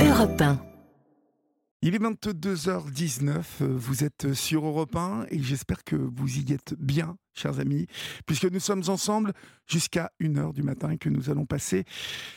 Europe 0.00 0.40
1. 0.40 0.60
Il 1.82 1.94
est 1.94 1.98
22h19, 1.98 3.30
euh, 3.62 3.66
vous 3.76 4.04
êtes 4.04 4.32
sur 4.32 4.64
Europe 4.64 4.94
1 4.94 5.26
et 5.30 5.42
j'espère 5.42 5.82
que 5.82 5.96
vous 5.96 6.38
y 6.38 6.52
êtes 6.52 6.74
bien, 6.78 7.16
chers 7.34 7.58
amis, 7.58 7.86
puisque 8.24 8.44
nous 8.44 8.60
sommes 8.60 8.84
ensemble 8.88 9.32
jusqu'à 9.66 10.12
1h 10.20 10.52
du 10.52 10.62
matin 10.62 10.90
et 10.90 10.98
que 10.98 11.08
nous 11.08 11.30
allons 11.30 11.46
passer 11.46 11.84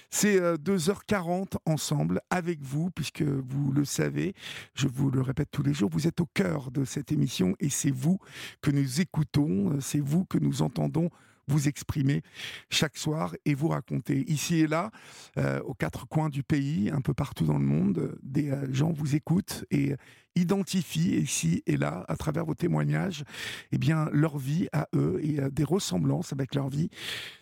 ces 0.10 0.40
euh, 0.40 0.58
2h40 0.58 1.58
ensemble 1.66 2.22
avec 2.32 2.64
vous, 2.64 2.90
puisque 2.90 3.22
vous 3.22 3.72
le 3.72 3.86
savez, 3.86 4.34
je 4.74 4.88
vous 4.88 5.12
le 5.12 5.22
répète 5.22 5.50
tous 5.52 5.64
les 5.64 5.74
jours, 5.74 5.90
vous 5.92 6.08
êtes 6.08 6.20
au 6.20 6.28
cœur 6.34 6.72
de 6.72 6.84
cette 6.84 7.12
émission 7.12 7.56
et 7.60 7.70
c'est 7.70 7.92
vous 7.92 8.18
que 8.62 8.72
nous 8.72 9.02
écoutons, 9.02 9.74
euh, 9.74 9.82
c'est 9.82 10.02
vous 10.02 10.26
que 10.26 10.40
nous 10.40 10.64
entendons 10.64 11.12
vous 11.48 11.68
exprimer 11.68 12.22
chaque 12.70 12.98
soir 12.98 13.36
et 13.46 13.54
vous 13.54 13.70
raconter. 13.70 14.30
Ici 14.30 14.60
et 14.60 14.68
là, 14.68 14.92
euh, 15.38 15.60
aux 15.62 15.74
quatre 15.74 16.08
coins 16.08 16.30
du 16.30 16.44
pays, 16.44 16.90
un 16.90 17.02
peu 17.02 17.14
partout 17.14 17.46
dans 17.46 17.58
le 17.58 17.66
monde, 17.66 18.18
des 18.24 18.52
euh, 18.52 18.72
gens 18.74 18.92
vous 18.92 19.16
écoutent 19.16 19.66
et 19.72 19.96
identifient 20.36 21.18
ici 21.18 21.62
et 21.66 21.78
là, 21.78 22.06
à 22.08 22.16
travers 22.16 22.46
vos 22.46 22.56
témoignages, 22.56 23.24
eh 23.72 23.78
bien, 23.78 24.10
leur 24.12 24.38
vie 24.38 24.68
à 24.72 24.88
eux 24.96 25.20
et 25.22 25.40
euh, 25.40 25.50
des 25.50 25.64
ressemblances 25.64 26.32
avec 26.34 26.56
leur 26.56 26.70
vie. 26.70 26.90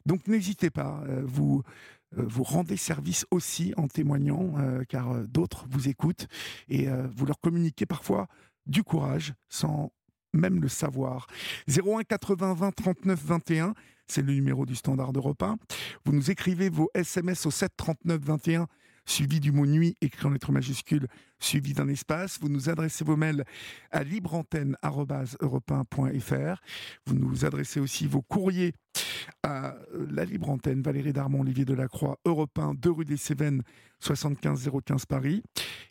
Donc 0.05 0.27
n'hésitez 0.27 0.69
pas, 0.69 1.03
vous 1.23 1.63
vous 2.11 2.43
rendez 2.43 2.77
service 2.77 3.25
aussi 3.29 3.73
en 3.77 3.87
témoignant, 3.87 4.55
car 4.87 5.13
d'autres 5.27 5.67
vous 5.69 5.89
écoutent 5.89 6.27
et 6.67 6.87
vous 7.15 7.25
leur 7.27 7.39
communiquez 7.39 7.85
parfois 7.85 8.27
du 8.65 8.83
courage 8.83 9.33
sans 9.47 9.91
même 10.33 10.61
le 10.61 10.67
savoir. 10.67 11.27
01 11.67 12.03
80 12.03 12.53
20 12.53 12.71
39 12.71 13.19
21, 13.23 13.73
c'est 14.07 14.21
le 14.21 14.33
numéro 14.33 14.65
du 14.65 14.75
standard 14.75 15.13
d'Europe 15.13 15.41
1. 15.43 15.57
Vous 16.05 16.13
nous 16.13 16.31
écrivez 16.31 16.69
vos 16.69 16.89
SMS 16.93 17.45
au 17.45 17.51
7 17.51 17.71
39 17.77 18.21
21, 18.21 18.67
suivi 19.09 19.39
du 19.39 19.51
mot 19.51 19.65
nuit 19.65 19.97
écrit 20.01 20.27
en 20.27 20.29
lettres 20.29 20.51
majuscules, 20.51 21.07
suivi 21.39 21.73
d'un 21.73 21.87
espace. 21.87 22.37
Vous 22.39 22.49
nous 22.49 22.69
adressez 22.69 23.03
vos 23.03 23.15
mails 23.15 23.43
à 23.91 24.03
libreantenne.europe1.fr. 24.03 26.61
Vous 27.05 27.15
nous 27.15 27.45
adressez 27.45 27.79
aussi 27.79 28.05
vos 28.05 28.21
courriers 28.21 28.73
à 29.43 29.75
euh, 29.93 30.07
la 30.11 30.25
Libre 30.25 30.49
Antenne, 30.49 30.81
Valérie 30.81 31.13
Darmon, 31.13 31.41
Olivier 31.41 31.63
Delacroix, 31.65 32.17
Europe 32.25 32.57
1, 32.57 32.73
2 32.75 32.91
rue 32.91 33.05
des 33.05 33.17
Cévennes, 33.17 33.63
75 33.99 34.69
015 34.85 35.05
Paris. 35.05 35.41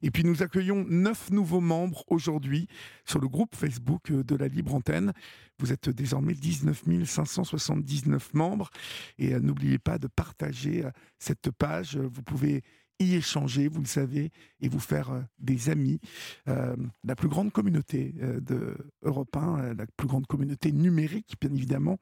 Et 0.03 0.12
puis 0.12 0.23
nous 0.23 0.42
accueillons 0.42 0.85
neuf 0.89 1.31
nouveaux 1.31 1.61
membres 1.61 2.05
aujourd'hui 2.09 2.69
sur 3.05 3.19
le 3.19 3.27
groupe 3.29 3.57
Facebook 3.57 4.11
euh, 4.11 4.23
de 4.23 4.37
la 4.37 4.48
Libre 4.48 4.75
Antenne. 4.75 5.12
Vous 5.59 5.73
êtes 5.73 5.89
désormais 5.89 6.35
19 6.35 6.85
579 7.05 8.35
membres. 8.35 8.69
Et 9.19 9.35
euh, 9.35 9.41
n'oubliez 9.41 9.79
pas 9.79 9.98
de 9.98 10.07
partager 10.07 10.85
cette 11.19 11.51
page. 11.51 11.97
Vous 11.97 12.23
pouvez 12.23 12.62
y 12.99 13.15
échanger, 13.15 13.69
vous 13.69 13.81
le 13.81 13.87
savez, 13.87 14.31
et 14.61 14.69
vous 14.69 14.81
faire 14.81 15.11
euh, 15.11 15.21
des 15.39 15.71
amis. 15.71 16.01
Euh, 16.49 16.77
la 17.05 17.15
plus 17.15 17.29
grande 17.29 17.53
communauté 17.53 18.15
euh, 18.23 18.41
de 18.41 18.77
Europe 19.03 19.37
1, 19.37 19.59
euh, 19.59 19.75
la 19.75 19.87
plus 19.87 20.09
grande 20.09 20.27
communauté 20.27 20.73
numérique, 20.73 21.35
bien 21.41 21.53
évidemment. 21.53 21.99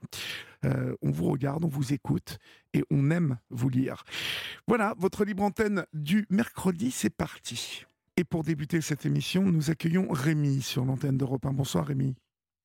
On 1.01 1.13
vous 1.13 1.31
regarde, 1.31 1.65
on 1.65 1.69
vous 1.69 1.93
écoute 1.93 2.39
et 2.75 2.83
on 2.91 3.13
aime 3.13 3.39
vous 3.51 3.69
lire. 3.69 4.03
Voilà, 4.67 4.95
votre 4.99 5.25
libre 5.25 5.45
antenne 5.45 5.87
du 5.93 6.27
mercredi, 6.29 6.91
c'est 6.91 7.15
parti. 7.15 7.85
Et 8.17 8.25
pour 8.25 8.43
débuter 8.43 8.81
cette 8.81 9.07
émission, 9.07 9.43
nous 9.43 9.71
accueillons 9.71 10.09
Rémi 10.11 10.63
sur 10.63 10.85
l'antenne 10.85 11.19
d'Europe 11.19 11.47
1. 11.47 11.53
Bonsoir 11.53 11.87
Rémi. 11.87 12.17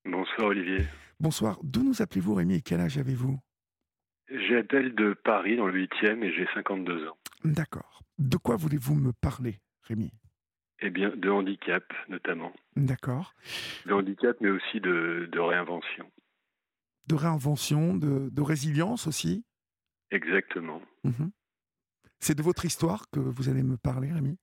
Bonsoir 0.04 0.48
Olivier. 0.48 0.88
Bonsoir. 1.20 1.60
D'où 1.62 1.84
nous 1.84 2.02
appelez-vous 2.02 2.34
Rémi 2.34 2.56
et 2.56 2.62
quel 2.62 2.80
âge 2.80 2.98
avez-vous? 2.98 3.38
J'appelle 4.50 4.96
de 4.96 5.14
Paris 5.14 5.58
dans 5.58 5.68
le 5.68 5.86
8e 5.86 6.24
et 6.24 6.34
j'ai 6.34 6.48
52 6.56 7.08
ans. 7.08 7.18
D'accord. 7.44 8.02
De 8.22 8.38
quoi 8.38 8.56
voulez-vous 8.56 8.94
me 8.94 9.14
parler, 9.14 9.60
Rémi? 9.82 10.12
Eh 10.80 10.92
bien, 10.92 11.10
de 11.10 11.30
handicap 11.30 11.84
notamment. 12.08 12.54
D'accord. 12.76 13.34
De 13.88 13.94
handicap 13.94 14.38
mais 14.42 14.52
aussi 14.52 14.80
de, 14.80 15.28
de 15.32 15.40
réinvention. 15.40 16.10
De 17.08 17.16
réinvention, 17.16 17.96
de, 17.96 18.30
de 18.30 18.42
résilience 18.42 19.08
aussi? 19.08 19.44
Exactement. 20.12 20.84
Mhm. 21.04 21.32
C'est 22.20 22.36
de 22.36 22.44
votre 22.44 22.64
histoire 22.64 23.10
que 23.12 23.20
vous 23.20 23.50
allez 23.50 23.64
me 23.64 23.78
parler, 23.78 24.12
Rémi? 24.12 24.38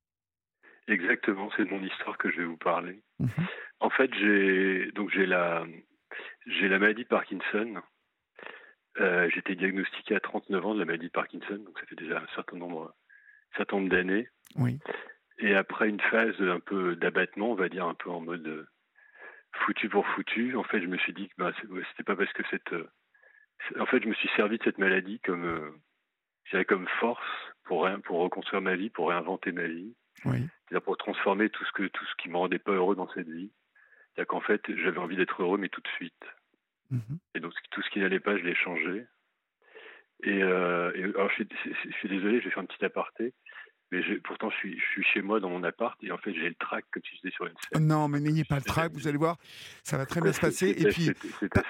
Exactement, 0.89 1.49
c'est 1.57 1.65
de 1.65 1.71
mon 1.71 1.83
histoire 1.85 2.19
que 2.19 2.33
je 2.33 2.39
vais 2.39 2.47
vous 2.47 2.57
parler. 2.57 3.01
Mhm. 3.21 3.47
En 3.79 3.91
fait, 3.91 4.13
j'ai 4.15 4.91
donc 4.93 5.11
j'ai 5.11 5.27
la 5.27 5.65
j'ai 6.47 6.69
la 6.69 6.81
maladie 6.81 7.05
de 7.05 7.09
Parkinson. 7.09 7.81
Euh, 8.99 9.31
j'ai 9.31 9.39
été 9.39 9.55
diagnostiqué 9.55 10.17
à 10.17 10.21
39 10.21 10.67
ans 10.67 10.75
de 10.75 10.81
la 10.81 10.85
maladie 10.85 11.07
de 11.07 11.13
Parkinson, 11.13 11.59
donc 11.59 11.79
ça 11.79 11.87
fait 11.87 11.95
déjà 11.95 12.19
un 12.21 12.27
certain 12.35 12.57
nombre, 12.57 12.93
certain 13.57 13.77
nombre 13.77 13.89
d'années. 13.91 14.29
Oui. 14.57 14.79
Et 15.39 15.55
après 15.55 15.89
une 15.89 16.01
phase 16.01 16.41
un 16.41 16.61
peu 16.61 16.97
d'abattement, 16.97 17.51
on 17.53 17.55
va 17.55 17.69
dire 17.69 17.87
un 17.87 17.95
peu 17.95 18.11
en 18.11 18.21
mode 18.21 18.47
euh, 18.47 18.67
foutu 19.65 19.89
pour 19.89 20.07
foutu, 20.09 20.57
en 20.57 20.65
fait, 20.65 20.81
je 20.81 20.87
me 20.87 20.97
suis 20.99 21.13
dit 21.13 21.29
que 21.29 21.35
bah, 21.39 21.53
c'était 21.91 22.03
pas 22.05 22.17
parce 22.17 22.33
que 22.33 22.43
cette. 22.51 22.73
euh, 22.73 22.89
en 23.79 23.87
fait, 23.87 24.03
je 24.03 24.09
me 24.09 24.15
suis 24.15 24.29
servi 24.37 24.59
de 24.59 24.65
cette 24.65 24.79
maladie 24.79 25.21
comme, 25.21 25.45
euh, 25.45 26.65
comme 26.65 26.87
force 27.01 27.27
pour, 27.65 27.85
réin- 27.87 28.01
pour 28.01 28.19
reconstruire 28.21 28.63
ma 28.63 28.77
vie, 28.77 28.89
pour 28.91 29.09
réinventer 29.11 29.53
ma 29.53 29.67
vie, 29.67 29.95
Oui. 30.25 30.47
c'est-à-dire 30.69 30.85
pour 30.85 30.97
transformer 30.97 31.51
tout 31.51 31.65
ce, 31.65 31.73
que, 31.73 31.85
tout 31.89 32.05
ce 32.05 32.15
qui 32.23 32.29
me 32.29 32.37
rendait 32.37 32.59
pas 32.61 32.73
heureux 32.73 32.97
dans 32.97 33.09
cette 33.13 33.29
vie. 33.29 33.53
C'est-à-dire 34.15 34.29
qu'en 34.29 34.41
fait, 34.41 34.63
j'avais 34.77 34.99
envie 34.99 35.17
d'être 35.17 35.43
heureux, 35.43 35.59
mais 35.59 35.69
tout 35.69 35.81
de 35.81 35.89
suite. 35.97 36.25
Mhm. 36.91 37.19
Et 37.35 37.41
donc, 37.41 37.53
tout 37.71 37.83
ce 37.83 37.91
qui 37.91 37.99
n'allait 38.01 38.21
pas, 38.21 38.37
je 38.37 38.43
l'ai 38.45 38.55
changé. 38.55 39.07
Et, 40.25 40.43
euh, 40.43 40.91
et 40.95 41.05
alors, 41.05 41.29
je 41.31 41.35
suis, 41.35 41.49
je 42.03 42.09
désolé, 42.09 42.41
je 42.41 42.45
vais 42.47 42.51
faire 42.51 42.63
un 42.63 42.67
petit 42.67 42.85
aparté. 42.85 43.35
Mais 43.91 44.03
je- 44.03 44.19
pourtant, 44.21 44.51
je 44.51 44.57
suis, 44.57 44.79
je 44.79 44.85
suis 44.85 45.03
chez 45.03 45.23
moi 45.23 45.41
dans 45.41 45.49
mon 45.49 45.65
appart 45.65 45.97
et 46.05 46.13
en 46.13 46.19
fait, 46.19 46.35
j'ai 46.35 46.47
le 46.51 46.55
trac 46.57 46.85
comme 46.91 47.03
si 47.09 47.17
j'étais 47.17 47.35
sur 47.35 47.47
une 47.47 47.55
scène. 47.73 47.87
Non, 47.87 48.07
mais 48.07 48.21
n'ayez 48.21 48.45
pas 48.45 48.57
le 48.57 48.63
trac, 48.63 48.93
vous 48.93 49.09
allez 49.09 49.17
voir, 49.17 49.39
ça 49.83 49.97
va 49.97 50.05
très 50.05 50.21
bien 50.21 50.31
se 50.35 50.41
passer. 50.43 50.69
Et 50.77 50.83
C'est- 50.83 50.89
puis, 50.91 51.11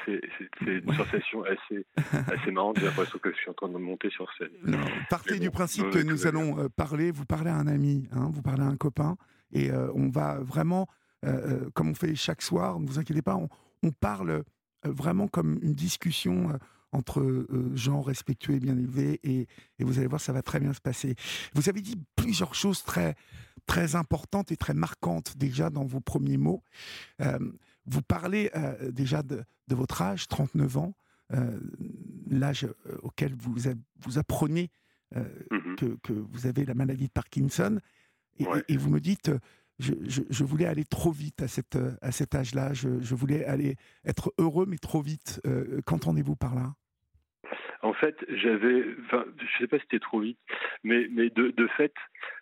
c'est- 0.04 0.62
une 0.62 0.90
Ouais. 0.90 0.96
sensation 0.96 1.44
assez, 1.44 1.86
assez 2.42 2.50
marrante. 2.50 2.80
J'ai 2.80 2.86
l'impression 2.86 3.20
que 3.20 3.30
je 3.30 3.36
suis 3.36 3.50
en 3.50 3.54
train 3.54 3.68
de 3.68 3.78
monter 3.78 4.10
sur 4.10 4.28
scène. 4.36 4.48
non, 4.64 4.78
partez 5.08 5.38
du 5.38 5.52
principe 5.52 5.90
que 5.90 6.02
nous 6.02 6.26
allons 6.26 6.58
euh, 6.58 6.68
parler, 6.68 7.12
vous 7.12 7.24
parlez 7.24 7.50
à 7.50 7.54
un 7.56 7.68
ami, 7.68 8.08
hein, 8.10 8.30
vous 8.32 8.42
parlez 8.42 8.62
à 8.62 8.66
un 8.66 8.76
copain, 8.76 9.16
et 9.52 9.70
euh, 9.70 9.88
on 9.94 10.08
va 10.08 10.40
vraiment, 10.40 10.88
euh, 11.24 11.70
comme 11.74 11.88
on 11.90 11.94
fait 11.94 12.16
chaque 12.16 12.42
soir, 12.42 12.80
ne 12.80 12.86
vous 12.88 12.98
inquiétez 12.98 13.22
pas, 13.22 13.36
on, 13.36 13.48
on 13.84 13.92
parle 13.92 14.42
vraiment 14.84 15.28
comme 15.28 15.60
une 15.62 15.74
discussion 15.74 16.50
euh, 16.50 16.54
entre 16.92 17.20
euh, 17.20 17.70
gens 17.74 18.00
respectueux 18.00 18.54
et 18.54 18.60
bien 18.60 18.76
élevés, 18.76 19.20
et, 19.22 19.46
et 19.78 19.84
vous 19.84 19.98
allez 19.98 20.06
voir, 20.06 20.20
ça 20.20 20.32
va 20.32 20.42
très 20.42 20.58
bien 20.60 20.72
se 20.72 20.80
passer. 20.80 21.14
Vous 21.54 21.68
avez 21.68 21.80
dit 21.82 21.96
plusieurs 22.16 22.54
choses 22.54 22.82
très, 22.82 23.14
très 23.66 23.94
importantes 23.94 24.50
et 24.52 24.56
très 24.56 24.74
marquantes 24.74 25.36
déjà 25.36 25.68
dans 25.70 25.84
vos 25.84 26.00
premiers 26.00 26.38
mots. 26.38 26.62
Euh, 27.20 27.38
vous 27.86 28.02
parlez 28.02 28.50
euh, 28.56 28.90
déjà 28.90 29.22
de, 29.22 29.44
de 29.68 29.74
votre 29.74 30.00
âge, 30.02 30.28
39 30.28 30.76
ans, 30.78 30.94
l'âge 32.30 32.66
auquel 33.02 33.34
vous, 33.34 33.68
a- 33.68 33.74
vous 34.00 34.18
apprenez 34.18 34.70
Mhm. 35.14 35.76
que, 35.76 35.96
que 36.02 36.12
vous 36.12 36.46
avez 36.46 36.66
la 36.66 36.74
maladie 36.74 37.06
de 37.06 37.12
Parkinson, 37.12 37.80
et, 38.38 38.46
Ouais. 38.46 38.62
et 38.68 38.76
vous 38.76 38.90
me 38.90 39.00
dites, 39.00 39.30
je, 39.78 39.92
je- 40.06 40.22
je 40.28 40.44
voulais 40.44 40.66
aller 40.66 40.84
trop 40.84 41.10
vite 41.10 41.42
à, 41.42 41.48
cette, 41.48 41.78
à 42.02 42.10
cet 42.12 42.34
âge-là, 42.34 42.72
je, 42.74 43.00
je 43.00 43.14
voulais 43.14 43.44
aller 43.44 43.76
être 44.04 44.32
heureux, 44.38 44.66
mais 44.66 44.78
trop 44.78 45.00
vite. 45.02 45.40
Euh, 45.46 45.80
Qu'entendez-vous 45.86 46.36
par 46.36 46.54
là? 46.54 46.72
En 47.82 47.92
fait, 47.92 48.16
j'avais, 48.28 48.84
enfin, 49.06 49.24
je 49.38 49.58
sais 49.58 49.68
pas 49.68 49.76
si 49.78 49.82
c'était 49.84 50.00
trop 50.00 50.20
vite, 50.20 50.38
mais, 50.82 51.06
mais 51.12 51.30
de, 51.30 51.50
de 51.50 51.66
fait, 51.76 51.94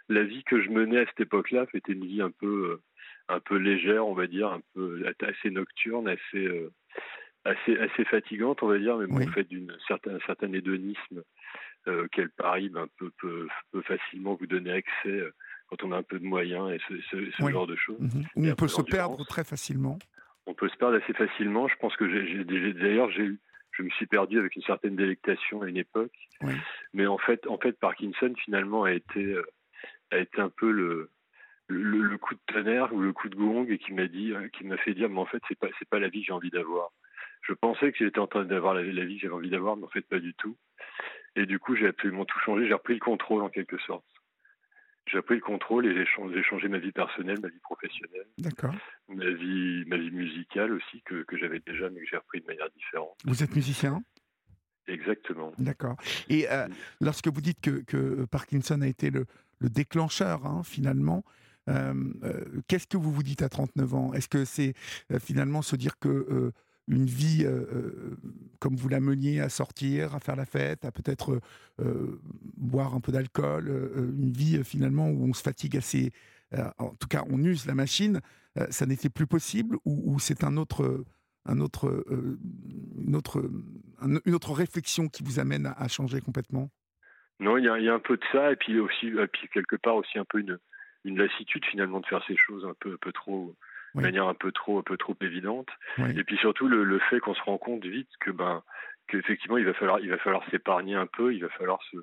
la 0.09 0.25
vie 0.25 0.43
que 0.45 0.63
je 0.63 0.71
menais 0.71 1.01
à 1.01 1.07
cette 1.07 1.21
époque-là, 1.21 1.67
c'était 1.73 1.93
une 1.93 2.07
vie 2.07 2.23
un 2.23 2.31
peu, 2.31 2.71
euh, 2.73 2.83
un 3.29 3.41
peu 3.41 3.57
légère, 3.57 4.07
on 4.07 4.15
va 4.15 4.27
dire, 4.27 4.49
un 4.51 4.63
peu 4.75 5.05
assez 5.21 5.51
nocturne, 5.51 6.09
assez, 6.09 6.47
euh, 6.47 6.73
assez, 7.45 7.77
assez 7.79 8.05
fatigante, 8.07 8.63
on 8.63 8.69
va 8.69 8.79
dire, 8.79 8.97
mais 8.97 9.07
bon, 9.07 9.17
Oui. 9.19 9.29
en 9.29 9.33
fait, 9.33 9.45
d'une 9.45 9.77
certaine, 9.87 10.15
un 10.17 10.27
certain 10.27 10.51
hédonisme 10.53 11.23
euh, 11.87 12.05
auquel 12.07 12.31
Paris 12.31 12.71
ben, 12.71 12.87
peut, 12.97 13.11
peut, 13.19 13.47
peut 13.73 13.83
facilement 13.83 14.37
vous 14.41 14.47
donner 14.47 14.73
accès 14.73 15.21
quand 15.69 15.83
on 15.85 15.93
a 15.93 15.97
un 15.97 16.03
peu 16.03 16.19
de 16.19 16.25
moyens 16.25 16.71
et 16.73 16.79
ce, 16.89 17.01
ce, 17.11 17.31
ce 17.31 17.43
Oui. 17.43 17.53
genre 17.53 17.67
de 17.67 17.77
choses. 17.77 17.99
Et 18.37 18.51
on 18.51 18.55
peut 18.55 18.55
peu 18.57 18.69
se 18.69 18.83
perdre 18.83 19.25
très 19.27 19.45
facilement. 19.45 19.99
on 20.47 20.55
peut 20.55 20.69
se 20.69 20.77
perdre 20.77 20.97
assez 20.97 21.13
facilement. 21.13 21.67
Je 21.69 21.77
pense 21.77 21.97
que 21.97 22.09
j'ai, 22.09 22.45
d'ailleurs, 22.75 23.11
j'ai, 23.11 23.31
je 23.73 23.83
me 23.83 23.91
suis 23.91 24.07
perdu 24.07 24.39
avec 24.39 24.55
une 24.57 24.63
certaine 24.63 24.97
délectation 24.97 25.63
à 25.63 25.69
une 25.69 25.77
époque. 25.77 26.13
Oui. 26.43 26.55
Mais 26.95 27.07
en 27.07 27.19
fait, 27.19 27.47
en 27.47 27.59
fait, 27.59 27.73
Parkinson 27.79 28.33
finalement 28.45 28.85
a 28.85 28.93
été, 28.93 29.23
euh, 29.25 29.45
a 30.13 30.19
été 30.19 30.41
un 30.41 30.49
peu 30.51 30.71
le, 30.71 31.11
le, 31.69 32.01
le 32.03 32.19
coup 32.19 32.35
de 32.35 32.41
tonnerre 32.47 32.93
ou 32.93 33.01
le 33.01 33.13
coup 33.13 33.29
de 33.29 33.35
gong 33.37 33.67
et 33.69 33.79
qui 33.79 33.93
m'a 33.93 34.07
dit, 34.07 34.33
euh, 34.33 34.49
qui 34.49 34.65
m'a 34.65 34.77
fait 34.77 34.95
dire, 34.95 35.09
mais 35.09 35.19
en 35.21 35.27
fait, 35.27 35.43
c'est 35.49 35.59
pas, 35.59 35.69
c'est 35.79 35.89
pas 35.89 35.99
la 35.99 36.09
vie 36.09 36.21
que 36.21 36.27
j'ai 36.27 36.33
envie 36.33 36.51
d'avoir. 36.51 36.91
Je 37.43 37.53
pensais 37.55 37.91
que 37.93 37.99
j'étais 37.99 38.19
en 38.19 38.27
train 38.27 38.45
d'avoir 38.45 38.75
la, 38.75 38.83
la 38.83 39.05
vie 39.05 39.17
que 39.17 39.23
j'avais 39.23 39.35
envie 39.35 39.51
d'avoir, 39.51 39.77
mais 39.77 39.85
en 39.85 39.89
fait, 39.89 40.01
pas 40.03 40.19
du 40.21 40.33
tout. 40.35 40.57
Et 41.37 41.45
du 41.47 41.59
coup, 41.59 41.77
j'ai 41.77 41.87
absolument 41.89 42.25
tout 42.25 42.39
changé. 42.41 42.67
J'ai 42.67 42.73
repris 42.75 42.95
le 42.95 43.01
contrôle 43.01 43.43
en 43.43 43.49
quelque 43.51 43.79
sorte. 43.79 44.05
J'ai 45.07 45.19
repris 45.19 45.37
le 45.37 45.41
contrôle 45.41 45.87
et 45.87 45.95
j'ai 45.95 46.43
changé, 46.43 46.69
ma 46.69 46.79
vie 46.79 46.93
personnelle, 46.93 47.39
ma 47.41 47.49
vie 47.49 47.61
professionnelle 47.61 48.27
D'accord. 48.39 48.75
ma 49.09 49.31
vie, 49.31 49.85
ma 49.87 49.97
vie 49.97 50.11
musicale 50.11 50.73
aussi, 50.73 51.01
que, 51.03 51.23
que 51.23 51.37
j'avais 51.37 51.61
déjà, 51.61 51.89
mais 51.91 52.01
que 52.01 52.07
j'ai 52.11 52.17
repris 52.17 52.41
de 52.41 52.47
manière 52.47 52.69
différente. 52.71 53.17
Vous 53.25 53.43
êtes 53.43 53.55
musicien? 53.55 54.03
Exactement. 54.89 55.53
D'accord. 55.59 55.97
Et 56.29 56.51
euh, 56.51 56.67
lorsque 57.01 57.29
vous 57.29 57.41
dites 57.41 57.61
que, 57.61 57.83
que 57.85 58.25
Parkinson 58.27 58.81
a 58.83 58.87
été 58.89 59.11
le, 59.11 59.27
le 59.61 59.69
déclencheur, 59.69 60.47
hein, 60.47 60.63
finalement. 60.65 61.25
Qu'est-ce 62.69 62.87
que 62.87 62.97
vous 62.97 63.11
vous 63.11 63.25
dites 63.25 63.43
à 63.43 63.49
39 63.49 63.95
ans? 63.95 64.13
Est-ce 64.13 64.29
que 64.29 64.45
c'est 64.45 64.75
finalement 65.19 65.63
se 65.63 65.75
dire 65.75 65.99
que 65.99 66.53
une 66.89 67.07
vie 67.07 67.47
comme 68.61 68.77
vous 68.77 68.89
la 68.89 69.01
meniez 69.01 69.41
à 69.41 69.49
sortir, 69.49 70.15
à 70.15 70.21
faire 70.21 70.37
la 70.37 70.47
fête, 70.47 70.85
à 70.85 70.93
peut-être 70.93 71.41
boire 72.57 72.95
un 72.95 73.01
peu 73.01 73.13
d'alcool, 73.13 73.69
une 74.19 74.31
vie 74.31 74.63
finalement 74.65 75.09
où 75.09 75.29
on 75.29 75.33
se 75.33 75.43
fatigue 75.43 75.77
assez, 75.77 76.13
en 76.79 76.91
tout 76.95 77.09
cas 77.09 77.25
on 77.29 77.43
use 77.43 77.67
la 77.67 77.75
machine, 77.75 78.21
ça 78.71 78.87
n'était 78.87 79.11
plus 79.11 79.27
possible 79.27 79.77
ou, 79.85 80.19
c'est 80.19 80.45
un 80.45 80.57
autre, 80.57 81.05
un 81.45 81.61
autre, 81.61 82.05
une, 83.03 83.17
autre, 83.17 84.53
réflexion 84.53 85.09
qui 85.09 85.23
vous 85.23 85.41
amène 85.41 85.73
à, 85.77 85.89
changer 85.89 86.21
complètement? 86.21 86.71
Non, 87.41 87.59
il 87.59 87.65
y, 87.65 87.69
a 87.69 87.95
un 87.95 87.99
peu 87.99 88.17
de 88.17 88.25
ça 88.33 88.53
et 88.53 88.57
puis 88.57 88.79
aussi, 88.79 89.13
quelque 89.53 89.77
part 89.77 89.97
aussi 89.97 90.19
un 90.19 90.25
peu 90.25 90.39
une, 90.39 90.59
lassitude 91.05 91.65
finalement 91.67 92.01
de 92.01 92.07
faire 92.07 92.25
ces 92.27 92.37
choses 92.37 92.65
un 92.65 92.75
peu 92.81 93.13
trop 93.13 93.55
de 93.97 94.03
manière 94.03 94.29
un 94.29 94.35
peu 94.35 94.53
trop, 94.53 94.79
un 94.79 94.83
peu 94.83 94.97
trop 94.97 95.17
évidente. 95.21 95.69
Et 95.99 96.25
puis 96.25 96.37
surtout 96.39 96.69
le, 96.69 96.85
le 96.85 96.99
fait 97.11 97.21
qu'on 97.21 97.35
se 97.35 97.43
rend 97.43 97.59
compte 97.59 97.85
vite 97.85 98.11
que 98.21 98.31
ben 98.31 98.63
qu'effectivement 99.09 99.57
il 99.57 99.65
va 99.65 99.75
falloir, 99.75 100.01
il 100.01 100.11
va 100.11 100.19
falloir 100.19 100.45
s'épargner 100.51 100.95
un 100.95 101.07
peu, 101.07 101.35
il 101.35 101.43
va 101.43 101.49
falloir 101.51 101.81
se, 101.91 101.97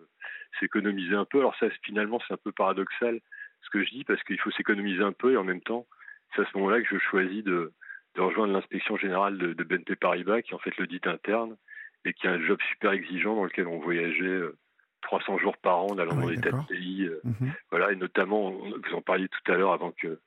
s'économiser 0.60 1.16
un 1.16 1.26
peu. 1.26 1.40
Alors 1.40 1.56
ça 1.60 1.68
finalement 1.84 2.20
c'est 2.28 2.34
un 2.34 2.40
peu 2.44 2.52
paradoxal 2.52 3.20
ce 3.62 3.70
que 3.70 3.84
je 3.84 3.90
dis 3.92 4.04
parce 4.04 4.24
qu'il 4.24 4.40
faut 4.40 4.52
s'économiser 4.52 5.04
un 5.04 5.14
peu 5.14 5.34
et 5.34 5.38
en 5.38 5.44
même 5.44 5.62
temps 5.62 5.86
c'est 6.36 6.42
à 6.42 6.46
ce 6.46 6.58
moment-là 6.58 6.82
que 6.82 6.88
je 6.90 6.98
choisis 6.98 7.44
de, 7.44 7.72
de 8.16 8.22
rejoindre 8.22 8.54
l'inspection 8.54 8.98
générale 8.98 9.38
de, 9.38 9.54
de 9.54 9.64
BNP 9.64 9.96
Paribas 9.96 10.42
qui 10.42 10.52
est 10.52 10.56
en 10.56 10.60
fait 10.60 10.76
l'audit 10.78 11.06
interne 11.08 11.56
et 12.06 12.14
qui 12.14 12.28
a 12.28 12.32
un 12.32 12.42
job 12.42 12.60
super 12.70 12.92
exigeant 12.92 13.36
dans 13.36 13.46
lequel 13.46 13.68
on 13.68 13.80
voyageait 13.80 14.42
300 15.04 15.36
euh, 15.36 15.38
jours 15.40 15.58
par 15.58 15.84
an 15.84 15.98
allant 15.98 16.16
dans 16.16 16.28
des 16.28 16.40
tas 16.40 16.52
de 16.52 16.68
pays. 16.68 17.06
Euh, 17.06 17.22
mhm. 17.24 17.54
Voilà, 17.72 17.92
et 17.92 17.96
notamment, 17.96 18.52
vous 18.52 18.94
en 18.94 19.02
parliez 19.02 19.28
tout 19.28 19.52
à 19.52 19.56
l'heure 19.56 19.74
avant 19.74 19.92
que 19.92 20.20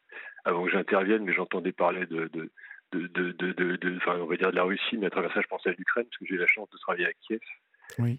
avant 0.46 0.64
que 0.64 0.70
j'intervienne, 0.70 1.25
mais 1.25 1.32
j'entendais 1.32 1.72
parler 1.72 2.06
de, 2.06 2.31
de, 2.32 2.50
de, 2.93 3.32
de, 3.32 3.96
enfin, 3.96 4.16
on 4.20 4.26
va 4.26 4.37
dire 4.37 4.52
de 4.52 4.56
la 4.56 4.62
Russie, 4.62 4.96
mais 4.96 5.06
à 5.06 5.10
travers 5.10 5.32
ça, 5.34 5.40
je 5.40 5.48
pensais 5.48 5.70
à 5.70 5.75
l'Ukraine, 5.76 6.04
parce 6.04 6.16
que 6.19 6.26
j'ai 6.26 6.37
eu 6.37 6.38
la 6.38 6.46
chance 6.46 6.70
de 6.70 6.78
travailler 6.78 7.06
à 7.06 7.12
Kiev. 7.12 7.40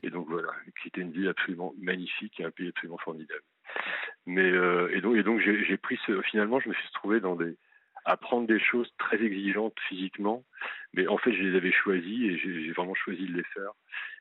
Et 0.03 0.09
donc 0.09 0.27
voilà, 0.29 0.49
c'était 0.83 1.01
une 1.01 1.11
ville 1.11 1.27
absolument 1.27 1.73
magnifique 1.79 2.39
et 2.39 2.43
un 2.43 2.51
pays 2.51 2.69
absolument 2.69 2.97
formidable. 2.97 3.43
Mais 4.25 4.49
euh, 4.49 4.89
et 4.93 5.01
donc, 5.01 5.15
et 5.15 5.23
donc 5.23 5.39
j'ai 5.39 5.77
pris 5.77 5.99
ce, 6.05 6.21
finalement, 6.21 6.59
je 6.59 6.69
me 6.69 6.73
suis 6.73 6.91
trouvé 6.93 7.19
dans 7.19 7.35
des 7.35 7.57
apprendre 8.05 8.47
des 8.47 8.59
choses 8.59 8.89
très 8.97 9.21
exigeantes 9.21 9.77
physiquement, 9.87 10.45
mais 10.93 11.07
en 11.07 11.17
fait, 11.17 11.33
je 11.33 11.43
les 11.43 11.57
avais 11.57 11.73
choisies 11.73 12.27
et 12.27 12.37
j'ai 12.37 12.71
vraiment 12.71 12.95
choisi 12.95 13.25
de 13.25 13.33
les 13.33 13.43
faire. 13.43 13.71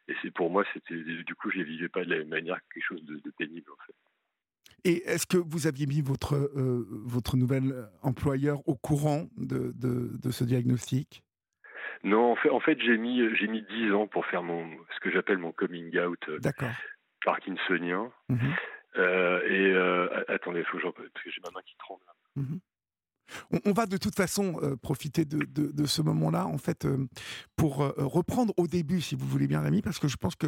Et 0.08 0.14
c'est 0.22 0.32
pour 0.32 0.50
moi, 0.50 0.64
c'était 0.72 0.96
du 0.96 1.34
coup, 1.36 1.50
je 1.50 1.58
les 1.58 1.64
vivais 1.64 1.88
pas 1.88 2.04
de 2.04 2.10
la 2.10 2.18
même 2.18 2.28
manière 2.28 2.56
que 2.56 2.74
quelque 2.74 2.88
chose 2.88 3.04
de, 3.04 3.16
de 3.16 3.32
pénible 3.38 3.70
en 3.70 3.86
fait. 3.86 3.94
Et 4.86 5.02
est-ce 5.04 5.26
que 5.26 5.36
vous 5.36 5.66
aviez 5.66 5.84
mis 5.86 6.00
votre, 6.00 6.36
euh, 6.36 6.86
votre 6.88 7.36
nouvel 7.36 7.88
employeur 8.02 8.60
au 8.68 8.76
courant 8.76 9.26
de, 9.36 9.72
de, 9.74 10.30
ce 10.30 10.44
diagnostic? 10.44 11.24
Non, 12.04 12.30
en 12.30 12.36
fait, 12.36 12.50
en 12.50 12.60
fait 12.60 12.78
j'ai 12.80 12.96
mis, 12.96 13.20
j'ai 13.36 13.48
mis 13.48 13.62
10 13.62 13.92
ans 13.92 14.06
pour 14.06 14.24
faire 14.26 14.44
mon, 14.44 14.64
ce 14.94 15.00
que 15.00 15.10
j'appelle 15.10 15.38
mon 15.38 15.50
coming 15.50 15.98
out 15.98 16.24
euh, 16.28 16.38
parkinsonien. 17.24 18.12
Mmh 18.28 18.36
euh, 18.98 20.22
et 20.24 20.32
attendez, 20.32 20.64
faut 20.64 20.78
que 20.78 20.84
parce 20.84 21.08
que 21.22 21.30
j'ai 21.30 21.42
ma 21.44 21.50
main 21.50 21.60
qui 21.66 21.76
tremble. 21.76 22.00
Mmh 22.36 22.56
on, 23.66 23.72
va 23.72 23.84
de 23.84 23.98
toute 23.98 24.14
façon 24.14 24.54
profiter 24.80 25.26
de, 25.26 25.38
de, 25.38 25.70
de 25.70 25.86
ce 25.86 26.00
moment-là, 26.00 26.46
en 26.46 26.56
fait, 26.56 26.86
pour 27.56 27.78
reprendre 27.78 28.54
au 28.56 28.68
début, 28.68 29.02
si 29.02 29.16
vous 29.16 29.26
voulez 29.26 29.48
bien, 29.48 29.60
Rémi, 29.60 29.82
parce 29.82 29.98
que 29.98 30.08
je 30.08 30.16
pense 30.16 30.36
que 30.36 30.46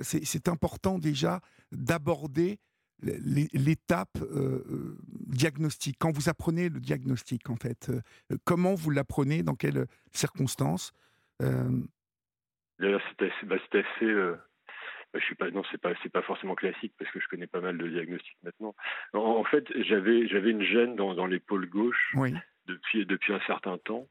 c'est 0.00 0.48
important 0.48 0.98
déjà 0.98 1.40
d'aborder 1.72 2.58
l'étape 3.02 4.16
euh, 4.20 4.64
euh, 4.70 4.96
diagnostic, 5.26 5.96
quand 5.98 6.10
vous 6.10 6.28
apprenez 6.28 6.68
le 6.68 6.80
diagnostic 6.80 7.50
en 7.50 7.56
fait, 7.56 7.90
euh, 7.90 8.36
comment 8.44 8.74
vous 8.74 8.90
l'apprenez, 8.90 9.42
dans 9.42 9.54
quelles 9.54 9.86
circonstances 10.12 10.92
D'ailleurs, 11.40 13.02
c'est 13.08 13.30
assez, 13.30 13.46
bah, 13.46 13.56
assez 13.56 14.14
bah, 15.12 15.20
je 15.20 15.24
suis 15.26 15.34
pas, 15.34 15.50
non, 15.50 15.62
c'est 15.70 15.80
pas, 15.80 15.92
c'est 16.02 16.10
pas 16.10 16.22
forcément 16.22 16.54
classique 16.54 16.92
parce 16.98 17.10
que 17.10 17.20
je 17.20 17.28
connais 17.28 17.46
pas 17.46 17.60
mal 17.60 17.78
de 17.78 17.86
diagnostics 17.88 18.38
maintenant. 18.42 18.74
En, 19.12 19.44
fait, 19.44 19.64
j'avais, 19.82 20.26
j'avais 20.26 20.50
une 20.50 20.62
gêne 20.62 20.96
dans, 20.96 21.14
dans 21.14 21.26
l'épaule 21.26 21.68
gauche. 21.68 22.14
Depuis, 22.66 23.04
depuis 23.04 23.34
un 23.34 23.40
certain 23.46 23.76
temps, 23.76 24.08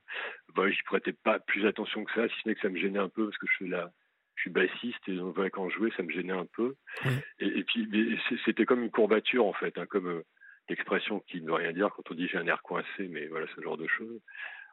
bah, 0.54 0.70
j'y 0.70 0.84
prêtais 0.84 1.12
pas 1.12 1.40
plus 1.40 1.66
attention 1.66 2.04
que 2.04 2.14
ça, 2.14 2.30
si 2.30 2.36
ce 2.44 2.48
n'est 2.48 2.54
que 2.54 2.62
ça 2.62 2.70
me 2.70 2.78
gênait 2.78 3.00
un 3.00 3.10
peu 3.10 3.26
parce 3.26 3.38
que 3.40 3.48
je 3.48 3.64
fais 3.64 3.68
la, 3.68 3.92
je 4.36 4.42
suis 4.42 4.50
bassiste 4.50 5.08
et 5.08 5.16
donc 5.16 5.38
quand 5.52 5.70
je 5.70 5.76
jouais, 5.76 5.92
ça 5.96 6.04
me 6.04 6.12
gênait 6.12 6.34
un 6.34 6.46
peu. 6.46 6.76
Et, 7.40 7.64
puis 7.64 7.88
c'était 8.46 8.66
comme 8.66 8.84
une 8.84 8.92
courbature 8.92 9.46
en 9.46 9.54
fait, 9.54 9.78
hein, 9.78 9.86
comme 9.86 10.08
euh, 10.08 10.24
l'expression 10.70 11.20
qui 11.22 11.42
ne 11.42 11.48
veut 11.48 11.54
rien 11.54 11.72
dire 11.72 11.90
quand 11.96 12.10
on 12.12 12.16
dit 12.16 12.28
j'ai 12.28 12.38
un 12.38 12.48
air 12.48 12.62
coincé, 12.62 13.08
mais 13.10 13.28
voilà 13.28 13.48
ce 13.56 13.62
genre 13.62 13.78
de 13.78 13.88
choses. 13.88 14.20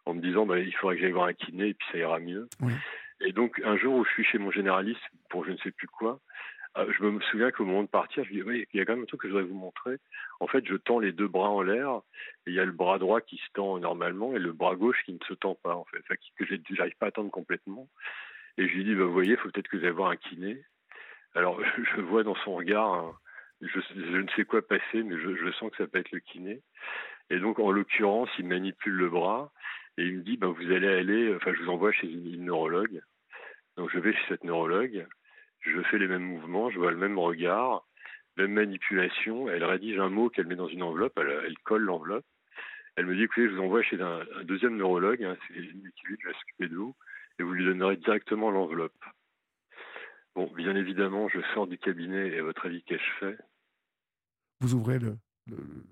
En 0.06 0.14
me 0.14 0.20
disant 0.20 0.46
bah, 0.46 0.58
il 0.58 0.74
faudrait 0.76 0.96
que 0.96 1.02
j'aille 1.02 1.12
voir 1.12 1.26
un 1.26 1.34
kiné 1.34 1.68
et 1.68 1.74
puis 1.74 1.86
ça 1.92 1.98
ira 1.98 2.18
mieux. 2.18 2.48
Et 3.20 3.32
donc 3.32 3.60
un 3.64 3.76
jour 3.76 3.96
où 3.96 4.04
je 4.04 4.10
suis 4.10 4.24
chez 4.24 4.38
mon 4.38 4.50
généraliste 4.50 5.02
pour 5.28 5.44
je 5.44 5.50
ne 5.50 5.58
sais 5.58 5.70
plus 5.70 5.88
quoi, 5.88 6.20
euh, 6.78 6.92
je 6.96 7.02
me 7.02 7.20
souviens 7.22 7.50
qu'au 7.50 7.64
moment 7.64 7.82
de 7.82 7.88
partir, 7.88 8.24
je 8.24 8.30
dis 8.30 8.42
oui, 8.42 8.66
il 8.72 8.78
y 8.78 8.80
a 8.80 8.84
quand 8.84 8.94
même 8.94 9.02
un 9.02 9.06
truc 9.06 9.22
que 9.22 9.28
je 9.28 9.32
voudrais 9.32 9.48
vous 9.48 9.58
montrer. 9.58 9.96
En 10.38 10.46
fait, 10.46 10.64
je 10.66 10.76
tends 10.76 11.00
les 11.00 11.12
deux 11.12 11.26
bras 11.26 11.48
en 11.48 11.62
l'air 11.62 12.00
et 12.46 12.50
il 12.50 12.54
y 12.54 12.60
a 12.60 12.64
le 12.64 12.72
bras 12.72 12.98
droit 12.98 13.20
qui 13.20 13.36
se 13.38 13.52
tend 13.54 13.78
normalement 13.78 14.34
et 14.34 14.38
le 14.38 14.52
bras 14.52 14.76
gauche 14.76 15.02
qui 15.04 15.12
ne 15.12 15.24
se 15.26 15.34
tend 15.34 15.56
pas 15.56 15.74
en 15.74 15.84
fait, 15.86 15.98
enfin, 15.98 16.14
que 16.36 16.44
j'arrive 16.74 16.96
pas 16.96 17.06
à 17.06 17.10
tendre 17.10 17.30
complètement. 17.30 17.88
Et 18.58 18.69
je 18.69 18.75
lui 18.75 18.85
dis, 18.85 18.94
bah, 18.94 19.05
vous 19.05 19.12
voyez, 19.12 19.32
il 19.32 19.37
faut 19.37 19.50
peut-être 19.50 19.69
que 19.69 19.76
vous 19.76 19.85
allez 19.85 19.93
voir 19.93 20.11
un 20.11 20.17
kiné. 20.17 20.62
Alors, 21.35 21.61
je 21.97 22.00
vois 22.00 22.23
dans 22.23 22.35
son 22.37 22.55
regard, 22.55 23.19
je, 23.61 23.79
ne 24.17 24.29
sais 24.37 24.44
quoi 24.44 24.67
passer, 24.67 25.02
mais 25.02 25.17
je, 25.19 25.52
sens 25.52 25.70
que 25.70 25.76
ça 25.76 25.87
peut 25.87 25.99
être 25.99 26.12
le 26.12 26.20
kiné. 26.20 26.62
Et 27.31 27.38
donc, 27.38 27.58
en 27.58 27.70
l'occurrence, 27.70 28.31
il 28.38 28.47
manipule 28.47 28.94
le 28.94 29.08
bras 29.08 29.52
et 29.99 30.05
il 30.05 30.19
me 30.19 30.23
dit, 30.23 30.37
bah, 30.37 30.49
vous 30.49 30.73
allez 30.73 30.88
aller, 30.88 31.35
enfin, 31.35 31.52
je 31.55 31.62
vous 31.62 31.70
envoie 31.70 31.93
chez 31.93 32.08
une, 32.08 32.44
neurologue. 32.44 33.00
Donc, 33.76 33.91
je 33.93 33.99
vais 33.99 34.12
chez 34.12 34.25
cette 34.29 34.44
neurologue, 34.44 35.06
je 35.61 35.82
fais 35.82 35.99
les 35.99 36.08
mêmes 36.08 36.25
mouvements, 36.25 36.70
je 36.70 36.79
vois 36.79 36.91
le 36.91 36.96
même 36.96 37.19
regard, 37.19 37.87
même 38.37 38.53
manipulation. 38.53 39.49
Elle 39.49 39.64
rédige 39.64 39.99
un 39.99 40.08
mot 40.08 40.29
qu'elle 40.29 40.46
met 40.46 40.56
dans 40.56 40.69
une 40.69 40.82
enveloppe, 40.82 41.19
elle, 41.19 41.58
colle 41.64 41.82
l'enveloppe. 41.82 42.26
Elle 42.96 43.06
me 43.06 43.14
dit, 43.14 43.23
écoutez, 43.23 43.46
je 43.46 43.55
vous 43.55 43.62
envoie 43.62 43.82
chez 43.82 44.00
un, 44.00 44.25
deuxième 44.43 44.76
neurologue, 44.76 45.23
hein, 45.23 45.37
c'est 45.46 45.55
une 45.55 45.91
qui 45.93 46.06
vais 46.08 46.32
s'occuper 46.32 46.69
de 46.69 46.76
vous 46.76 46.94
et 47.40 47.42
vous 47.42 47.52
lui 47.52 47.64
donnerez 47.64 47.96
directement 47.96 48.50
l'enveloppe. 48.50 49.02
Bon, 50.34 50.46
bien 50.54 50.76
évidemment, 50.76 51.28
je 51.28 51.40
sors 51.54 51.66
du 51.66 51.78
cabinet 51.78 52.28
et 52.28 52.38
à 52.38 52.42
votre 52.42 52.66
avis, 52.66 52.82
qu'ai-je 52.84 53.10
fait? 53.19 53.38
Vous 54.60 54.75
ouvrez 54.75 54.98
le, 54.98 55.16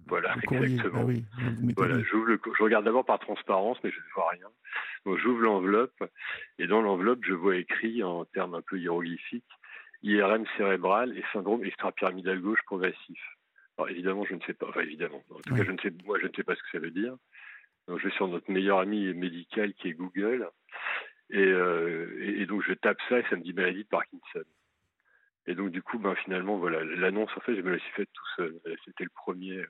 voilà, 0.06 0.36
exactement. 0.42 1.08
Ah 1.08 1.50
voilà, 1.76 2.00
je 2.02 2.62
regarde 2.62 2.84
d'abord 2.84 3.04
par 3.04 3.18
transparence, 3.18 3.78
mais 3.82 3.90
je 3.90 3.99
ne 3.99 4.14
vois 4.14 4.28
rien. 4.30 4.49
Donc 5.04 5.18
j'ouvre 5.18 5.40
l'enveloppe 5.40 6.04
et 6.58 6.66
dans 6.66 6.82
l'enveloppe, 6.82 7.25
je 7.25 7.32
vois 7.32 7.56
écrit 7.56 8.04
en 8.04 8.25
termes 8.26 8.54
un 8.54 8.62
peu 8.62 8.78
hiéroglyphiques 8.78 9.44
IRM 10.02 10.44
cérébral 10.56 11.16
et 11.16 11.25
syndrome 11.32 11.64
extrapyramidal 11.64 12.40
gauche 12.40 12.62
progressif. 12.66 13.20
Alors 13.76 13.88
évidemment, 13.90 14.25
je 14.25 14.34
ne 14.34 14.40
sais 14.42 14.54
pas. 14.54 14.68
Enfin 14.68 14.80
évidemment. 14.80 15.25
En 15.30 15.40
tout 15.40 15.54
cas, 15.54 15.64
je 15.64 15.73
ne 15.73 15.78
sais. 15.78 15.92
Moi, 16.04 16.18
je 16.20 16.26
ne 16.26 16.32
sais 16.32 16.44
pas 16.44 16.54
ce 16.54 16.62
que 16.62 16.70
ça 16.70 16.78
veut 16.78 16.90
dire. 16.92 17.16
Donc 17.88 17.99
je 17.99 18.08
vais 18.08 18.14
sur 18.14 18.28
notre 18.28 18.50
meilleur 18.50 18.78
ami 18.78 19.12
médical 19.14 19.73
qui 19.75 19.88
est 19.88 19.94
Google 19.94 20.49
euh, 21.35 22.16
et, 22.20 22.42
et, 22.42 22.47
donc 22.47 22.62
je 22.66 22.73
tape 22.73 22.99
ça 23.08 23.18
et 23.18 23.25
ça 23.28 23.37
me 23.37 23.42
dit 23.42 23.52
maladie 23.52 23.85
de 23.85 23.88
Parkinson. 23.88 24.44
Et 25.47 25.54
donc 25.54 25.70
du 25.70 25.82
coup, 25.82 25.99
ben 25.99 26.14
finalement, 26.16 26.58
voilà, 26.58 26.85
l'annonce 26.85 27.30
en 27.37 27.40
fait, 27.40 27.54
je 27.54 27.61
me 27.61 27.70
la 27.70 27.78
suis 27.78 27.92
faite 27.92 28.08
tout 28.12 28.26
seul. 28.37 28.61
C'était 28.85 29.04
le 29.04 29.11
premier, 29.14 29.62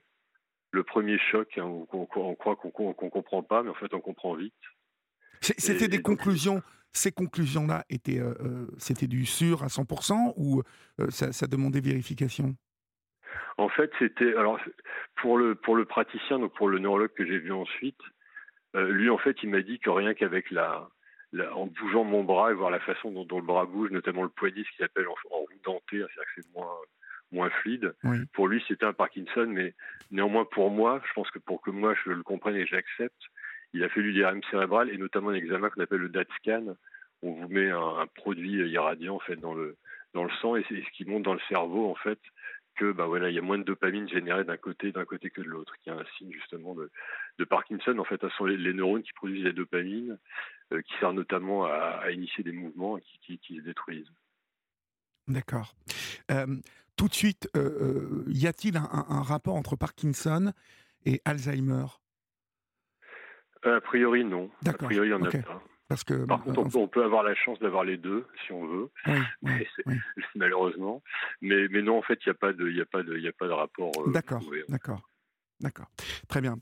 le 0.71 0.83
premier 0.83 1.17
choc. 1.17 1.57
Hein, 1.57 1.63
où 1.63 1.87
on, 1.91 2.35
croit 2.35 2.55
qu'on 2.55 2.89
ne 2.89 3.09
comprend 3.09 3.43
pas, 3.43 3.63
mais 3.63 3.69
en 3.69 3.75
fait, 3.75 3.93
on 3.93 4.01
comprend 4.01 4.35
vite. 4.35 4.53
C'était 5.41 5.87
des 5.87 6.01
conclusions. 6.01 6.61
Ces 6.91 7.11
conclusions-là 7.11 7.85
étaient, 7.89 8.19
euh, 8.19 8.33
euh, 8.41 8.67
c'était 8.79 9.05
du 9.05 9.25
sûr 9.25 9.63
à 9.63 9.67
100% 9.67 10.33
ou 10.37 10.63
ça, 11.09 11.31
ça, 11.31 11.45
demandait 11.45 11.81
vérification? 11.81 12.55
En 13.57 13.69
fait, 13.69 13.91
c'était 13.99 14.33
alors 14.35 14.59
pour 15.21 15.37
le 15.37 15.53
pour 15.53 15.75
le 15.75 15.85
praticien, 15.85 16.39
donc 16.39 16.55
pour 16.55 16.67
le 16.67 16.79
neurologue 16.79 17.13
que 17.13 17.27
j'ai 17.27 17.37
vu 17.37 17.51
ensuite, 17.51 17.99
lui 18.73 19.09
en 19.09 19.19
fait, 19.19 19.37
il 19.43 19.49
m'a 19.49 19.61
dit 19.61 19.79
que 19.79 19.91
rien 19.91 20.15
qu'avec 20.15 20.49
la 20.49 20.89
en 21.53 21.67
bougeant 21.67 22.03
mon 22.03 22.23
bras 22.23 22.51
et 22.51 22.55
voir 22.55 22.71
la 22.71 22.79
façon 22.79 23.11
dont, 23.11 23.37
le 23.37 23.45
bras 23.45 23.65
bouge, 23.65 23.91
notamment 23.91 24.23
le 24.23 24.29
poignet, 24.29 24.63
ce 24.63 24.75
qu'il 24.75 24.85
appelle 24.85 25.07
en, 25.07 25.15
en 25.35 25.39
roue 25.39 25.47
dentée, 25.63 25.97
c'est-à-dire 25.97 26.23
que 26.35 26.41
c'est 26.41 26.53
moins, 26.55 26.75
moins 27.31 27.49
fluide. 27.49 27.93
Pour 28.33 28.47
lui, 28.47 28.63
c'était 28.67 28.85
un 28.85 28.93
Parkinson, 28.93 29.47
mais 29.47 29.73
néanmoins 30.11 30.45
pour 30.45 30.71
moi, 30.71 31.01
je 31.07 31.13
pense 31.13 31.29
que 31.31 31.39
pour 31.39 31.61
que 31.61 31.71
moi 31.71 31.93
je 32.03 32.11
le 32.11 32.23
comprenne 32.23 32.55
et 32.55 32.65
j'accepte, 32.65 33.21
il 33.73 33.83
a 33.83 33.89
fallu 33.89 34.11
l'IRM 34.11 34.41
cérébral 34.49 34.89
et 34.89 34.97
notamment 34.97 35.29
un 35.29 35.35
examen 35.35 35.69
qu'on 35.69 35.81
appelle 35.81 35.99
le 35.99 36.09
DAT 36.09 36.25
scan. 36.37 36.75
On 37.21 37.33
vous 37.33 37.47
met 37.49 37.69
un, 37.69 38.07
produit 38.15 38.67
irradiant 38.69 39.15
en 39.15 39.19
fait 39.19 39.35
dans 39.35 39.53
le 39.53 39.75
dans 40.13 40.23
le 40.23 40.31
sang 40.41 40.55
et 40.55 40.65
c'est 40.67 40.81
ce 40.81 40.89
qui 40.91 41.05
monte 41.05 41.23
dans 41.23 41.33
le 41.33 41.41
cerveau 41.49 41.87
en 41.87 41.95
fait 41.95 42.17
que 42.77 42.91
bah 42.91 43.05
voilà 43.05 43.29
il 43.29 43.35
y 43.35 43.37
a 43.37 43.43
moins 43.43 43.59
de 43.59 43.63
dopamine 43.63 44.09
générée 44.09 44.43
d'un 44.43 44.57
côté 44.57 44.91
d'un 44.91 45.05
côté 45.05 45.29
que 45.29 45.41
de 45.41 45.47
l'autre 45.47 45.75
qui 45.83 45.89
est 45.89 45.93
un 45.93 46.05
signe 46.17 46.31
justement 46.31 46.73
de, 46.73 46.89
de 47.37 47.43
Parkinson 47.43 47.95
en 47.99 48.05
fait 48.05 48.19
ce 48.21 48.29
sont 48.29 48.45
les, 48.45 48.57
les 48.57 48.73
neurones 48.73 49.03
qui 49.03 49.13
produisent 49.13 49.43
la 49.43 49.51
dopamine 49.51 50.17
qui 50.69 50.93
sert 50.99 51.13
notamment 51.13 51.65
à, 51.65 52.11
initier 52.11 52.43
des 52.43 52.51
mouvements 52.51 52.97
qui, 53.21 53.39
qui, 53.39 53.57
se 53.57 53.61
détruisent. 53.61 54.11
D'accord. 55.27 55.75
Euh, 56.31 56.45
tout 56.95 57.07
de 57.07 57.13
suite, 57.13 57.49
y 58.27 58.47
a-t-il 58.47 58.77
un, 58.77 59.21
rapport 59.21 59.55
entre 59.55 59.75
Parkinson 59.75 60.53
et 61.05 61.21
Alzheimer? 61.25 61.85
A 63.63 63.81
priori, 63.81 64.23
non. 64.23 64.49
A 64.65 64.73
priori, 64.73 65.07
il 65.07 65.15
n'y 65.15 65.21
en 65.21 65.23
a 65.23 65.31
pas. 65.31 65.61
Parce 65.89 66.03
que, 66.03 66.23
Par 66.25 66.43
contre, 66.43 66.77
on, 66.77 66.87
peut 66.87 67.03
avoir 67.03 67.23
la 67.23 67.33
chance 67.33 67.57
d'avoir 67.59 67.83
les 67.83 67.97
deux, 67.97 68.27
si 68.45 68.51
on 68.51 68.67
veut, 68.67 68.89
malheureusement. 70.35 71.01
Mais, 71.41 71.67
mais 71.69 71.81
non, 71.81 71.97
en 71.97 72.03
fait, 72.03 72.19
il 72.23 72.29
n'y 72.29 72.79
a 72.79 72.85
pas 72.85 73.01
de 73.01 73.51
rapport. 73.51 73.91
d'accord, 74.11 74.43
d'accord. 74.69 75.08
D'accord, 75.61 75.87
très 76.27 76.41
bien. 76.41 76.57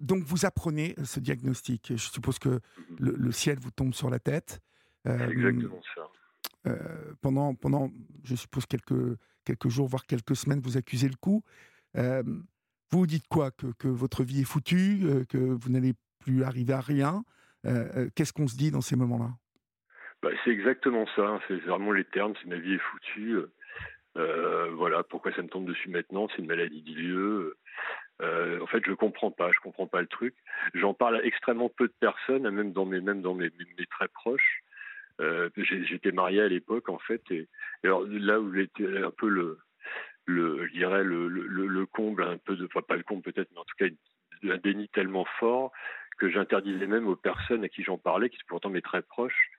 donc 0.00 0.22
vous 0.22 0.46
apprenez 0.46 0.94
ce 1.04 1.18
diagnostic. 1.20 1.88
Je 1.90 2.10
suppose 2.10 2.38
que 2.38 2.48
mhm. 2.48 3.14
le, 3.16 3.32
ciel 3.32 3.58
vous 3.58 3.70
tombe 3.70 3.92
sur 3.92 4.08
la 4.10 4.18
tête. 4.18 4.60
exactement 5.04 5.80
ça. 5.94 6.08
pendant, 7.20 7.54
pendant, 7.54 7.90
je 8.22 8.36
suppose, 8.36 8.66
quelques, 8.66 9.18
quelques 9.44 9.68
jours, 9.68 9.88
voire 9.88 10.06
quelques 10.06 10.36
semaines, 10.36 10.60
vous 10.60 10.76
accusez 10.76 11.08
le 11.08 11.16
coup. 11.16 11.42
vous 11.94 12.42
vous 12.90 13.06
dites 13.06 13.26
quoi? 13.28 13.50
Que, 13.50 13.66
que, 13.78 13.88
votre 13.88 14.22
vie 14.22 14.42
est 14.42 14.44
foutue, 14.44 15.26
que 15.28 15.38
vous 15.38 15.70
n'allez 15.70 15.94
plus 16.20 16.44
arriver 16.44 16.72
à 16.72 16.80
rien. 16.80 17.24
Qu'est-ce 18.14 18.32
qu'on 18.32 18.46
se 18.46 18.56
dit 18.56 18.70
dans 18.70 18.80
ces 18.80 18.96
moments-là? 18.96 19.30
Bah, 20.22 20.30
C'est 20.44 20.50
exactement 20.50 21.06
ça. 21.16 21.22
Hein. 21.22 21.40
C'est 21.48 21.56
vraiment 21.64 21.92
les 21.92 22.04
termes. 22.04 22.34
C'est 22.40 22.48
ma 22.48 22.56
vie 22.56 22.74
est 22.74 22.78
foutue. 22.78 23.38
voilà, 24.14 25.02
pourquoi 25.02 25.32
ça 25.34 25.42
me 25.42 25.48
tombe 25.48 25.66
dessus 25.66 25.90
maintenant? 25.90 26.28
C'est 26.28 26.42
une 26.42 26.48
maladie 26.48 26.82
d'ilieu. 26.82 27.56
Euh, 28.22 28.60
en 28.60 28.66
fait, 28.66 28.82
je 28.86 28.92
comprends 28.92 29.30
pas, 29.30 29.50
je 29.52 29.60
comprends 29.60 29.86
pas 29.86 30.00
le 30.00 30.06
truc. 30.06 30.34
J'en 30.74 30.94
parle 30.94 31.16
à 31.16 31.24
extrêmement 31.24 31.68
peu 31.68 31.88
de 31.88 31.94
personnes, 31.98 32.48
même 32.48 32.72
dans 32.72 32.84
mes, 32.84 33.00
même 33.00 33.22
dans 33.22 33.34
mes, 33.34 33.50
mes 33.78 33.86
très 33.86 34.08
proches. 34.08 34.62
Euh, 35.20 35.48
J'étais 35.56 36.12
marié 36.12 36.40
à 36.40 36.48
l'époque, 36.48 36.88
en 36.88 36.98
fait, 36.98 37.22
et, 37.30 37.48
alors 37.84 38.04
là 38.04 38.40
où 38.40 38.52
j'étais 38.52 38.98
un 38.98 39.10
peu 39.10 39.28
le, 39.28 39.58
le, 40.26 40.66
je 40.66 40.72
dirais 40.72 41.04
le, 41.04 41.28
le, 41.28 41.66
le 41.66 41.86
comble, 41.86 42.22
un 42.24 42.38
peu 42.38 42.56
de, 42.56 42.66
enfin 42.66 42.82
pas 42.82 42.96
le 42.96 43.02
comble 43.02 43.22
peut-être, 43.22 43.50
mais 43.52 43.60
en 43.60 43.64
tout 43.64 43.76
cas 43.78 43.86
un 44.44 44.58
déni 44.58 44.88
tellement 44.88 45.24
fort 45.38 45.72
que 46.18 46.28
j'interdisais 46.30 46.86
même 46.86 47.06
aux 47.08 47.16
personnes 47.16 47.64
à 47.64 47.68
qui 47.68 47.82
j'en 47.82 47.98
parlais, 47.98 48.28
qui 48.28 48.36
sont 48.38 48.46
pourtant 48.48 48.70
mes 48.70 48.82
très 48.82 49.02
proches, 49.02 49.50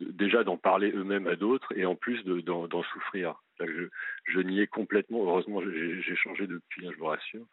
déjà 0.00 0.44
d'en 0.44 0.56
parler 0.56 0.92
eux-mêmes 0.92 1.26
à 1.26 1.36
d'autres 1.36 1.72
et 1.76 1.84
en 1.84 1.94
plus 1.94 2.24
d'en 2.24 2.82
souffrir. 2.84 3.41
Je, 3.60 4.40
niais 4.40 4.66
complètement, 4.66 5.24
heureusement 5.24 5.60
j'ai 5.62 6.16
changé 6.16 6.46
depuis, 6.46 6.86
hein, 6.86 6.90
je 6.92 6.98
vous 6.98 7.06
rassure, 7.06 7.46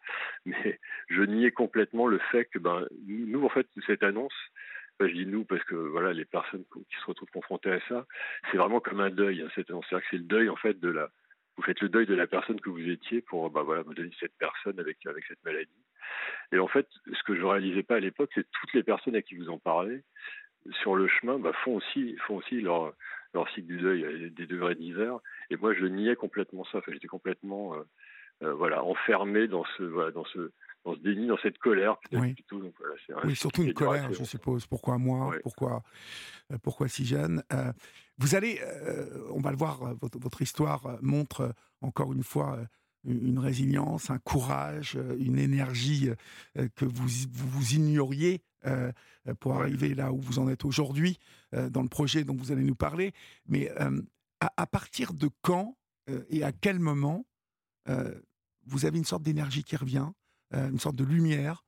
mais 0.46 0.80
je 1.10 1.22
niais 1.24 1.52
complètement 1.52 2.08
le 2.08 2.20
fait 2.32 2.46
que 2.46 2.60
ben, 2.60 2.88
nous, 3.08 3.44
en 3.44 3.50
fait, 3.50 3.68
cette 3.86 4.04
annonce, 4.04 4.34
je 5.00 5.14
dis 5.14 5.26
nous 5.26 5.46
parce 5.46 5.64
que 5.64 5.76
voilà, 5.76 6.12
les 6.12 6.26
personnes 6.26 6.66
qui 6.74 6.96
se 7.00 7.06
retrouvent 7.06 7.30
confrontées 7.32 7.72
à 7.72 7.80
ça, 7.88 8.06
c'est 8.52 8.58
vraiment 8.58 8.80
comme 8.80 9.00
un 9.00 9.10
deuil, 9.10 9.42
hein, 9.42 9.50
cette 9.56 9.70
annonce. 9.70 9.86
C'est 9.90 10.18
le 10.18 10.24
deuil 10.24 10.50
en 10.50 10.58
fait 10.58 10.80
de 10.80 10.90
la, 10.90 11.10
vous 11.56 11.64
faites 11.64 11.82
le 11.82 11.90
deuil 11.90 12.06
de 12.06 12.16
la 12.16 12.28
personne 12.28 12.60
que 12.60 12.70
vous 12.70 12.90
étiez 12.90 13.22
pour 13.22 13.50
ben, 13.50 13.64
voilà, 13.64 13.84
me 13.84 13.94
donner 13.94 14.12
cette 14.20 14.38
personne 14.38 14.80
avec, 14.80 15.06
avec 15.06 15.26
cette 15.26 15.44
maladie. 15.44 15.70
Et 16.52 16.60
en 16.60 16.68
fait, 16.68 16.88
ce 17.06 17.24
que 17.24 17.36
je 17.36 17.44
réalisais 17.44 17.84
pas 17.84 17.96
à 17.96 18.00
l'époque, 18.00 18.32
c'est 18.34 18.50
toutes 18.52 18.74
les 18.74 18.84
personnes 18.84 19.16
à 19.16 19.22
qui 19.22 19.36
vous 19.36 19.50
en 19.50 19.60
parlez, 19.60 20.02
sur 20.82 20.96
le 20.96 21.08
chemin 21.08 21.40
bah, 21.40 21.54
font 21.64 21.76
aussi 21.76 22.16
font 22.28 22.38
aussi 22.38 22.62
leur 22.62 22.94
leur 23.34 23.50
cycle 23.50 23.68
du 23.68 23.78
deuil 23.78 24.32
des 24.32 24.48
degrés 24.48 24.76
divers 24.76 25.20
et 25.50 25.58
moi 25.58 25.74
je 25.74 25.86
niais 25.86 26.16
complètement 26.16 26.64
ça. 26.66 26.80
Enfin, 26.80 26.92
j'étais 26.92 27.08
complètement 27.08 27.76
euh, 27.76 27.84
euh, 28.44 28.54
voilà 28.54 28.84
enfermé 28.84 29.48
dans 29.48 29.66
ce 29.78 29.84
voilà, 29.84 30.12
dans 30.12 30.26
ce 30.26 30.52
dans 30.86 30.96
ce 30.96 31.00
déni 31.00 31.28
dans 31.28 31.38
cette 31.38 31.58
colère. 31.58 31.98
Oui. 32.12 32.36
oui 33.24 33.36
surtout 33.36 33.64
une 33.64 33.74
colère 33.74 34.12
je 34.14 34.24
suppose. 34.24 34.66
Pourquoi 34.66 34.98
moi? 34.98 35.36
Pourquoi 35.44 35.84
euh, 36.52 36.58
pourquoi 36.64 36.88
si 36.88 37.06
jeune? 37.06 37.44
Vous 38.18 38.36
allez 38.36 38.60
on 39.32 39.40
va 39.40 39.52
le 39.52 39.58
voir 39.58 39.96
votre, 39.96 40.20
votre 40.20 40.42
histoire 40.42 40.98
montre 41.02 41.54
encore 41.82 42.14
une 42.14 42.24
fois 42.24 42.60
une 43.06 43.40
résilience, 43.40 44.10
un 44.10 44.20
courage, 44.20 45.00
une 45.20 45.40
énergie 45.40 46.10
que 46.76 46.86
vous, 46.86 47.08
vous 47.32 47.74
ignoriez 47.74 48.42
euh, 48.66 48.92
pour 49.40 49.56
arriver 49.56 49.96
là 49.96 50.12
où 50.12 50.20
vous 50.20 50.40
en 50.40 50.50
êtes 50.50 50.66
aujourd'hui, 50.66 51.20
euh, 51.54 51.70
dans 51.70 51.82
le 51.82 51.88
projet 51.88 52.24
dont 52.24 52.36
vous 52.36 52.52
allez 52.52 52.64
nous 52.64 52.76
parler. 52.76 53.14
Mais 53.48 53.72
euh, 53.80 54.02
à, 54.40 54.68
partir 54.68 55.14
de 55.14 55.30
quand 55.42 55.78
et 56.30 56.44
à 56.44 56.52
quel 56.52 56.80
moment 56.80 57.26
vous 58.66 58.86
avez 58.86 58.98
une 58.98 59.06
sorte 59.06 59.22
d'énergie 59.22 59.64
qui 59.64 59.76
revient, 59.76 60.08
une 60.54 60.80
sorte 60.80 60.96
de 60.96 61.04
lumière 61.04 61.66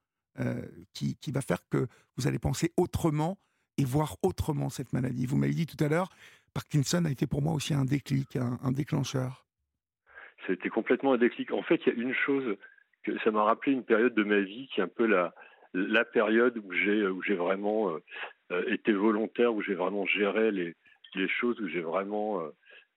qui, 0.93 1.15
qui, 1.17 1.31
va 1.31 1.41
faire 1.41 1.67
que 1.69 1.87
vous 2.15 2.27
allez 2.27 2.39
penser 2.39 2.71
autrement 2.77 3.37
et 3.77 3.83
voir 3.83 4.17
autrement 4.23 4.69
cette 4.69 4.93
maladie? 4.93 5.25
Vous 5.25 5.35
m'avez 5.37 5.53
dit 5.53 5.65
tout 5.65 5.83
à 5.83 5.89
l'heure, 5.89 6.09
Parkinson 6.53 7.05
a 7.05 7.11
été 7.11 7.27
pour 7.27 7.41
moi 7.41 7.53
aussi 7.53 7.73
un 7.73 7.85
déclic, 7.85 8.35
un 8.37 8.71
déclencheur. 8.71 9.45
C'était 10.47 10.69
complètement 10.69 11.13
un 11.13 11.17
déclic. 11.17 11.51
En 11.51 11.63
fait, 11.63 11.81
il 11.85 11.93
y 11.93 11.99
a 11.99 12.01
une 12.01 12.13
chose 12.13 12.55
que 13.03 13.17
ça 13.19 13.31
m'a 13.31 13.43
rappelé 13.43 13.73
une 13.73 13.83
période 13.83 14.13
de 14.13 14.23
ma 14.23 14.39
vie 14.39 14.67
qui 14.67 14.79
est 14.79 14.83
un 14.83 14.87
peu 14.87 15.05
la, 15.05 15.33
la 15.73 16.05
période 16.05 16.57
où 16.57 16.71
j'ai 16.73 17.05
où 17.07 17.21
j'ai 17.23 17.35
vraiment 17.35 17.89
euh, 17.89 17.99
euh, 18.51 18.63
été 18.73 18.93
volontaire, 18.93 19.53
où 19.53 19.61
j'ai 19.61 19.75
vraiment 19.75 20.05
géré 20.05 20.51
les, 20.51 20.75
les 21.15 21.27
choses, 21.27 21.59
où 21.61 21.67
j'ai 21.67 21.81
vraiment 21.81 22.41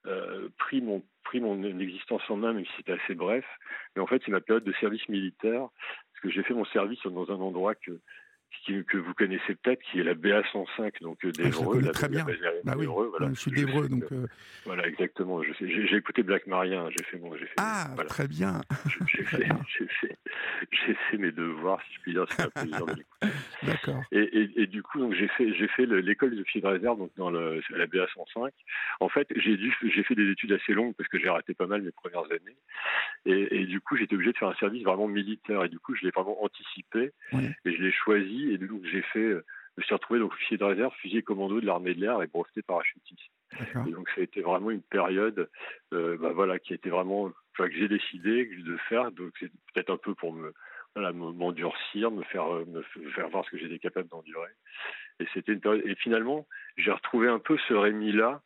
euh, 0.07 0.49
pris 0.59 0.81
mon 0.81 1.03
pris 1.25 1.41
mon 1.41 1.63
existence 1.81 2.23
en 2.29 2.37
main, 2.37 2.53
même 2.53 2.67
si 2.67 2.73
c'était 2.77 2.93
assez 2.93 3.15
bref. 3.15 3.45
Mais 3.95 4.03
en 4.03 4.07
fait, 4.07 4.23
c'est 4.25 4.33
ma 4.33 4.41
période 4.41 4.65
de 4.65 4.73
service 4.75 5.09
militaire, 5.09 5.69
parce 6.13 6.21
que 6.23 6.31
j'ai 6.31 6.43
fait 6.43 6.55
mon 6.55 6.67
service 6.67 7.03
dans 7.05 7.31
un 7.31 7.41
endroit 7.41 7.75
que 7.75 8.01
que 8.87 8.97
vous 8.97 9.15
connaissez 9.15 9.55
peut-être, 9.57 9.83
qui 9.83 10.01
est 10.01 10.05
la 10.05 10.15
BA 10.15 10.43
105, 10.53 11.01
donc 11.01 11.19
ah, 11.25 11.31
d'Evreux. 11.31 11.83
très 11.93 12.09
bien. 12.09 12.27
Bah 12.65 12.75
oui. 12.77 12.87
voilà. 12.87 13.29
je 13.31 13.41
suis 13.41 13.51
d'Evreux, 13.51 13.89
donc. 13.89 14.05
Euh, 14.13 14.27
voilà, 14.65 14.87
exactement. 14.87 15.43
J'ai 15.43 15.97
écouté 15.97 16.23
Black 16.23 16.47
Maria. 16.47 16.83
Hein, 16.83 16.89
j'ai 16.91 17.05
fait 17.05 17.19
mon. 17.19 17.33
Fait, 17.35 17.47
ah, 17.59 17.91
très 18.09 18.29
bien. 18.29 18.61
J'ai 19.07 19.25
fait, 19.25 19.47
fait, 20.71 20.95
fait, 21.11 21.19
mes 21.19 21.33
devoirs, 21.33 21.81
si 21.89 21.95
je 21.95 22.01
puis 22.01 22.13
dire. 22.13 22.27
C'est 22.31 22.43
un 22.43 22.51
plaisir 22.51 22.87
de 22.87 22.95
D'accord. 23.63 24.03
Et, 24.13 24.21
et, 24.21 24.63
et, 24.63 24.67
du 24.67 24.83
coup, 24.83 24.99
donc 24.99 25.15
j'ai 25.15 25.29
fait, 25.29 25.55
j'ai 25.55 25.69
fait 25.69 25.87
l'école 25.87 26.31
de 26.31 26.45
de 26.55 26.67
réserve, 26.67 26.99
donc 26.99 27.11
dans 27.17 27.31
le, 27.31 27.61
la 27.71 27.87
BA 27.87 28.07
105. 28.15 28.53
En 29.01 29.09
fait, 29.09 29.27
j'ai 29.37 29.57
dû, 29.57 29.75
j'ai 29.83 30.03
fait 30.05 30.15
des 30.15 30.31
études 30.31 30.53
assez 30.53 30.73
longues 30.73 30.95
parce 30.95 31.09
que 31.09 31.19
j'ai 31.19 31.29
raté 31.29 31.55
pas 31.55 31.67
mal 31.67 31.83
mes 31.83 31.91
premières 31.91 32.25
années. 32.25 32.57
Et, 33.27 33.61
et 33.61 33.67
du 33.67 33.81
coup, 33.81 33.97
j'étais 33.97 34.15
obligé 34.15 34.33
de 34.33 34.39
faire 34.39 34.49
un 34.49 34.55
service 34.55 34.83
vraiment 34.85 35.09
militaire. 35.09 35.65
Et 35.65 35.69
du 35.69 35.79
coup, 35.79 35.95
je 35.95 36.03
l'ai 36.03 36.11
vraiment 36.11 36.43
anticipé 36.45 37.13
et 37.33 37.73
je 37.73 37.83
l'ai 37.83 37.93
choisi 37.93 38.44
et 38.53 38.59
donc 38.59 38.85
j'ai 38.85 39.03
fait, 39.03 39.19
euh, 39.19 39.45
je 39.77 39.81
me 39.81 39.85
suis 39.85 39.95
retrouvé 39.95 40.21
donc 40.21 40.33
officier 40.33 40.57
de 40.57 40.65
réserve, 40.65 40.93
fusilier 41.01 41.23
commando 41.23 41.61
de 41.61 41.67
l'armée 41.67 41.95
de 41.95 42.01
l'air 42.01 42.23
et 42.23 42.27
breveté 42.27 42.63
parachutiste. 42.63 43.31
Et 43.87 43.91
donc 43.91 44.09
ça 44.11 44.21
a 44.21 44.25
été 44.25 44.41
vraiment 44.41 44.71
une 44.71 44.83
période, 44.83 45.49
euh, 45.93 46.17
bah, 46.19 46.33
voilà, 46.35 46.59
qui 46.59 46.73
a 46.73 46.77
été 46.77 46.91
vraiment, 46.91 47.31
que 47.57 47.71
j'ai 47.71 47.89
décidé 47.89 48.47
de 48.47 48.77
faire. 48.89 49.13
Donc 49.13 49.33
c'est 49.39 49.51
peut-être 49.73 49.91
un 49.91 49.97
peu 49.97 50.15
pour 50.15 50.33
me, 50.33 50.53
voilà, 50.95 51.13
m'endurcir, 51.13 52.11
me 52.11 52.23
faire, 52.25 52.53
euh, 52.53 52.65
me 52.67 52.83
faire 53.11 53.29
voir 53.29 53.45
ce 53.45 53.51
que 53.51 53.59
j'étais 53.59 53.79
capable 53.79 54.09
d'endurer. 54.09 54.51
Et 55.21 55.27
c'était 55.33 55.53
une 55.53 55.61
période. 55.61 55.87
Et 55.87 55.95
finalement, 55.95 56.47
j'ai 56.77 56.91
retrouvé 56.91 57.29
un 57.29 57.39
peu 57.39 57.57
ce 57.69 57.75
Rémi 57.75 58.13
là 58.13 58.43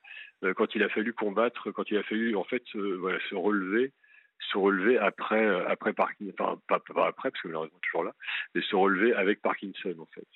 quand 0.54 0.76
il 0.76 0.84
a 0.84 0.88
fallu 0.88 1.12
combattre, 1.12 1.72
quand 1.72 1.90
il 1.90 1.96
a 1.96 2.04
fallu 2.04 2.36
en 2.36 2.44
fait 2.44 2.62
voilà, 2.74 3.18
se 3.28 3.34
relever 3.34 3.92
se 4.40 4.58
relever 4.58 4.98
après, 4.98 5.44
euh, 5.44 5.68
après 5.68 5.92
Parkinson, 5.92 6.32
enfin 6.38 6.58
pas, 6.66 7.06
après 7.06 7.30
parce 7.30 7.42
que 7.42 7.48
malheureusement 7.48 7.78
toujours 7.82 8.04
là, 8.04 8.14
mais 8.54 8.62
se 8.62 8.76
relever 8.76 9.14
avec 9.14 9.42
Parkinson 9.42 9.94
en 9.98 10.06
fait. 10.06 10.26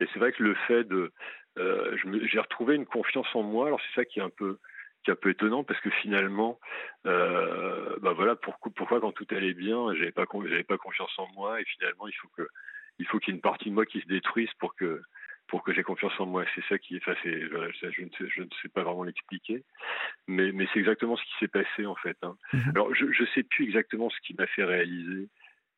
Et 0.00 0.06
c'est 0.12 0.18
vrai 0.18 0.32
que 0.32 0.42
le 0.42 0.54
fait 0.66 0.84
de, 0.84 1.12
euh, 1.58 1.96
j'ai 2.24 2.40
retrouvé 2.40 2.74
une 2.74 2.86
confiance 2.86 3.28
en 3.34 3.42
moi. 3.42 3.66
Alors 3.66 3.80
c'est 3.80 4.00
ça 4.00 4.04
qui 4.04 4.18
est 4.18 4.22
un 4.22 4.30
peu, 4.30 4.58
qui 5.04 5.10
est 5.10 5.12
un 5.12 5.16
peu 5.16 5.30
étonnant 5.30 5.64
parce 5.64 5.80
que 5.80 5.90
finalement, 5.90 6.58
euh, 7.06 7.96
bah 8.00 8.12
voilà, 8.12 8.36
pourquoi, 8.36 8.72
pourquoi 8.74 9.00
quand 9.00 9.12
tout 9.12 9.26
allait 9.30 9.54
bien, 9.54 9.94
j'avais 9.94 10.12
pas, 10.12 10.26
pas 10.26 10.78
confiance 10.78 11.18
en 11.18 11.28
moi 11.34 11.60
et 11.60 11.64
finalement 11.64 12.08
il 12.08 12.14
faut 12.14 12.28
que, 12.36 12.48
il 12.98 13.06
faut 13.06 13.18
qu'il 13.18 13.32
y 13.32 13.34
ait 13.34 13.36
une 13.36 13.42
partie 13.42 13.70
de 13.70 13.74
moi 13.74 13.86
qui 13.86 14.00
se 14.00 14.06
détruise 14.06 14.50
pour 14.58 14.74
que 14.74 15.02
pour 15.48 15.62
que 15.62 15.72
j'ai 15.72 15.82
confiance 15.82 16.18
en 16.18 16.26
moi. 16.26 16.44
C'est 16.54 16.64
ça 16.68 16.78
qui 16.78 16.96
est, 16.96 16.98
enfin, 16.98 17.14
je, 17.24 17.28
ne 17.30 18.08
sais, 18.10 18.28
je 18.28 18.42
ne 18.42 18.48
sais 18.62 18.68
pas 18.68 18.82
vraiment 18.82 19.04
l'expliquer, 19.04 19.64
mais, 20.26 20.52
mais 20.52 20.66
c'est 20.72 20.80
exactement 20.80 21.16
ce 21.16 21.24
qui 21.24 21.38
s'est 21.40 21.48
passé 21.48 21.86
en 21.86 21.96
fait. 21.96 22.16
Hein. 22.22 22.36
Mhm. 22.52 22.72
Alors, 22.74 22.94
je 22.94 23.04
ne 23.04 23.26
sais 23.34 23.42
plus 23.42 23.64
exactement 23.64 24.10
ce 24.10 24.20
qui 24.26 24.34
m'a 24.34 24.46
fait 24.46 24.64
réaliser 24.64 25.28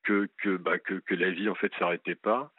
que 0.05 0.29
que, 0.43 0.57
bah, 0.57 0.79
que, 0.79 0.95
que 0.95 1.15
la 1.15 1.31
vie 1.31 1.49
en 1.49 1.55
fait 1.55 1.73
s'arrêtait 1.79 2.15
pas, 2.15 2.53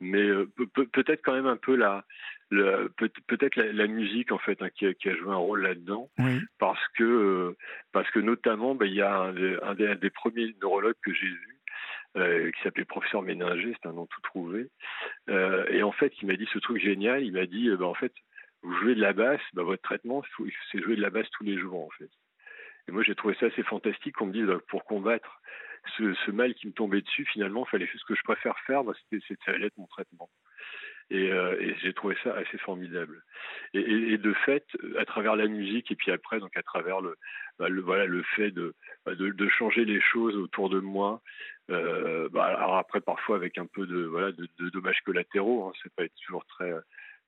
mais 0.00 0.22
euh, 0.22 0.50
peut-être 0.92 1.22
quand 1.22 1.34
même 1.34 1.46
un 1.46 1.56
peu 1.56 1.76
la, 1.76 2.04
peut-être 2.50 3.56
la, 3.56 3.86
musique 3.86 4.32
en 4.32 4.38
fait 4.38 4.60
hein, 4.62 4.70
qui, 4.70 4.86
a, 4.86 4.94
qui, 4.94 5.08
a, 5.08 5.16
joué 5.16 5.32
un 5.32 5.36
rôle 5.36 5.62
là-dedans, 5.62 6.10
parce 6.58 6.86
que 6.96 7.04
euh, 7.04 7.56
parce 7.92 8.10
que 8.10 8.20
notamment 8.20 8.74
bah, 8.74 8.86
il 8.86 8.94
y 8.94 9.02
a 9.02 9.14
un, 9.14 9.30
un, 9.62 9.74
des, 9.74 9.86
un, 9.86 9.94
des, 9.96 10.10
premiers 10.10 10.54
neurologues 10.60 10.96
que 11.02 11.12
j'ai 11.12 11.26
vu 11.26 11.58
euh, 12.16 12.50
qui 12.52 12.62
s'appelait 12.62 12.84
Professeur 12.84 13.22
Méninger, 13.22 13.74
c'est 13.80 13.88
un 13.88 13.92
nom 13.92 14.06
tout 14.06 14.20
trouvé. 14.20 14.68
Euh, 15.28 15.66
et 15.68 15.82
en 15.82 15.92
fait, 15.92 16.12
il 16.22 16.26
m'a 16.26 16.36
dit 16.36 16.48
ce 16.52 16.58
truc 16.58 16.80
génial. 16.80 17.24
Il 17.24 17.32
m'a 17.32 17.46
dit, 17.46 17.68
euh, 17.68 17.76
bah, 17.76 17.86
en 17.86 17.94
fait, 17.94 18.12
vous 18.62 18.72
jouez 18.76 18.94
de 18.94 19.00
la 19.00 19.12
basse, 19.12 19.40
bah, 19.52 19.62
votre 19.62 19.82
traitement, 19.82 20.22
c'est 20.70 20.80
jouer 20.80 20.96
de 20.96 21.02
la 21.02 21.10
basse 21.10 21.28
tous 21.30 21.44
les 21.44 21.58
jours, 21.58 21.84
en 21.84 21.90
fait. 21.90 22.10
Et 22.88 22.92
moi, 22.92 23.02
j'ai 23.02 23.14
trouvé 23.14 23.34
ça 23.40 23.46
assez 23.46 23.62
fantastique 23.62 24.14
qu'on 24.14 24.26
me 24.26 24.32
dise, 24.32 24.46
bah, 24.46 24.58
pour 24.68 24.84
combattre 24.84 25.40
ce, 25.96 26.30
mal 26.30 26.54
qui 26.54 26.66
me 26.66 26.72
tombait 26.72 27.02
dessus, 27.02 27.26
finalement, 27.26 27.64
il 27.66 27.70
fallait 27.70 27.88
ce 27.92 28.04
que 28.04 28.14
je 28.14 28.22
préfère 28.22 28.58
faire, 28.60 28.84
bah, 28.84 28.92
c'était, 29.10 29.24
ça 29.44 29.52
allait 29.52 29.66
être 29.66 29.76
mon 29.76 29.86
traitement. 29.86 30.30
Et, 31.10 31.30
j'ai 31.82 31.92
trouvé 31.92 32.16
ça 32.24 32.34
assez 32.34 32.58
formidable. 32.58 33.22
Et, 33.72 34.18
de 34.18 34.32
fait, 34.32 34.64
à 34.98 35.04
travers 35.04 35.36
la 35.36 35.46
musique 35.46 35.90
et 35.90 35.96
puis 35.96 36.10
après, 36.10 36.40
donc 36.40 36.56
à 36.56 36.62
travers 36.62 37.00
le, 37.00 37.16
bah, 37.58 37.68
le 37.68 37.80
voilà, 37.82 38.06
le 38.06 38.22
fait 38.22 38.50
de, 38.50 38.74
bah, 39.04 39.14
de, 39.14 39.30
de, 39.30 39.48
changer 39.48 39.84
les 39.84 40.00
choses 40.00 40.36
autour 40.36 40.70
de 40.70 40.80
moi. 40.80 41.20
bah, 41.68 42.44
alors 42.44 42.76
après, 42.76 43.00
parfois 43.00 43.36
avec 43.36 43.58
un 43.58 43.66
peu 43.66 43.86
de 43.86 44.04
voilà 44.04 44.32
de, 44.32 44.48
de 44.58 44.70
dommages 44.70 45.00
collatéraux. 45.04 45.64
Hein, 45.64 45.72
c'est 45.82 45.92
pas 45.94 46.04
toujours 46.24 46.44
très 46.46 46.72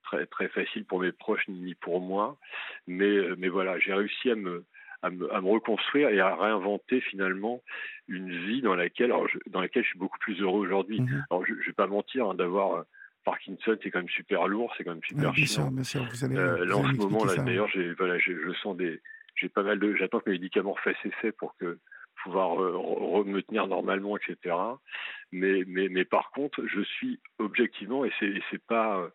très 0.03 0.27
très 0.27 0.49
facile 0.49 0.85
pour 0.85 1.01
mes 1.01 1.13
proches 1.13 1.47
ni 1.49 1.75
pour 1.75 2.01
moi. 2.01 2.39
Mais 2.87 3.19
mais 3.37 3.49
voilà, 3.49 3.79
j'ai 3.79 3.93
réussi 3.93 4.31
à 4.31 4.37
me 4.37 4.65
à 5.03 5.11
me, 5.11 5.51
reconstruire 5.51 6.09
et 6.11 6.21
à 6.21 6.35
réinventer 6.35 7.01
finalement 7.01 7.63
une 8.09 8.31
vie 8.31 8.63
dans 8.63 8.75
laquelle, 8.75 9.13
dans 9.47 9.61
laquelle 9.61 9.83
je 9.83 9.89
suis 9.91 9.99
beaucoup 9.99 10.19
plus 10.19 10.41
heureux 10.41 10.61
aujourd'hui. 10.61 11.01
Mhm. 11.01 11.25
Alors 11.31 11.45
je, 11.47 11.53
ne 11.53 11.59
vais 11.59 11.73
pas 11.73 11.87
mentir, 11.87 12.29
hein, 12.29 12.35
d'avoir 12.35 12.75
euh, 12.75 12.83
Parkinson, 13.27 13.77
c'est 13.83 13.91
quand 13.91 13.99
même 13.99 14.09
super 14.09 14.47
lourd, 14.47 14.73
c'est 14.79 14.85
quand 14.85 14.93
même 14.93 15.05
super 15.05 15.33
bien 15.33 15.47
Sûr, 15.47 15.71
bien 15.71 15.83
sûr, 15.83 16.05
vous 16.05 16.25
allez, 16.25 16.37
euh, 16.37 16.65
là 16.65 16.77
en 16.77 16.89
ce 16.89 16.97
moment, 16.97 17.25
là 17.25 17.37
d'ailleurs, 17.37 17.69
j'ai 17.69 17.93
voilà, 17.95 18.19
je 18.19 18.53
sens 18.63 18.77
des, 18.77 19.03
j'ai 19.35 19.49
pas 19.49 19.63
mal 19.63 19.79
de, 19.79 19.95
j'attends 19.97 20.21
que 20.21 20.31
mes 20.31 20.37
médicaments 20.39 20.77
fassent 20.77 21.05
effet 21.05 21.33
pour 21.33 21.57
que 21.57 21.79
pouvoir 22.23 22.63
euh, 22.63 23.25
me 23.25 23.43
tenir 23.43 23.67
normalement, 23.67 24.17
etc. 24.17 24.55
Mais, 25.33 25.65
mais, 25.67 25.89
mais 25.89 26.05
par 26.05 26.31
contre, 26.31 26.63
je 26.67 26.81
suis 26.81 27.21
objectivement, 27.39 28.05
et 28.05 28.13
c'est, 28.21 28.33
c'est 28.51 28.65
pas, 28.65 29.11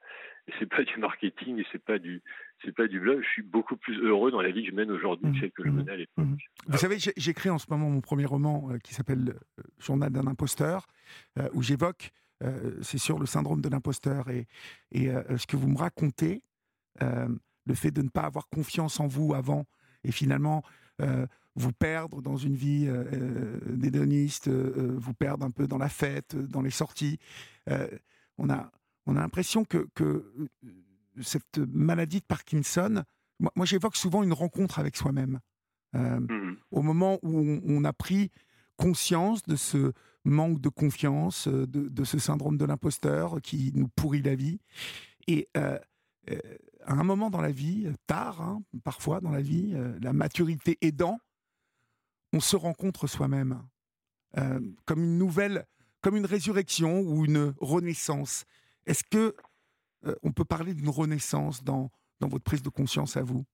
c'est 0.59 0.69
pas 0.69 0.83
du 0.83 0.97
marketing, 0.97 1.59
et 1.59 1.65
c'est 1.71 1.83
pas 1.83 1.97
du, 1.97 2.21
c'est 2.63 2.75
pas 2.75 2.87
du 2.87 2.99
blog. 2.99 3.21
Je 3.23 3.29
suis 3.29 3.43
beaucoup 3.43 3.77
plus 3.77 3.97
heureux 4.03 4.31
dans 4.31 4.41
la 4.41 4.51
vie 4.51 4.63
que 4.63 4.71
je 4.71 4.75
mène 4.75 4.91
aujourd'hui 4.91 5.31
que 5.31 5.39
celle 5.39 5.51
que 5.51 5.63
je 5.63 5.69
mmh. 5.69 5.75
menais 5.75 5.91
à 5.91 5.95
l'époque. 5.95 6.25
Mmh. 6.25 6.37
Vous 6.67 6.77
savez, 6.77 6.97
j'écris 7.17 7.49
en 7.49 7.57
ce 7.57 7.65
moment 7.69 7.89
mon 7.89 8.01
premier 8.01 8.25
roman 8.25 8.69
euh, 8.71 8.77
qui 8.77 8.93
s'appelle 8.93 9.35
euh, 9.59 9.63
Journal 9.79 10.11
d'un 10.11 10.27
imposteur, 10.27 10.87
euh, 11.39 11.49
où 11.53 11.61
j'évoque, 11.61 12.11
c'est 12.81 12.98
sur 12.98 13.19
le 13.19 13.25
syndrome 13.25 13.62
de 13.62 13.69
l'imposteur 13.69 14.29
et, 14.29 14.48
et 14.91 15.10
ce 15.38 15.45
que 15.48 15.55
vous 15.55 15.67
me 15.67 15.77
racontez, 15.77 16.43
le 17.00 17.74
fait 17.75 17.91
de 17.91 18.01
ne 18.01 18.10
pas 18.10 18.24
avoir 18.24 18.50
confiance 18.50 19.00
en 19.00 19.07
vous 19.07 19.33
avant 19.33 19.65
et 20.03 20.12
finalement 20.12 20.63
vous 21.55 21.71
perdre 21.71 22.21
dans 22.21 22.38
une 22.38 22.55
vie 22.55 22.89
d'hédoniste, 23.67 24.50
vous 24.50 25.13
perdre 25.13 25.45
un 25.45 25.51
peu 25.51 25.67
dans 25.67 25.77
la 25.77 25.89
fête, 25.89 26.36
dans 26.36 26.62
les 26.62 26.71
sorties. 26.71 27.19
on 28.38 28.50
a, 28.50 28.71
on 29.05 29.15
a 29.15 29.19
l'impression 29.19 29.65
que, 29.65 29.88
que 29.93 30.33
cette 31.21 31.57
maladie 31.57 32.19
de 32.19 32.25
Parkinson, 32.25 33.03
moi, 33.55 33.65
j'évoque 33.65 33.95
souvent 33.95 34.24
une 34.24 34.33
rencontre 34.33 34.79
avec 34.79 34.95
soi-même. 34.95 35.39
Euh, 35.95 36.19
mmh. 36.19 36.57
Au 36.71 36.81
moment 36.81 37.19
où 37.24 37.60
on, 37.65 37.83
a 37.83 37.93
pris 37.93 38.31
conscience 38.77 39.43
de 39.43 39.55
ce 39.55 39.93
manque 40.23 40.61
de 40.61 40.69
confiance, 40.69 41.47
euh, 41.47 41.65
de, 41.67 42.03
ce 42.03 42.19
syndrome 42.19 42.57
de 42.57 42.65
l'imposteur 42.65 43.41
qui 43.41 43.71
nous 43.75 43.87
pourrit 43.87 44.21
la 44.21 44.35
vie. 44.35 44.59
Et 45.27 45.47
euh, 45.57 45.77
à 46.83 46.93
un 46.93 47.03
moment 47.03 47.29
dans 47.29 47.41
la 47.41 47.51
vie, 47.51 47.87
tard, 48.07 48.41
hein, 48.41 48.61
parfois 48.83 49.21
dans 49.21 49.31
la 49.31 49.41
vie, 49.41 49.75
la 50.01 50.13
maturité 50.13 50.77
aidant, 50.81 51.19
on 52.33 52.39
se 52.39 52.55
rencontre 52.55 53.07
soi-même 53.07 53.61
comme 54.85 55.03
une 55.03 55.17
nouvelle, 55.17 55.65
comme 56.01 56.15
une 56.15 56.25
résurrection 56.25 57.01
ou 57.01 57.25
une 57.25 57.53
renaissance. 57.59 58.45
Est-ce 58.85 59.03
que 59.03 59.35
euh, 60.05 60.15
on 60.23 60.31
peut 60.31 60.45
parler 60.45 60.73
d'une 60.73 60.89
renaissance 60.89 61.63
dans, 61.63 61.91
dans 62.19 62.27
votre 62.27 62.43
prise 62.43 62.63
de 62.63 62.69
conscience 62.69 63.17
à 63.17 63.23
vous 63.23 63.45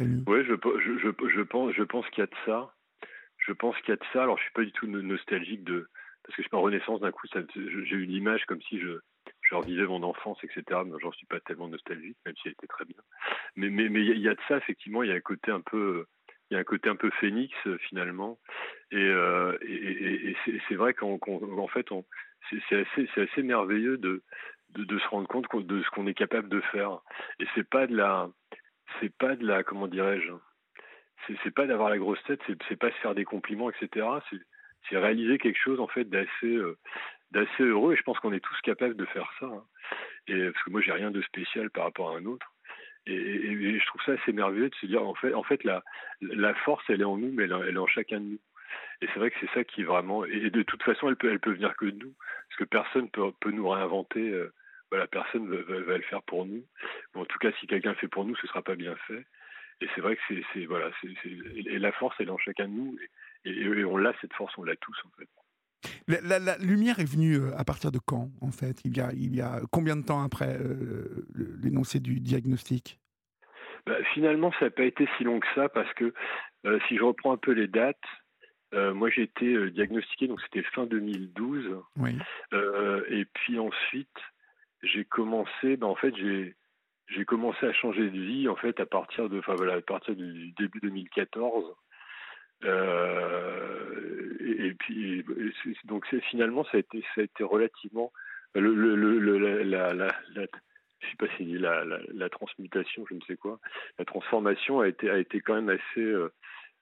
Oui, 0.00 0.44
je, 0.44 0.54
je, 0.54 1.28
je, 1.28 1.42
pense, 1.42 1.72
je 1.74 1.82
pense 1.82 2.08
qu'il 2.10 2.20
y 2.20 2.22
a 2.22 2.26
de 2.26 2.36
ça. 2.46 2.74
Je 3.48 3.52
pense 3.54 3.76
qu'il 3.78 3.88
y 3.88 3.92
a 3.92 3.96
de 3.96 4.04
ça. 4.12 4.22
Alors, 4.22 4.36
je 4.38 4.42
suis 4.44 4.52
pas 4.52 4.64
du 4.64 4.72
tout 4.72 4.86
nostalgique 4.86 5.64
de. 5.64 5.88
Parce 6.22 6.36
que 6.36 6.42
je 6.42 6.48
suis 6.48 6.50
pas 6.50 6.58
renaissance 6.58 7.00
d'un 7.00 7.10
coup, 7.10 7.26
j'ai 7.54 7.96
eu 7.96 8.04
l'image 8.04 8.44
comme 8.44 8.60
si 8.62 8.78
je, 8.78 8.98
je 9.40 9.54
revivais 9.54 9.86
mon 9.86 10.02
enfance, 10.02 10.38
etc. 10.44 10.62
Mais 10.84 10.92
j'en 11.00 11.12
suis 11.12 11.26
pas 11.26 11.40
tellement 11.40 11.68
nostalgique, 11.68 12.18
même 12.26 12.34
si 12.36 12.48
elle 12.48 12.52
était 12.52 12.66
très 12.66 12.84
bien. 12.84 13.00
Mais 13.56 13.70
mais 13.70 13.86
il 13.86 14.18
y, 14.18 14.28
a 14.28 14.34
de 14.34 14.40
ça 14.46 14.58
effectivement. 14.58 15.02
Il 15.02 15.08
y 15.08 15.12
a 15.12 15.16
un 15.16 15.20
côté 15.20 15.50
un 15.50 15.62
peu 15.62 16.04
il 16.50 16.54
y 16.54 16.56
a 16.56 16.60
un 16.60 16.64
côté 16.64 16.90
un 16.90 16.96
peu 16.96 17.10
phénix 17.20 17.54
finalement 17.88 18.38
et, 18.90 18.96
euh, 18.96 19.56
et, 19.62 20.34
c'est 20.68 20.76
vrai 20.76 20.94
qu'en 20.94 21.18
fait 21.68 21.86
c'est 22.68 22.76
assez 22.76 23.08
assez 23.16 23.42
merveilleux 23.42 23.96
de 23.96 24.22
de, 24.70 24.98
se 24.98 25.08
rendre 25.08 25.28
compte 25.28 25.46
de 25.66 25.82
ce 25.82 25.90
qu'on 25.90 26.06
est 26.06 26.14
capable 26.14 26.48
de 26.48 26.60
faire. 26.72 27.00
Et 27.40 27.46
c'est 27.54 27.68
pas 27.68 27.86
de 27.86 27.96
la, 27.96 28.28
c'est 29.00 29.14
pas 29.16 29.34
de 29.34 29.46
la, 29.46 29.62
comment 29.62 29.86
dirais-je, 29.86 30.32
c'est 31.26 31.54
pas 31.54 31.66
d'avoir 31.66 31.90
la 31.90 31.98
grosse 31.98 32.22
tête, 32.24 32.40
c'est 32.68 32.76
pas 32.76 32.90
se 32.90 32.96
faire 32.96 33.14
des 33.14 33.24
compliments, 33.24 33.70
etc. 33.70 34.06
C'est 34.88 34.96
réaliser 34.96 35.38
quelque 35.38 35.58
chose 35.58 35.80
en 35.80 35.88
fait 35.88 36.04
d'assez 36.04 36.28
euh, 36.44 36.78
d'assez 37.30 37.62
heureux. 37.62 37.92
Et 37.92 37.96
je 37.96 38.02
pense 38.02 38.18
qu'on 38.20 38.32
est 38.32 38.40
tous 38.40 38.58
capables 38.62 38.96
de 38.96 39.04
faire 39.06 39.30
ça. 39.38 39.46
Hein. 39.46 39.64
Et 40.28 40.50
parce 40.50 40.64
que 40.64 40.70
moi 40.70 40.80
j'ai 40.80 40.92
rien 40.92 41.10
de 41.10 41.20
spécial 41.22 41.70
par 41.70 41.84
rapport 41.84 42.14
à 42.14 42.18
un 42.18 42.24
autre. 42.24 42.46
Et, 43.06 43.78
je 43.78 43.86
trouve 43.86 44.02
ça 44.02 44.12
assez 44.12 44.32
merveilleux 44.32 44.68
de 44.68 44.74
se 44.74 44.86
dire 44.86 45.02
en 45.02 45.14
fait, 45.14 45.32
en 45.32 45.42
fait 45.42 45.64
la, 45.64 45.82
force 46.64 46.84
elle 46.88 47.00
est 47.00 47.04
en 47.04 47.16
nous, 47.16 47.32
mais 47.32 47.44
elle, 47.44 47.74
est 47.74 47.78
en 47.78 47.86
chacun 47.86 48.20
de 48.20 48.24
nous. 48.24 48.40
Et 49.00 49.06
c'est 49.06 49.18
vrai 49.18 49.30
que 49.30 49.36
c'est 49.40 49.52
ça 49.54 49.64
qui 49.64 49.82
vraiment. 49.82 50.24
Et 50.24 50.50
de 50.50 50.62
toute 50.62 50.82
façon, 50.82 51.08
elle 51.08 51.16
peut, 51.16 51.30
elle 51.30 51.40
peut 51.40 51.52
venir 51.52 51.74
que 51.76 51.86
de 51.86 52.04
nous, 52.04 52.14
parce 52.48 52.58
que 52.58 52.64
personne 52.64 53.08
peut, 53.10 53.32
peut 53.40 53.50
nous 53.50 53.68
réinventer. 53.68 54.28
Euh, 54.30 54.52
personne 55.10 55.48
va, 55.48 55.80
va, 55.80 55.96
le 55.96 56.02
faire 56.02 56.22
pour 56.22 56.46
nous. 56.46 56.64
en 57.14 57.24
tout 57.24 57.38
cas, 57.38 57.52
si 57.60 57.66
quelqu'un 57.66 57.90
le 57.90 57.96
fait 57.96 58.08
pour 58.08 58.24
nous, 58.24 58.36
ce 58.36 58.46
sera 58.46 58.62
pas 58.62 58.74
bien 58.74 58.96
fait. 59.06 59.24
Et 59.80 59.86
c'est 59.94 60.00
vrai 60.00 60.16
que 60.16 60.22
c'est, 60.52 60.64
voilà, 60.66 60.90
et 61.24 61.78
la 61.78 61.92
force, 61.92 62.16
elle 62.18 62.28
est 62.28 62.32
en 62.32 62.38
chacun 62.38 62.66
de 62.66 62.72
nous, 62.72 62.98
et, 63.44 63.50
et, 63.50 63.84
on 63.84 63.96
l'a 63.96 64.12
cette 64.20 64.32
force, 64.32 64.52
on 64.58 64.64
l'a 64.64 64.76
tous 64.76 64.96
en 65.04 65.10
fait. 65.16 65.28
La, 66.08 66.40
la, 66.40 66.58
lumière 66.58 66.98
est 66.98 67.10
venue 67.10 67.36
euh, 67.36 67.56
à 67.56 67.64
partir 67.64 67.92
de 67.92 67.98
quand, 67.98 68.30
en 68.40 68.50
fait? 68.50 68.84
Il 68.84 68.96
y, 68.96 69.00
a, 69.00 69.10
il 69.12 69.36
y 69.36 69.40
a 69.40 69.60
combien 69.70 69.94
de 69.94 70.04
temps 70.04 70.22
après 70.22 70.56
euh, 70.58 71.26
l'énoncé 71.62 72.00
du 72.00 72.18
diagnostic? 72.18 72.98
Bah, 73.86 74.02
Finalement, 74.14 74.50
ça 74.58 74.64
n'a 74.64 74.70
pas 74.72 74.84
été 74.84 75.08
si 75.16 75.24
long 75.24 75.38
que 75.38 75.46
ça, 75.54 75.68
parce 75.68 75.92
que 75.94 76.12
si 76.88 76.96
je 76.96 77.02
reprends 77.04 77.32
un 77.32 77.36
peu 77.36 77.52
les 77.52 77.68
dates, 77.68 77.96
euh, 78.74 78.92
moi, 78.92 79.08
j'ai 79.10 79.22
été 79.22 79.46
euh, 79.46 79.70
diagnostiqué, 79.70 80.26
donc 80.28 80.40
c'était 80.42 80.62
fin 80.62 80.86
2012. 80.86 81.82
Oui. 81.96 82.18
Euh, 82.52 83.04
et 83.08 83.24
puis 83.24 83.58
ensuite, 83.58 84.08
j'ai 84.82 85.04
commencé, 85.04 85.76
ben, 85.76 85.86
en 85.86 85.94
fait, 85.94 86.14
j'ai 86.16 86.54
j'ai 87.08 87.24
commencé 87.24 87.66
à 87.66 87.72
changer 87.72 88.10
de 88.10 88.20
vie 88.20 88.48
en 88.48 88.56
fait 88.56 88.80
à 88.80 88.86
partir 88.86 89.28
de, 89.28 89.38
enfin 89.38 89.54
voilà, 89.54 89.74
à 89.74 89.80
partir 89.80 90.14
du 90.14 90.52
début 90.52 90.80
2014. 90.80 91.74
Euh, 92.64 94.36
et, 94.40 94.74
puis 94.74 95.24
donc 95.84 96.06
finalement 96.30 96.64
ça 96.64 96.70
a 96.74 96.80
été 96.80 97.04
ça 97.14 97.20
a 97.20 97.24
été 97.24 97.44
relativement 97.44 98.12
le, 98.54 98.74
le, 98.74 98.96
le, 98.96 99.38
la, 99.38 99.92
la, 99.94 100.08
la, 100.34 100.46
je 101.00 101.06
sais 101.08 101.16
pas 101.16 101.26
si 101.36 101.44
la, 101.44 101.84
la, 101.84 101.98
la, 102.12 102.28
transmutation, 102.28 103.04
je 103.08 103.14
ne 103.14 103.20
sais 103.20 103.36
quoi, 103.36 103.60
la 103.98 104.04
transformation 104.04 104.80
a 104.80 104.88
été 104.88 105.08
a 105.08 105.18
été 105.18 105.40
quand 105.40 105.54
même 105.54 105.68
assez 105.68 106.14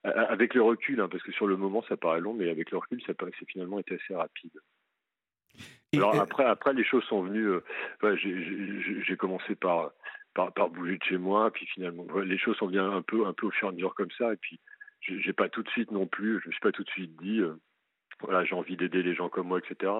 avec 0.02 0.54
le 0.54 0.62
recul, 0.62 1.00
hein, 1.00 1.08
parce 1.10 1.22
que 1.22 1.32
sur 1.32 1.46
le 1.46 1.56
moment 1.56 1.84
ça 1.88 1.96
paraît 1.96 2.20
long, 2.20 2.32
mais 2.32 2.48
avec 2.48 2.70
le 2.70 2.78
recul, 2.78 3.02
ça 3.06 3.12
paraît 3.12 3.32
c'est 3.38 3.50
finalement 3.50 3.78
été 3.78 3.96
assez 3.96 4.14
rapide. 4.14 4.58
Alors 5.94 6.20
après, 6.20 6.44
après 6.44 6.72
les 6.72 6.84
choses 6.84 7.04
sont 7.04 7.22
venues. 7.22 7.48
Euh, 7.48 8.16
j'ai 8.16 9.16
commencé 9.16 9.54
par, 9.54 9.92
par, 10.36 10.52
par 10.52 10.68
bouger 10.68 10.98
de 10.98 11.02
chez 11.04 11.16
moi, 11.18 11.50
puis 11.50 11.66
finalement 11.66 12.06
les 12.20 12.38
choses 12.38 12.56
sont 12.58 12.66
venues 12.66 12.78
un 12.78 13.02
peu 13.02 13.26
un 13.26 13.32
peu 13.32 13.46
au 13.46 13.50
fur 13.50 13.68
et 13.68 13.70
à 13.70 13.72
mesure 13.72 13.94
comme 13.94 14.10
ça, 14.18 14.34
et 14.34 14.36
puis 14.36 14.60
j'ai 15.00 15.32
pas 15.32 15.48
tout 15.48 15.62
de 15.62 15.68
suite 15.70 15.90
non 15.90 16.06
plus, 16.06 16.40
je 16.42 16.48
me 16.48 16.52
suis 16.52 16.60
pas 16.60 16.72
tout 16.72 16.84
de 16.84 16.90
suite 16.90 17.16
dit. 17.22 17.40
Euh, 17.40 17.54
voilà, 18.20 18.44
j'ai 18.44 18.54
envie 18.54 18.76
d'aider 18.76 19.02
les 19.02 19.14
gens 19.14 19.28
comme 19.28 19.48
moi, 19.48 19.58
etc. 19.58 19.92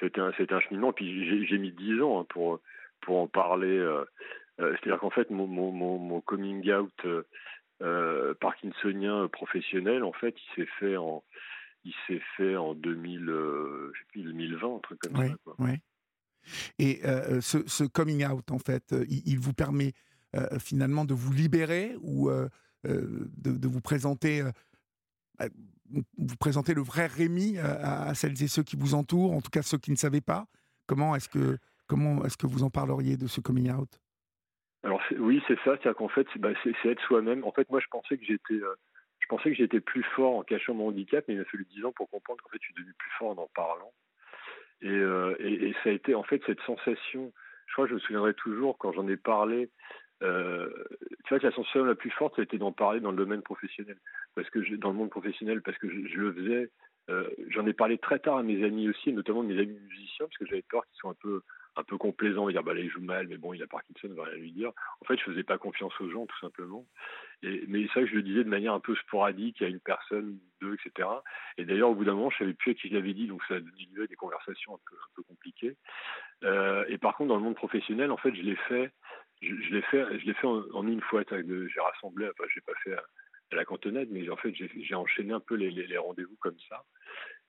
C'était 0.00 0.20
un, 0.20 0.30
un 0.30 0.60
cheminement. 0.60 0.92
Puis 0.92 1.46
j'ai 1.46 1.58
mis 1.58 1.70
dix 1.70 2.00
ans 2.00 2.20
hein, 2.20 2.26
pour 2.28 2.60
pour 3.02 3.18
en 3.18 3.26
parler. 3.26 3.78
Euh, 3.78 4.04
c'est-à-dire 4.58 4.98
qu'en 4.98 5.10
fait, 5.10 5.30
mon, 5.30 5.46
mon, 5.46 5.70
mon, 5.70 6.20
coming 6.22 6.72
out 6.72 7.06
euh, 7.82 8.34
parkinsonien 8.40 9.28
professionnel, 9.28 10.02
en 10.02 10.12
fait, 10.12 10.34
il 10.36 10.54
s'est 10.56 10.70
fait 10.80 10.96
en, 10.96 11.22
il 11.84 11.94
s'est 12.06 12.22
fait 12.36 12.56
en 12.56 12.74
2000, 12.74 13.28
euh, 13.28 13.92
2020, 14.16 14.76
un 14.76 14.78
truc 14.80 14.98
comme 14.98 15.16
ça. 15.16 15.34
Quoi. 15.44 15.54
Et 16.78 17.00
euh, 17.04 17.40
ce, 17.40 17.58
ce, 17.66 17.84
coming 17.84 18.26
out, 18.26 18.50
en 18.50 18.58
fait, 18.58 18.92
euh, 18.92 19.04
il, 19.08 19.38
vous 19.38 19.52
permet 19.52 19.92
finalement 20.60 21.06
de 21.06 21.14
vous 21.14 21.32
libérer 21.32 21.96
ou 22.02 22.30
de, 22.84 23.66
vous 23.66 23.80
présenter 23.80 24.44
vous 26.18 26.36
présenter 26.38 26.74
le 26.74 26.82
vrai 26.82 27.06
Rémi 27.06 27.56
à, 27.58 28.14
celles 28.14 28.42
et 28.42 28.46
ceux 28.46 28.62
qui 28.62 28.76
vous 28.76 28.94
entourent, 28.94 29.32
en 29.32 29.40
tout 29.40 29.50
cas 29.50 29.62
ceux 29.62 29.78
qui 29.78 29.90
ne 29.90 29.96
savaient 29.96 30.20
pas. 30.20 30.46
Comment 30.86 31.16
est-ce 31.16 31.30
que 31.30 31.56
comment 31.86 32.24
est-ce 32.26 32.36
que 32.36 32.46
vous 32.46 32.62
en 32.62 32.68
parleriez 32.68 33.16
de 33.16 33.26
ce 33.26 33.40
coming 33.40 33.72
out? 33.72 33.98
Alors 34.82 35.02
oui, 35.18 35.42
c'est 35.48 35.56
ça, 35.56 35.76
c'est-à-dire 35.76 35.96
qu'en 35.96 36.08
fait, 36.08 36.26
bah, 36.36 36.50
c'est 36.62 36.88
être 36.88 37.02
soi-même. 37.02 37.44
En 37.44 37.52
fait, 37.52 37.68
moi, 37.70 37.80
je 37.80 37.86
pensais 37.90 38.16
que 38.16 38.24
j'étais, 38.24 38.54
euh, 38.54 38.74
je 39.18 39.26
pensais 39.26 39.50
que 39.50 39.56
j'étais 39.56 39.80
plus 39.80 40.04
fort 40.14 40.36
en 40.36 40.42
cachant 40.42 40.74
mon 40.74 40.88
handicap, 40.88 41.24
mais 41.26 41.34
il 41.34 41.38
m'a 41.38 41.44
fallu 41.46 41.66
dix 41.70 41.84
ans 41.84 41.92
pour 41.92 42.08
comprendre 42.08 42.42
qu'en 42.42 42.50
fait, 42.50 42.58
je 42.60 42.66
suis 42.66 42.74
devenu 42.74 42.94
plus 42.96 43.10
fort 43.18 43.30
en 43.30 43.42
en 43.42 43.48
parlant. 43.54 43.92
Et, 44.82 44.88
euh, 44.88 45.34
et, 45.40 45.68
et, 45.68 45.72
ça 45.82 45.90
a 45.90 45.92
été 45.92 46.14
en 46.14 46.22
fait 46.22 46.42
cette 46.46 46.60
sensation. 46.62 47.32
Je 47.66 47.72
crois 47.72 47.84
que 47.84 47.90
je 47.90 47.94
me 47.94 48.00
souviendrai 48.00 48.34
toujours 48.34 48.78
quand 48.78 48.92
j'en 48.92 49.08
ai 49.08 49.16
parlé. 49.16 49.70
Euh, 50.22 50.68
tu 51.24 51.34
vois, 51.34 51.38
la 51.42 51.52
sensation 51.52 51.84
la 51.84 51.94
plus 51.94 52.10
forte, 52.10 52.36
ça 52.36 52.42
a 52.42 52.44
été 52.44 52.58
d'en 52.58 52.72
parler 52.72 53.00
dans 53.00 53.10
le 53.10 53.16
domaine 53.16 53.42
professionnel, 53.42 53.98
parce 54.34 54.50
que 54.50 54.74
dans 54.76 54.90
le 54.90 54.96
monde 54.96 55.10
professionnel, 55.10 55.62
parce 55.62 55.78
que 55.78 55.88
je, 55.88 56.16
le 56.16 56.32
faisais. 56.32 56.70
Euh, 57.10 57.28
j'en 57.48 57.66
ai 57.66 57.72
parlé 57.72 57.96
très 57.96 58.18
tard 58.18 58.36
à 58.36 58.42
mes 58.42 58.62
amis 58.64 58.88
aussi, 58.88 59.12
notamment 59.12 59.42
mes 59.42 59.58
amis 59.58 59.78
musiciens, 59.88 60.26
parce 60.26 60.36
que 60.36 60.46
j'avais 60.46 60.64
peur 60.68 60.84
qu'ils 60.86 60.96
soient 60.96 61.12
un 61.12 61.22
peu 61.22 61.42
un 61.76 61.84
peu 61.84 61.96
complaisant, 61.96 62.48
dire 62.50 62.64
bah 62.64 62.74
là 62.74 62.80
il 62.80 62.90
joue 62.90 63.00
mal, 63.00 63.28
mais 63.28 63.36
bon 63.36 63.54
il 63.54 63.62
a 63.62 63.66
Parkinson, 63.68 64.08
on 64.10 64.14
va 64.14 64.24
rien 64.24 64.36
lui 64.36 64.52
dire. 64.52 64.72
En 65.00 65.04
fait, 65.04 65.16
je 65.16 65.22
faisais 65.22 65.44
pas 65.44 65.58
confiance 65.58 65.92
aux 66.00 66.10
gens 66.10 66.26
tout 66.26 66.38
simplement. 66.40 66.84
Et, 67.42 67.64
mais 67.68 67.86
ça, 67.94 68.04
je 68.04 68.14
le 68.14 68.22
disais 68.22 68.44
de 68.44 68.48
manière 68.48 68.74
un 68.74 68.80
peu 68.80 68.96
sporadique 68.96 69.62
à 69.62 69.68
une 69.68 69.80
personne, 69.80 70.38
deux, 70.60 70.74
etc. 70.74 71.08
Et 71.56 71.64
d'ailleurs, 71.64 71.90
au 71.90 71.94
bout 71.94 72.04
d'un 72.04 72.14
moment, 72.14 72.30
je 72.30 72.38
savais 72.38 72.54
plus 72.54 72.72
à 72.72 72.74
qui 72.74 72.88
je 72.88 72.94
l'avais 72.94 73.14
dit, 73.14 73.26
donc 73.26 73.42
ça 73.46 73.54
a 73.54 73.60
donné 73.60 73.88
lieu 73.92 74.04
à 74.04 74.06
des 74.06 74.16
conversations 74.16 74.74
un 74.74 74.80
peu, 74.88 74.96
un 74.96 75.14
peu 75.14 75.22
compliquées. 75.22 75.76
Euh, 76.44 76.84
et 76.88 76.98
par 76.98 77.16
contre, 77.16 77.28
dans 77.28 77.36
le 77.36 77.42
monde 77.42 77.54
professionnel, 77.54 78.10
en 78.10 78.16
fait, 78.16 78.34
je 78.34 78.42
l'ai 78.42 78.56
fait, 78.56 78.90
je, 79.40 79.54
l'ai 79.72 79.82
fait, 79.82 80.18
je 80.18 80.26
l'ai 80.26 80.34
fait 80.34 80.46
en, 80.46 80.86
une 80.86 81.00
fois. 81.00 81.22
J'ai 81.30 81.80
rassemblé, 81.80 82.28
enfin, 82.28 82.44
j'ai 82.52 82.60
pas 82.60 82.74
fait 82.82 82.94
à, 82.94 83.02
la 83.52 83.64
cantonade, 83.64 84.08
mais 84.10 84.28
en 84.28 84.36
fait, 84.36 84.52
j'ai 84.54 84.94
enchaîné 84.94 85.32
un 85.32 85.40
peu 85.40 85.54
les, 85.54 85.70
les, 85.70 85.96
rendez-vous 85.96 86.36
comme 86.40 86.58
ça. 86.68 86.84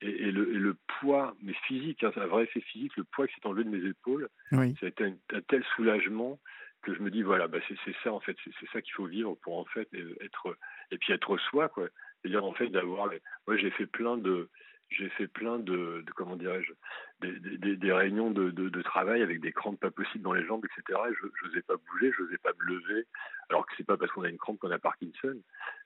Et, 0.01 0.31
le, 0.31 0.45
le, 0.45 0.77
poids, 0.99 1.35
mais 1.41 1.53
physique, 1.67 2.05
hein, 2.05 2.11
un 2.15 2.27
vrai 2.27 2.43
effet 2.43 2.61
physique, 2.61 2.95
le 2.95 3.03
poids 3.03 3.27
qui 3.27 3.33
s'est 3.33 3.45
enlevé 3.45 3.65
de 3.65 3.69
mes 3.69 3.85
épaules, 3.85 4.29
ça 4.49 4.61
a 4.61 4.87
été 4.87 5.03
un, 5.03 5.41
tel 5.49 5.63
soulagement 5.75 6.39
que 6.81 6.93
je 6.93 7.01
me 7.01 7.11
dis 7.11 7.21
voilà, 7.21 7.47
bah 7.47 7.59
c'est 7.67 7.95
ça 8.03 8.11
en 8.11 8.19
fait, 8.19 8.37
c'est 8.43 8.69
ça 8.71 8.81
qu'il 8.81 8.93
faut 8.93 9.05
vivre 9.05 9.35
pour 9.41 9.57
en 9.57 9.65
fait 9.65 9.89
être 10.21 10.57
et 10.91 10.97
puis 10.97 11.13
être 11.13 11.37
soi 11.37 11.69
quoi. 11.69 11.87
C'est-à-dire 12.21 12.43
en 12.43 12.53
fait 12.53 12.67
d'avoir, 12.67 13.11
moi 13.47 13.57
j'ai 13.57 13.71
fait 13.71 13.85
plein 13.85 14.17
de, 14.17 14.49
j'ai 14.89 15.09
fait 15.09 15.27
plein 15.27 15.59
de, 15.59 16.03
comment 16.15 16.35
dirais-je, 16.35 16.73
des, 17.21 17.91
réunions 17.91 18.31
de, 18.31 18.49
de, 18.49 18.81
travail 18.81 19.21
avec 19.21 19.39
des 19.39 19.51
crampes 19.51 19.79
pas 19.79 19.91
possibles 19.91 20.23
dans 20.23 20.33
les 20.33 20.45
jambes, 20.45 20.65
etc. 20.65 20.99
Et 21.09 21.13
je 21.13 21.47
n'osais 21.47 21.61
pas 21.61 21.75
bouger, 21.77 22.11
je 22.17 22.23
n'osais 22.23 22.37
pas 22.37 22.51
me 22.59 22.65
lever, 22.65 23.05
alors 23.49 23.65
que 23.65 23.73
c'est 23.77 23.85
pas 23.85 23.97
parce 23.97 24.11
qu'on 24.11 24.23
a 24.23 24.29
une 24.29 24.37
crampe 24.37 24.59
qu'on 24.59 24.71
a 24.71 24.79
Parkinson. 24.79 25.39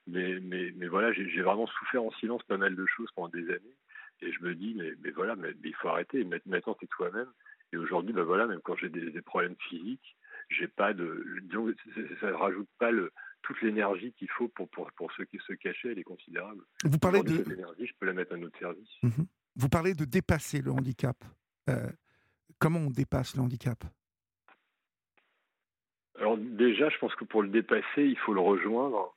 Mais, 0.07 0.39
mais, 0.41 0.71
mais 0.75 0.87
voilà, 0.87 1.11
j'ai 1.11 1.41
vraiment 1.41 1.67
souffert 1.67 2.03
en 2.03 2.11
silence 2.11 2.43
pas 2.43 2.57
mal 2.57 2.75
de 2.75 2.85
choses 2.85 3.09
pendant 3.15 3.29
des 3.29 3.49
années. 3.49 3.75
Et 4.21 4.31
je 4.31 4.41
me 4.41 4.55
dis, 4.55 4.73
mais, 4.75 4.93
mais 5.01 5.11
voilà, 5.11 5.35
mais, 5.35 5.53
il 5.63 5.75
faut 5.75 5.89
arrêter. 5.89 6.23
Maintenant, 6.23 6.77
c'est 6.79 6.89
toi-même. 6.89 7.29
Et 7.73 7.77
aujourd'hui, 7.77 8.13
ben 8.13 8.23
voilà, 8.23 8.45
même 8.47 8.61
quand 8.63 8.75
j'ai 8.77 8.89
des, 8.89 9.21
problèmes 9.21 9.55
physiques, 9.67 10.15
j'ai 10.49 10.67
pas 10.67 10.93
de, 10.93 11.25
disons, 11.43 11.73
ça 12.19 12.27
ne 12.27 12.33
rajoute 12.33 12.69
pas 12.79 12.91
le, 12.91 13.11
toute 13.43 13.61
l'énergie 13.61 14.13
qu'il 14.13 14.29
faut 14.31 14.47
pour, 14.49 14.69
pour, 14.69 14.91
pour 14.93 15.11
qui 15.13 15.37
se 15.45 15.53
cacher, 15.53 15.91
elle 15.91 15.99
est 15.99 16.03
considérable. 16.03 16.63
Vous 16.83 16.97
parlez 16.97 17.21
de 17.21 17.37
cette 17.37 17.51
énergie, 17.51 17.85
je 17.85 17.93
peux 17.99 18.05
la 18.05 18.13
mettre 18.13 18.33
à 18.33 18.37
notre 18.37 18.57
service. 18.57 18.89
Mhm. 19.03 19.27
Vous 19.55 19.69
parlez 19.69 19.93
de 19.93 20.05
dépasser 20.05 20.61
le 20.61 20.71
handicap. 20.71 21.17
Euh, 21.69 21.89
comment 22.57 22.79
on 22.79 22.89
dépasse 22.89 23.35
le 23.35 23.41
handicap? 23.41 23.83
Alors 26.19 26.37
déjà, 26.37 26.89
je 26.89 26.97
pense 26.97 27.15
que 27.15 27.25
pour 27.25 27.43
le 27.43 27.49
dépasser, 27.49 28.03
il 28.03 28.17
faut 28.17 28.33
le 28.33 28.39
rejoindre. 28.39 29.15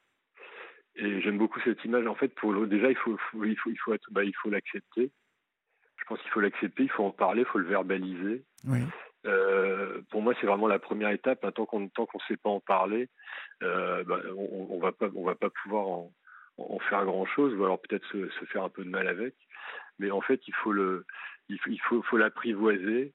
Et 0.96 1.20
j'aime 1.20 1.38
beaucoup 1.38 1.60
cette 1.60 1.84
image. 1.84 2.06
En 2.06 2.14
fait, 2.14 2.34
pour 2.34 2.52
le, 2.52 2.66
déjà, 2.66 2.90
il 2.90 2.96
faut, 2.96 3.18
il 3.44 3.56
faut, 3.56 3.70
il 3.70 3.78
faut, 3.78 3.94
bah, 4.10 4.24
il 4.24 4.34
faut 4.34 4.50
l'accepter. 4.50 5.12
Je 5.98 6.04
pense 6.06 6.20
qu'il 6.22 6.30
faut 6.30 6.40
l'accepter, 6.40 6.84
il 6.84 6.90
faut 6.90 7.04
en 7.04 7.10
parler, 7.10 7.42
il 7.42 7.46
faut 7.46 7.58
le 7.58 7.68
verbaliser. 7.68 8.44
Oui. 8.64 8.78
Euh, 9.26 10.00
pour 10.10 10.22
moi, 10.22 10.34
c'est 10.40 10.46
vraiment 10.46 10.68
la 10.68 10.78
première 10.78 11.10
étape. 11.10 11.46
Tant 11.54 11.66
qu'on 11.66 11.80
ne 11.80 11.88
sait 12.28 12.36
pas 12.36 12.50
en 12.50 12.60
parler, 12.60 13.08
euh, 13.62 14.04
bah, 14.04 14.20
on, 14.36 14.68
on 14.70 14.78
va 14.78 14.92
pas 15.34 15.50
pouvoir 15.62 15.86
en, 15.86 16.78
faire 16.88 17.04
grand 17.04 17.26
chose, 17.26 17.54
ou 17.54 17.64
alors 17.64 17.80
peut-être 17.80 18.06
se, 18.10 18.44
faire 18.46 18.62
un 18.62 18.68
peu 18.68 18.84
de 18.84 18.90
mal 18.90 19.08
avec. 19.08 19.34
Mais 19.98 20.10
en 20.10 20.20
fait, 20.20 20.40
il 20.46 20.54
faut 20.54 20.74
il 21.48 22.18
l'apprivoiser 22.18 23.12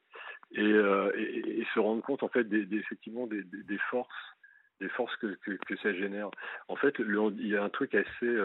et, 0.52 0.62
euh, 0.62 1.12
et, 1.16 1.66
se 1.74 1.80
rendre 1.80 2.04
compte 2.04 2.24
en 2.24 2.28
fait 2.28 2.44
des, 2.44 2.68
effectivement 2.78 3.28
des, 3.28 3.44
forces 3.90 5.16
que, 5.18 5.38
ça 5.82 5.94
génère. 5.94 6.30
En 6.68 6.76
fait, 6.76 6.96
il 7.00 7.48
y 7.48 7.56
a 7.56 7.64
un 7.64 7.70
truc 7.70 7.96
assez 7.96 8.38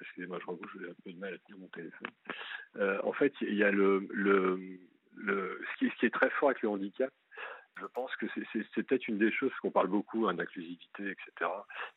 excusez-moi, 0.00 0.38
je 0.38 0.44
crois 0.44 0.56
que 0.56 0.78
j'ai 0.78 0.90
un 0.90 0.94
peu 1.04 1.12
de 1.12 1.18
mal 1.18 1.34
à 1.34 1.38
tenir 1.38 1.58
mon 1.58 1.68
téléphone. 1.68 3.00
En 3.04 3.12
fait, 3.12 3.32
il 3.40 3.54
y 3.54 3.64
a 3.64 3.70
le 3.70 4.08
ce, 5.16 5.88
qui, 5.98 6.06
est 6.06 6.14
très 6.14 6.30
fort 6.30 6.50
avec 6.50 6.62
le 6.62 6.68
handicap, 6.68 7.12
je 7.80 7.86
pense 7.86 8.14
que 8.16 8.26
c'est 8.52 8.82
peut-être 8.82 9.08
une 9.08 9.18
des 9.18 9.32
choses 9.32 9.52
qu'on 9.62 9.70
parle 9.70 9.88
beaucoup 9.88 10.28
hein, 10.28 10.34
d'inclusivité, 10.34 11.10
etc., 11.10 11.50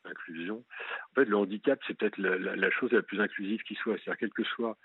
d'inclusion. 0.05 0.63
En 1.11 1.15
fait, 1.15 1.25
le 1.25 1.35
handicap, 1.35 1.79
c'est 1.85 1.97
peut-être 1.97 2.17
la, 2.17 2.69
chose 2.71 2.91
la 2.91 3.01
plus 3.01 3.19
inclusive 3.19 3.61
qui 3.63 3.75
soit. 3.75 3.95
C'est-à-dire, 3.97 4.19
quel 4.19 4.33
que 4.33 4.43
soit 4.43 4.77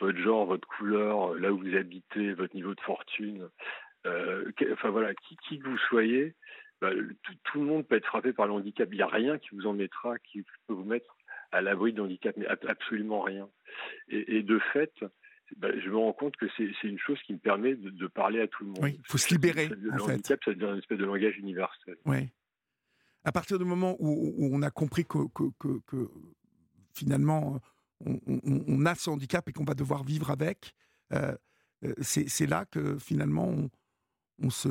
votre 0.00 0.18
genre, 0.18 0.46
votre 0.46 0.66
couleur, 0.68 1.34
là 1.34 1.52
où 1.52 1.58
vous 1.58 1.76
habitez, 1.76 2.34
votre 2.34 2.54
niveau 2.54 2.74
de 2.74 2.80
fortune, 2.80 3.48
euh, 4.06 4.50
enfin 4.72 4.90
voilà, 4.90 5.14
qui, 5.14 5.36
que 5.58 5.68
vous 5.68 5.78
soyez, 5.78 6.34
bah, 6.80 6.90
tout, 7.44 7.60
le 7.60 7.66
monde 7.66 7.86
peut 7.86 7.96
être 7.96 8.06
frappé 8.06 8.32
par 8.32 8.46
le 8.46 8.52
handicap. 8.52 8.88
Il 8.92 8.96
n'y 8.96 9.02
a 9.02 9.06
rien 9.06 9.38
qui 9.38 9.54
vous 9.54 9.66
en 9.66 9.72
mettra, 9.72 10.18
qui 10.18 10.44
peut 10.66 10.74
vous 10.74 10.84
mettre 10.84 11.16
à 11.52 11.62
l'abri 11.62 11.92
de 11.92 12.02
handicap, 12.02 12.36
mais 12.36 12.46
absolument 12.46 13.22
rien. 13.22 13.48
Et 14.08 14.42
de 14.42 14.58
fait, 14.58 14.92
bah, 15.56 15.68
je 15.78 15.88
me 15.88 15.96
rends 15.96 16.12
compte 16.12 16.36
que 16.36 16.46
c'est 16.56 16.88
une 16.88 16.98
chose 16.98 17.20
qui 17.22 17.34
me 17.34 17.38
permet 17.38 17.74
de, 17.74 18.06
parler 18.06 18.40
à 18.40 18.48
tout 18.48 18.64
le 18.64 18.70
monde. 18.70 18.78
Oui, 18.82 18.96
il 18.98 19.06
faut 19.06 19.18
se 19.18 19.32
libérer. 19.32 19.68
Le 19.68 19.92
en 19.92 20.10
handicap, 20.10 20.40
ça 20.44 20.52
devient 20.52 20.72
une 20.72 20.78
espèce 20.78 20.98
de 20.98 21.04
langage 21.04 21.36
universel. 21.38 21.96
Oui. 22.06 22.28
À 23.24 23.32
partir 23.32 23.58
du 23.58 23.64
moment 23.64 23.96
où, 23.98 24.50
on 24.52 24.62
a 24.62 24.70
compris 24.70 25.04
que, 25.04 25.18
que, 25.34 25.78
que, 25.86 26.10
finalement 26.92 27.60
on, 28.04 28.20
on, 28.26 28.86
a 28.86 28.94
ce 28.94 29.10
handicap 29.10 29.48
et 29.48 29.52
qu'on 29.52 29.64
va 29.64 29.74
devoir 29.74 30.04
vivre 30.04 30.30
avec, 30.30 30.74
euh, 31.12 31.34
euh 31.84 31.94
c'est 32.00 32.46
là 32.46 32.66
que 32.66 32.98
finalement 32.98 33.48
on, 33.48 33.70
on 34.42 34.50
se. 34.50 34.68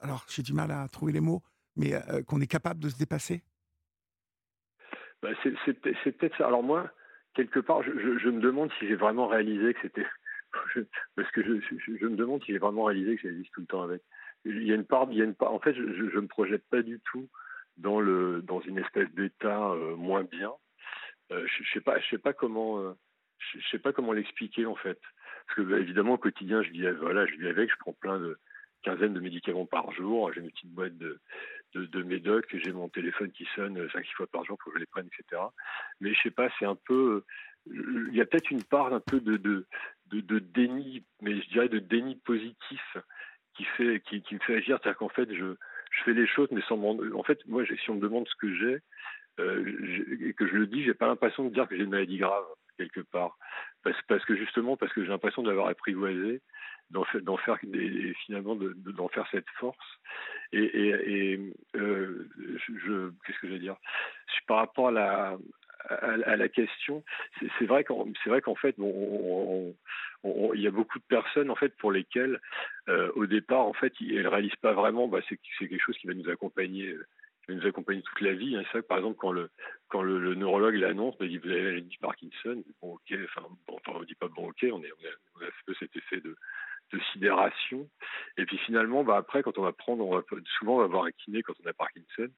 alors 0.00 0.26
j'ai 0.28 0.42
du 0.42 0.52
mal 0.52 0.70
à 0.70 0.86
trouver 0.88 1.12
les 1.12 1.20
mots, 1.20 1.42
mais 1.76 1.94
euh, 1.94 2.22
qu'on 2.22 2.40
est 2.40 2.46
capable 2.46 2.80
de 2.80 2.88
se 2.88 2.98
dépasser. 2.98 3.42
Bah, 5.22 5.30
c'est 5.42 6.12
peut-être 6.12 6.36
ça. 6.36 6.46
Alors 6.46 6.62
moi, 6.62 6.90
quelque 7.34 7.60
part, 7.60 7.82
je, 7.82 8.28
me 8.28 8.40
demande 8.40 8.70
si 8.78 8.86
j'ai 8.86 8.94
vraiment 8.94 9.26
réalisé 9.26 9.74
que 9.74 9.80
c'était. 9.82 10.06
Parce 11.16 11.30
que 11.32 11.42
je, 11.42 12.06
me 12.06 12.16
demande 12.16 12.42
si 12.44 12.52
j'ai 12.52 12.58
vraiment 12.58 12.84
réalisé 12.84 13.16
que 13.16 13.22
j'existe 13.22 13.52
tout 13.52 13.60
le 13.60 13.66
temps 13.66 13.82
avec. 13.82 14.02
Il 14.44 14.62
y 14.62 14.72
a 14.72 14.74
une 14.74 14.84
part, 14.84 15.06
il 15.10 15.18
y 15.18 15.22
a 15.22 15.24
une 15.24 15.34
part. 15.34 15.52
En 15.52 15.58
fait, 15.58 15.74
je 15.74 15.82
ne 15.82 16.20
me 16.20 16.26
projette 16.26 16.64
pas 16.70 16.82
du 16.82 17.00
tout 17.00 17.28
dans 17.76 18.00
le 18.00 18.42
dans 18.42 18.60
une 18.60 18.78
espèce 18.78 19.10
d'état 19.14 19.70
euh, 19.70 19.96
moins 19.96 20.22
bien. 20.22 20.52
Euh, 21.32 21.46
je, 21.46 21.62
ne 21.62 21.68
sais 21.72 21.80
pas, 21.80 21.98
je 21.98 22.08
sais 22.10 22.18
pas 22.18 22.32
comment, 22.32 22.78
euh, 22.78 22.92
je, 23.38 23.58
sais 23.70 23.78
pas 23.78 23.92
comment 23.92 24.12
l'expliquer 24.12 24.66
en 24.66 24.76
fait. 24.76 25.00
Parce 25.46 25.56
que 25.56 25.62
bah, 25.62 25.78
évidemment 25.78 26.14
au 26.14 26.18
quotidien, 26.18 26.62
je 26.62 26.70
vis, 26.70 26.88
voilà, 27.00 27.26
je 27.26 27.34
vis 27.36 27.48
avec, 27.48 27.70
je 27.70 27.76
prends 27.80 27.94
plein 27.94 28.18
de 28.18 28.38
quinzaine 28.84 29.14
de 29.14 29.20
médicaments 29.20 29.66
par 29.66 29.90
jour. 29.92 30.32
J'ai 30.32 30.40
une 30.40 30.50
petite 30.50 30.70
boîte 30.70 30.96
de, 30.98 31.20
de, 31.74 32.02
médocs, 32.02 32.54
j'ai 32.56 32.72
mon 32.72 32.88
téléphone 32.88 33.32
qui 33.32 33.46
sonne 33.56 33.78
5-6 33.88 34.12
fois 34.14 34.26
par 34.26 34.44
jour 34.44 34.56
pour 34.58 34.72
que 34.72 34.78
je 34.78 34.80
les 34.80 34.86
prenne, 34.86 35.08
etc. 35.08 35.42
Mais 36.00 36.14
je 36.14 36.20
sais 36.22 36.30
pas, 36.30 36.48
c'est 36.58 36.66
un 36.66 36.76
peu. 36.76 37.24
Il 37.66 38.14
y 38.14 38.20
a 38.20 38.26
peut-être 38.26 38.50
une 38.50 38.62
part 38.62 38.92
un 38.92 39.00
peu 39.00 39.20
de, 39.20 39.36
de, 39.36 39.66
de, 40.10 40.38
déni, 40.38 41.02
mais 41.22 41.40
je 41.40 41.48
dirais 41.48 41.68
de 41.68 41.78
déni 41.78 42.16
positif 42.16 42.96
qui, 43.54 43.64
fait, 43.64 44.00
qui, 44.00 44.22
me 44.32 44.38
fait 44.40 44.56
agir. 44.56 44.78
C'est-à-dire 44.82 44.98
qu'en 44.98 45.08
fait, 45.08 45.32
je, 45.32 45.54
je 45.90 46.02
fais 46.04 46.12
les 46.12 46.26
choses, 46.26 46.48
mais 46.50 46.62
sans 46.68 46.78
En 47.14 47.22
fait, 47.22 47.40
moi, 47.46 47.64
si 47.64 47.90
on 47.90 47.94
me 47.94 48.00
demande 48.00 48.28
ce 48.28 48.36
que 48.36 48.54
j'ai, 48.54 48.78
euh, 49.40 50.18
et 50.20 50.34
que 50.34 50.46
je 50.46 50.54
le 50.54 50.66
dis, 50.66 50.84
j'ai 50.84 50.94
pas 50.94 51.06
l'impression 51.06 51.44
de 51.44 51.54
dire 51.54 51.66
que 51.66 51.76
j'ai 51.76 51.84
une 51.84 51.90
maladie 51.90 52.18
grave 52.18 52.44
quelque 52.76 53.00
part, 53.00 53.38
parce, 53.82 53.96
parce 54.08 54.24
que 54.24 54.36
justement, 54.36 54.76
parce 54.76 54.92
que 54.92 55.02
j'ai 55.02 55.08
l'impression 55.08 55.42
d'avoir 55.42 55.68
apprivoisé 55.68 56.42
d'en 56.90 57.36
faire, 57.38 57.58
finalement 58.26 58.56
d'en 58.56 59.08
faire 59.08 59.26
cette 59.30 59.48
force. 59.58 59.98
Et, 60.52 61.40
euh, 61.76 62.28
qu'est-ce 63.26 63.38
que 63.40 63.48
je 63.48 63.52
veux 63.52 63.58
dire? 63.58 63.76
Par 64.46 64.58
rapport 64.58 64.88
à 64.88 64.92
la, 64.92 65.38
à, 65.88 66.36
la 66.36 66.48
question, 66.48 67.02
c'est 67.58 67.66
vrai 67.66 67.84
qu'en 67.84 68.06
c'est 68.22 68.30
vrai 68.30 68.40
qu'en 68.40 68.54
fait, 68.54 68.74
bon, 68.78 69.74
il 70.54 70.60
y 70.60 70.66
a 70.66 70.70
beaucoup 70.70 70.98
de 70.98 71.04
personnes 71.04 71.50
en 71.50 71.56
fait 71.56 71.76
pour 71.76 71.92
lesquelles, 71.92 72.40
euh, 72.88 73.10
au 73.14 73.26
départ, 73.26 73.66
en 73.66 73.72
fait, 73.72 73.92
elles 74.00 74.28
réalisent 74.28 74.56
pas 74.56 74.72
vraiment. 74.72 75.08
Bah, 75.08 75.20
c'est 75.28 75.38
quelque 75.58 75.82
chose 75.84 75.96
qui 75.98 76.06
va 76.06 76.14
nous 76.14 76.28
accompagner 76.28 76.96
qui 77.44 77.52
va 77.52 77.58
nous 77.58 77.66
accompagner 77.66 78.02
toute 78.02 78.20
la 78.20 78.32
vie. 78.32 78.56
Hein. 78.56 78.64
Que 78.72 78.78
par 78.78 78.98
exemple, 78.98 79.18
quand 79.18 79.32
le, 79.32 79.50
quand 79.88 80.02
le, 80.02 80.34
neurologue 80.34 80.76
l'annonce, 80.76 81.16
bah, 81.18 81.26
il 81.26 81.32
dit 81.32 81.38
vous 81.38 81.50
avez 81.50 81.80
dit 81.80 81.98
Parkinson, 82.00 82.62
bon 82.80 82.94
ok, 82.94 83.18
enfin, 83.24 83.46
on 83.88 84.02
dit 84.04 84.14
pas 84.14 84.28
bon 84.28 84.48
ok, 84.48 84.66
on, 84.72 84.82
a, 84.82 84.86
on 85.36 85.42
a 85.42 85.46
un 85.46 85.50
peu 85.66 85.74
cet 85.78 85.94
effet 85.96 86.20
de, 86.20 86.36
de 86.94 87.00
sidération. 87.12 87.88
Et 88.36 88.46
puis 88.46 88.58
finalement, 88.58 89.04
bah 89.04 89.16
après, 89.16 89.42
quand 89.42 89.58
on 89.58 89.62
va 89.62 89.72
prendre, 89.72 90.04
on 90.06 90.16
va, 90.16 90.22
souvent 90.58 90.76
on 90.76 90.80
va 90.80 90.86
voir 90.86 91.04
un 91.04 91.12
kiné 91.12 91.42
quand 91.42 91.54
on 91.64 91.68
a 91.68 91.72
Parkinson. 91.72 92.28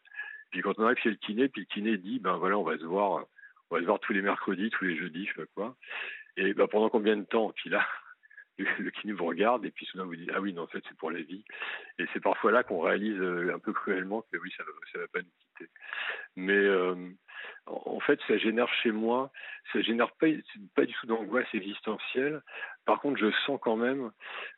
Puis 0.50 0.62
quand 0.62 0.78
on 0.78 0.84
arrive 0.84 0.98
chez 0.98 1.10
le 1.10 1.16
kiné, 1.16 1.48
puis 1.48 1.62
le 1.62 1.66
kiné 1.66 1.96
dit, 1.96 2.18
ben 2.18 2.36
voilà, 2.36 2.58
on 2.58 2.62
va 2.62 2.78
se 2.78 2.84
voir, 2.84 3.26
on 3.70 3.74
va 3.74 3.80
se 3.80 3.86
voir 3.86 4.00
tous 4.00 4.12
les 4.12 4.22
mercredis, 4.22 4.70
tous 4.70 4.84
les 4.84 4.96
jeudis, 4.96 5.26
je 5.26 5.34
sais 5.34 5.46
pas 5.46 5.52
quoi. 5.54 5.76
Et 6.36 6.54
ben 6.54 6.66
pendant 6.66 6.88
combien 6.88 7.16
de 7.16 7.24
temps? 7.24 7.52
Puis 7.56 7.70
là, 7.70 7.86
le, 8.58 8.90
kiné 8.90 9.12
vous 9.12 9.26
regarde 9.26 9.64
et 9.64 9.70
puis 9.70 9.86
soudain 9.86 10.04
vous 10.04 10.16
dit, 10.16 10.28
ah 10.34 10.40
oui, 10.40 10.52
non, 10.52 10.62
en 10.62 10.66
fait, 10.66 10.82
c'est 10.88 10.96
pour 10.96 11.10
la 11.10 11.20
vie. 11.20 11.44
Et 11.98 12.04
c'est 12.12 12.20
parfois 12.20 12.52
là 12.52 12.62
qu'on 12.62 12.80
réalise 12.80 13.18
euh, 13.20 13.54
un 13.54 13.58
peu 13.58 13.72
cruellement 13.72 14.22
que 14.32 14.38
oui, 14.38 14.52
ça 14.56 14.64
va, 14.64 14.70
ça 14.92 14.98
va 14.98 15.08
pas 15.08 15.20
nous 15.20 15.30
quitter. 15.40 15.70
Mais 16.36 16.56
euh, 16.56 16.94
en 17.66 18.00
fait, 18.00 18.20
ça 18.28 18.38
génère 18.38 18.72
chez 18.82 18.92
moi, 18.92 19.30
ça 19.72 19.80
génère 19.80 20.12
pas, 20.12 20.28
du 20.28 20.92
tout 21.00 21.06
d'angoisse 21.06 21.48
existentielle. 21.52 22.42
Par 22.84 23.00
contre, 23.00 23.18
je 23.18 23.30
sens 23.46 23.58
quand 23.60 23.76
même, 23.76 24.10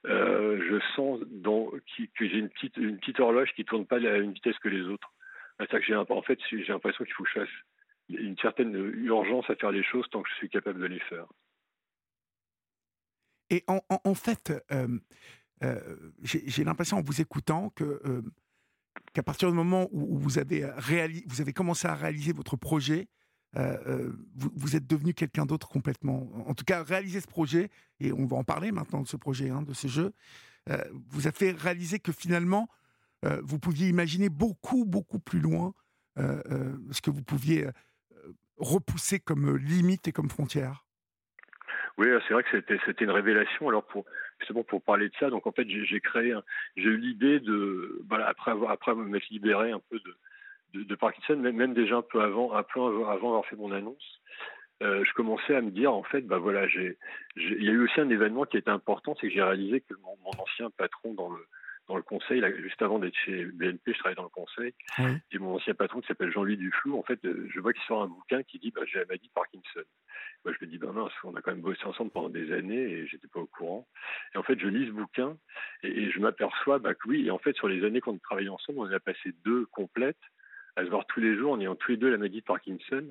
euh, 0.07 0.61
je 0.69 0.79
sens 0.95 1.21
que 1.21 2.29
j'ai 2.29 2.39
une 2.39 2.51
petite, 2.51 2.77
une 2.77 2.99
petite 2.99 3.21
horloge 3.21 3.53
qui 3.55 3.65
tourne 3.65 3.87
pas 3.87 3.97
à 3.97 4.01
la 4.01 4.13
même 4.13 4.33
vitesse 4.33 4.59
que 4.59 4.69
les 4.69 4.83
autres. 4.83 5.11
Que 5.59 5.83
j'ai, 5.83 5.97
en 5.97 6.23
fait, 6.23 6.39
j'ai 6.51 6.65
l'impression 6.65 7.05
qu'il 7.05 7.15
faut 7.15 7.25
que 7.25 7.31
je 7.31 7.41
fasse 7.41 7.49
une 8.11 8.39
certaine 8.39 8.75
urgence 9.05 9.49
à 9.51 9.57
faire 9.57 9.73
les 9.73 9.83
choses 9.83 10.09
tant 10.11 10.23
que 10.23 10.29
je 10.31 10.35
suis 10.37 10.49
capable 10.49 10.81
de 10.81 10.87
les 10.87 11.01
faire. 11.01 11.27
Et 13.51 13.65
en, 13.67 13.81
en, 13.89 14.15
fait, 14.15 14.53
euh, 14.73 14.99
j'ai 16.23 16.65
l'impression 16.65 16.99
en 16.99 17.03
vous 17.03 17.21
écoutant 17.21 17.71
que 17.71 18.23
qu'à 19.13 19.23
partir 19.23 19.49
du 19.49 19.57
moment 19.57 19.89
où, 19.93 20.19
vous, 20.19 20.39
avez 20.39 20.67
vous 21.27 21.41
avez 21.41 21.53
commencé 21.53 21.87
à 21.87 21.95
réaliser 21.95 22.33
votre 22.33 22.57
projet, 22.57 23.09
vous, 23.55 24.77
êtes 24.77 24.87
devenu 24.87 25.15
quelqu'un 25.15 25.47
d'autre 25.47 25.69
complètement. 25.69 26.29
En 26.47 26.55
tout 26.55 26.65
cas, 26.65 26.83
réaliser 26.83 27.21
ce 27.21 27.27
projet, 27.27 27.71
et 28.01 28.13
on 28.13 28.27
va 28.27 28.37
en 28.37 28.45
parler 28.45 28.71
maintenant 28.71 29.01
de 29.01 29.09
ce 29.09 29.17
projet, 29.17 29.51
hein, 29.51 29.63
de 29.63 29.73
ce 29.73 29.89
jeu, 29.89 30.13
vous 31.09 31.27
a 31.27 31.33
fait 31.33 31.53
réaliser 31.53 32.01
que 32.01 32.13
finalement, 32.13 32.69
vous 33.43 33.59
pouviez 33.59 33.89
imaginer 33.89 34.29
beaucoup, 34.29 34.85
beaucoup 34.85 35.21
plus 35.21 35.41
loin 35.41 35.73
ce 36.17 37.01
que 37.01 37.11
vous 37.11 37.23
pouviez 37.23 37.69
repousser 38.59 39.21
comme 39.21 39.57
limite 39.57 40.09
et 40.09 40.13
comme 40.13 40.29
frontière. 40.29 40.88
Oui, 41.99 42.07
c'est 42.27 42.35
vrai 42.35 42.45
que 42.45 42.63
c'était 42.87 43.05
une 43.05 43.11
révélation. 43.11 43.69
Alors 43.69 43.85
pour 43.85 44.05
justement 44.39 44.63
pour 44.63 44.81
parler 44.83 45.09
de 45.09 45.15
ça, 45.19 45.31
donc 45.31 45.47
en 45.49 45.53
fait 45.53 45.69
j'ai 45.69 46.01
créé, 46.01 46.33
j'ai 46.77 46.89
eu 46.89 46.97
l'idée 46.97 47.41
de 47.41 48.01
voilà 48.09 48.29
après 48.29 48.53
avoir 48.53 48.71
après 48.71 48.95
m'être 48.95 49.29
libéré 49.31 49.73
un 49.73 49.81
peu 49.91 49.99
de, 50.75 50.85
de, 50.85 50.95
Parkinson, 50.95 51.37
même, 51.37 51.75
déjà 51.75 51.97
un 51.97 52.03
peu 52.03 52.21
avant 52.21 52.55
un 52.55 52.63
peu 52.63 52.81
avant 52.81 53.31
avoir 53.31 53.47
fait 53.47 53.57
mon 53.57 53.73
annonce, 53.73 54.21
euh, 54.81 55.05
je 55.05 55.13
commençais 55.15 55.57
à 55.57 55.61
me 55.61 55.73
dire 55.73 55.93
en 55.93 56.05
fait 56.05 56.21
bah 56.21 56.39
voilà 56.39 56.69
j'ai 56.69 56.97
il 57.35 57.65
y 57.65 57.69
a 57.69 57.73
eu 57.73 57.83
aussi 57.83 58.01
un 58.01 58.11
événement 58.11 58.45
qui 58.45 58.59
était 58.59 58.71
important, 58.71 59.17
c'est 59.21 59.27
que 59.27 59.35
j'ai 59.35 59.43
réalisé 59.43 59.81
que 59.81 59.95
mon 59.95 60.31
ancien 60.41 60.71
patron 60.71 61.15
dans 61.15 61.31
le 61.31 61.45
dans 61.89 61.97
le 61.97 62.03
conseil, 62.03 62.43
juste 62.61 62.83
avant 62.83 62.99
d'être 62.99 63.17
chez 63.17 63.47
BNP, 63.47 63.93
je 63.93 63.99
travaillais 63.99 64.17
dans 64.17 64.23
le 64.25 64.29
conseil. 64.29 64.75
Et 65.33 65.39
mon 65.39 65.55
ancien 65.55 65.75
patron, 65.75 66.01
qui 66.01 66.07
s'appelle 66.07 66.31
Jean-Louis 66.31 66.59
Duflou, 66.59 66.99
en 66.99 67.03
fait, 67.03 67.25
euh, 67.25 67.49
je 67.53 67.61
vois 67.61 67.73
qu'il 67.73 67.83
sort 67.85 68.03
un 68.03 68.09
bouquin 68.09 68.43
qui 68.43 68.59
dit 68.59 68.71
bah, 68.71 68.83
J'ai 68.87 68.99
la 68.99 69.07
maladie 69.07 69.29
de 69.29 69.33
Parkinson. 69.33 69.89
Moi, 70.45 70.55
je 70.59 70.65
me 70.65 70.71
dis 70.71 70.77
Ben 70.77 70.93
mince, 70.93 71.13
on 71.25 71.35
a 71.35 71.41
quand 71.41 71.51
même 71.51 71.63
bossé 71.63 71.83
ensemble 71.85 72.11
pendant 72.11 72.29
des 72.29 72.53
années 72.53 72.77
et 72.77 73.07
j'étais 73.07 73.27
pas 73.27 73.41
au 73.41 73.47
courant. 73.47 73.89
Et 74.35 74.39
en 74.39 74.43
fait, 74.43 74.61
je 74.61 74.69
lis 74.69 74.87
ce 74.87 74.93
bouquin 74.93 75.37
et, 75.83 76.11
je 76.11 76.21
m'aperçois 76.21 76.79
bah, 76.79 76.95
que 76.95 77.09
oui, 77.09 77.27
et 77.27 77.31
en 77.31 77.39
fait, 77.39 77.57
sur 77.57 77.69
les 77.69 77.85
années 77.85 78.01
qu'on 78.01 78.17
a 78.17 78.19
travaillé 78.19 78.51
ensemble, 78.51 78.81
on 78.81 78.87
en 78.87 78.93
a 78.93 79.01
passé 79.01 79.33
deux 79.45 79.65
complètes 79.67 80.17
à 80.77 80.85
se 80.85 80.91
voir 80.91 81.07
tous 81.07 81.21
les 81.21 81.37
jours 81.37 81.53
en 81.53 81.61
ayant 81.61 81.75
tous 81.75 81.93
les 81.93 81.97
deux 81.97 82.11
la 82.11 82.19
maladie 82.19 82.41
de 82.41 82.45
Parkinson 82.45 83.05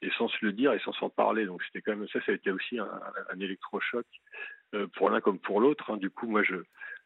et 0.00 0.10
sans 0.18 0.28
se 0.28 0.44
le 0.44 0.52
dire 0.52 0.72
et 0.72 0.80
sans 0.80 0.92
s'en 0.94 1.10
parler. 1.10 1.44
Donc 1.44 1.62
c'était 1.64 1.82
quand 1.82 1.96
même 1.96 2.08
ça, 2.08 2.20
ça 2.24 2.32
a 2.32 2.34
été 2.34 2.50
aussi 2.50 2.78
un, 2.78 2.88
un 3.30 3.40
électrochoc 3.40 4.06
euh, 4.74 4.86
pour 4.96 5.10
l'un 5.10 5.20
comme 5.20 5.38
pour 5.38 5.60
l'autre. 5.60 5.90
Hein. 5.90 5.98
Du 5.98 6.08
coup, 6.08 6.26
moi, 6.26 6.42
je, 6.42 6.54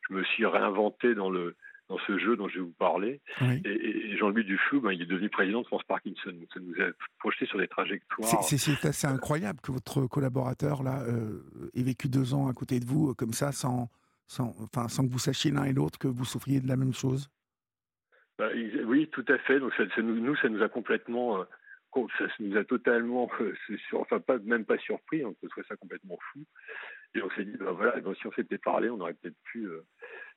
je 0.09 0.15
me 0.15 0.25
suis 0.25 0.47
réinventé 0.47 1.15
dans 1.15 1.31
le 1.31 1.57
dans 1.89 1.99
ce 2.07 2.19
jeu 2.19 2.37
dont 2.37 2.49
je 2.49 2.57
vais 2.57 2.65
vous 2.65 2.73
parler. 2.73 3.21
Et, 3.41 4.17
Jean-Louis 4.17 4.45
Duflou, 4.45 4.81
ben, 4.81 4.93
il 4.93 5.03
est 5.03 5.07
devenu 5.07 5.29
président 5.29 5.63
de 5.63 5.67
France 5.67 5.85
Parkinson. 5.85 6.33
ça 6.53 6.61
nous 6.61 6.75
a 6.83 6.89
projeté 7.19 7.47
sur 7.47 7.59
des 7.59 7.69
trajectoires. 7.69 8.43
C'est 8.43 8.87
assez 8.87 9.07
incroyable 9.07 9.61
que 9.61 9.71
votre 9.71 10.07
collaborateur 10.07 10.83
là 10.83 11.03
euh, 11.03 11.71
ait 11.75 11.83
vécu 11.83 12.09
deux 12.09 12.35
ans 12.35 12.49
à 12.49 12.55
côté 12.55 12.81
de 12.81 12.85
vous 12.85 13.15
comme 13.15 13.33
ça, 13.33 13.53
sans, 13.53 13.89
sans, 14.27 14.55
enfin, 14.61 14.89
sans 14.89 15.07
que 15.07 15.13
vous 15.13 15.19
sachiez 15.19 15.51
l'un 15.51 15.65
et 15.65 15.73
l'autre 15.73 15.99
que 15.99 16.09
vous 16.09 16.25
souffriez 16.25 16.61
de 16.61 16.69
la 16.69 16.77
même 16.77 16.95
chose. 16.95 17.31
Ben, 18.39 18.51
oui, 18.85 19.09
tout 19.13 19.25
à 19.29 19.39
fait. 19.39 19.61
Donc 19.61 19.73
ça, 19.75 19.85
nous, 20.03 20.37
ça 20.37 20.49
nous 20.49 20.63
a 20.63 20.69
complètement, 20.69 21.41
euh, 21.41 21.45
ça 22.19 22.27
nous 22.41 22.57
a 22.57 22.65
totalement, 22.65 23.31
euh, 23.41 23.55
enfin 23.95 24.21
pas 24.21 24.39
même 24.39 24.65
pas 24.65 24.79
surpris. 24.79 25.25
On 25.25 25.33
peut 25.35 25.49
trouver 25.49 25.67
ça 25.69 25.77
complètement 25.77 26.19
fou. 26.33 26.45
Et 27.17 27.23
on 27.23 27.31
s'est 27.31 27.45
dit, 27.45 27.57
ben 27.57 27.71
voilà, 27.71 27.95
si 28.15 28.27
on 28.27 28.33
s'était 28.33 28.59
parlé, 28.59 28.91
on 28.91 29.01
aurait 29.01 29.15
peut-être 29.15 29.39
pu, 29.45 29.65
euh, 29.65 29.83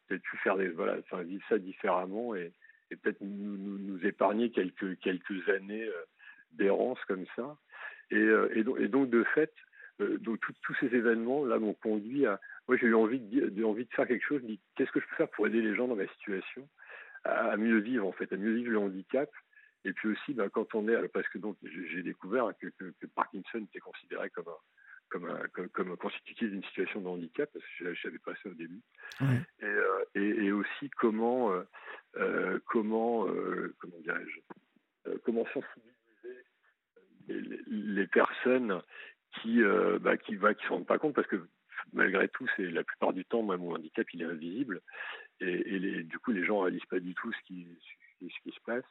peut-être 0.07 0.21
pu 0.23 0.37
faire 0.37 0.55
des, 0.55 0.69
voilà, 0.69 0.97
vivre 1.23 1.43
ça 1.49 1.57
différemment 1.57 2.35
et, 2.35 2.53
peut-être 2.89 3.21
nous, 3.21 3.99
épargner 4.05 4.49
quelques, 4.49 4.97
quelques 4.99 5.47
années 5.49 5.83
euh, 5.83 6.05
d'errance 6.53 6.99
comme 7.05 7.25
ça. 7.35 7.57
Et, 8.11 8.15
euh, 8.15 8.63
donc, 8.63 9.09
de 9.09 9.23
fait, 9.35 9.53
donc, 9.99 10.39
tous 10.39 10.75
ces 10.79 10.87
événements 10.87 11.45
là 11.45 11.59
m'ont 11.59 11.73
conduit 11.73 12.25
à. 12.25 12.39
Moi, 12.69 12.77
j'ai 12.77 12.87
eu 12.87 12.95
envie 12.95 13.19
de, 13.19 13.63
envie 13.65 13.85
de 13.85 13.93
faire 13.93 14.07
quelque 14.07 14.25
chose. 14.25 14.41
Qu'est-ce 14.75 14.91
que 14.91 15.01
je 15.01 15.05
peux 15.07 15.15
faire 15.17 15.29
pour 15.29 15.45
aider 15.47 15.61
les 15.61 15.75
gens 15.75 15.89
dans 15.89 15.97
ma 15.97 16.07
situation 16.07 16.67
à, 17.25 17.57
mieux 17.57 17.79
vivre, 17.79 18.07
en 18.07 18.13
fait, 18.13 18.31
à 18.31 18.37
mieux 18.37 18.53
vivre 18.53 18.71
le 18.71 18.79
handicap 18.79 19.29
et 19.85 19.93
puis 19.93 20.09
aussi, 20.09 20.33
ben, 20.33 20.49
quand 20.49 20.75
on 20.75 20.87
est, 20.87 21.07
parce 21.09 21.27
que 21.29 21.39
j'ai 21.91 22.03
découvert 22.03 22.51
que, 22.59 22.67
que, 22.67 22.93
que, 22.99 23.07
Parkinson 23.07 23.59
était 23.59 23.79
considéré 23.79 24.29
comme 24.29 24.47
un, 24.47 24.78
comme, 25.09 25.27
comme, 25.73 25.97
constitutif 25.97 26.49
d'une 26.49 26.63
situation 26.63 27.01
de 27.01 27.07
handicap, 27.07 27.49
parce 27.51 27.65
que 27.65 27.71
je 27.85 27.89
ne 27.89 27.95
savais 27.95 28.19
pas 28.19 28.33
ça 28.41 28.49
au 28.49 28.53
début. 28.53 28.81
Euh, 29.63 30.05
et, 30.15 30.45
et, 30.45 30.51
aussi 30.51 30.89
comment, 30.91 31.51
euh, 31.51 31.63
euh, 32.17 32.59
comment, 32.65 33.25
comment 33.79 33.99
dirais-je, 34.01 35.11
comment 35.25 35.45
sensibiliser 35.53 36.43
les, 37.27 37.59
les 37.67 38.07
personnes 38.07 38.81
qui, 39.41 39.61
bah, 40.01 40.17
qui, 40.17 40.35
bah, 40.35 40.53
qui 40.53 40.63
se 40.65 40.69
rendent 40.69 40.87
pas 40.87 40.97
compte, 40.99 41.15
parce 41.15 41.27
que 41.27 41.47
malgré 41.93 42.27
tout, 42.29 42.47
c'est 42.55 42.69
la 42.69 42.83
plupart 42.83 43.13
du 43.13 43.25
temps, 43.25 43.41
moi, 43.41 43.57
mon 43.57 43.75
handicap, 43.75 44.07
il 44.13 44.21
est 44.21 44.25
invisible, 44.25 44.81
et, 45.39 45.75
et 45.75 45.79
les, 45.79 46.03
du 46.03 46.19
coup, 46.19 46.31
les 46.31 46.45
gens 46.45 46.61
réalisent 46.61 46.85
pas 46.85 46.99
du 46.99 47.13
tout 47.15 47.31
ce 47.31 47.41
qui, 47.45 47.67
ce 48.21 48.43
qui 48.43 48.51
se 48.51 48.61
passe, 48.65 48.85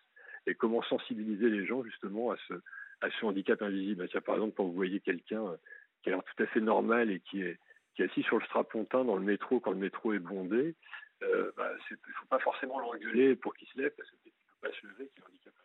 et 0.47 0.55
comment 0.55 0.83
sensibiliser 0.83 1.51
les 1.51 1.67
gens 1.67 1.83
justement 1.85 2.31
à 2.31 2.37
ce, 2.49 2.55
à 3.01 3.11
ce 3.11 3.25
handicap 3.27 3.61
invisible? 3.63 4.09
Par 4.25 4.37
exemple, 4.37 4.55
quand 4.57 4.65
vous 4.65 4.73
voyez 4.73 5.01
quelqu'un 5.01 5.57
qui 6.03 6.11
a 6.11 6.13
l'air 6.13 6.23
tout 6.25 6.43
à 6.43 6.47
fait 6.47 6.61
normal 6.61 7.11
et 7.11 7.21
qui 7.21 7.43
est, 7.43 7.59
qui 7.95 8.03
est 8.03 8.07
assis 8.07 8.23
sur 8.23 8.39
le 8.39 8.45
strapontin 8.45 9.05
dans 9.05 9.17
le 9.17 9.25
métro 9.25 9.61
quand 9.61 9.73
le 9.73 9.79
métro 9.79 10.13
est 10.13 10.19
bondé, 10.19 10.75
euh, 11.23 11.51
bah, 11.57 11.71
il 11.91 11.95
ne 11.95 12.13
faut 12.15 12.27
pas 12.27 12.39
forcément 12.39 12.79
l'engueuler 12.79 13.35
pour 13.37 13.55
qu'il 13.55 13.69
se 13.69 13.79
lève 13.79 13.93
parce 13.97 14.09
qu'il 14.11 14.19
ne 14.27 14.31
peut 14.31 14.69
pas 14.69 14.81
se 14.81 14.87
lever, 14.87 15.09
qu'il 15.09 15.23
est 15.23 15.27
handicapé. 15.27 15.57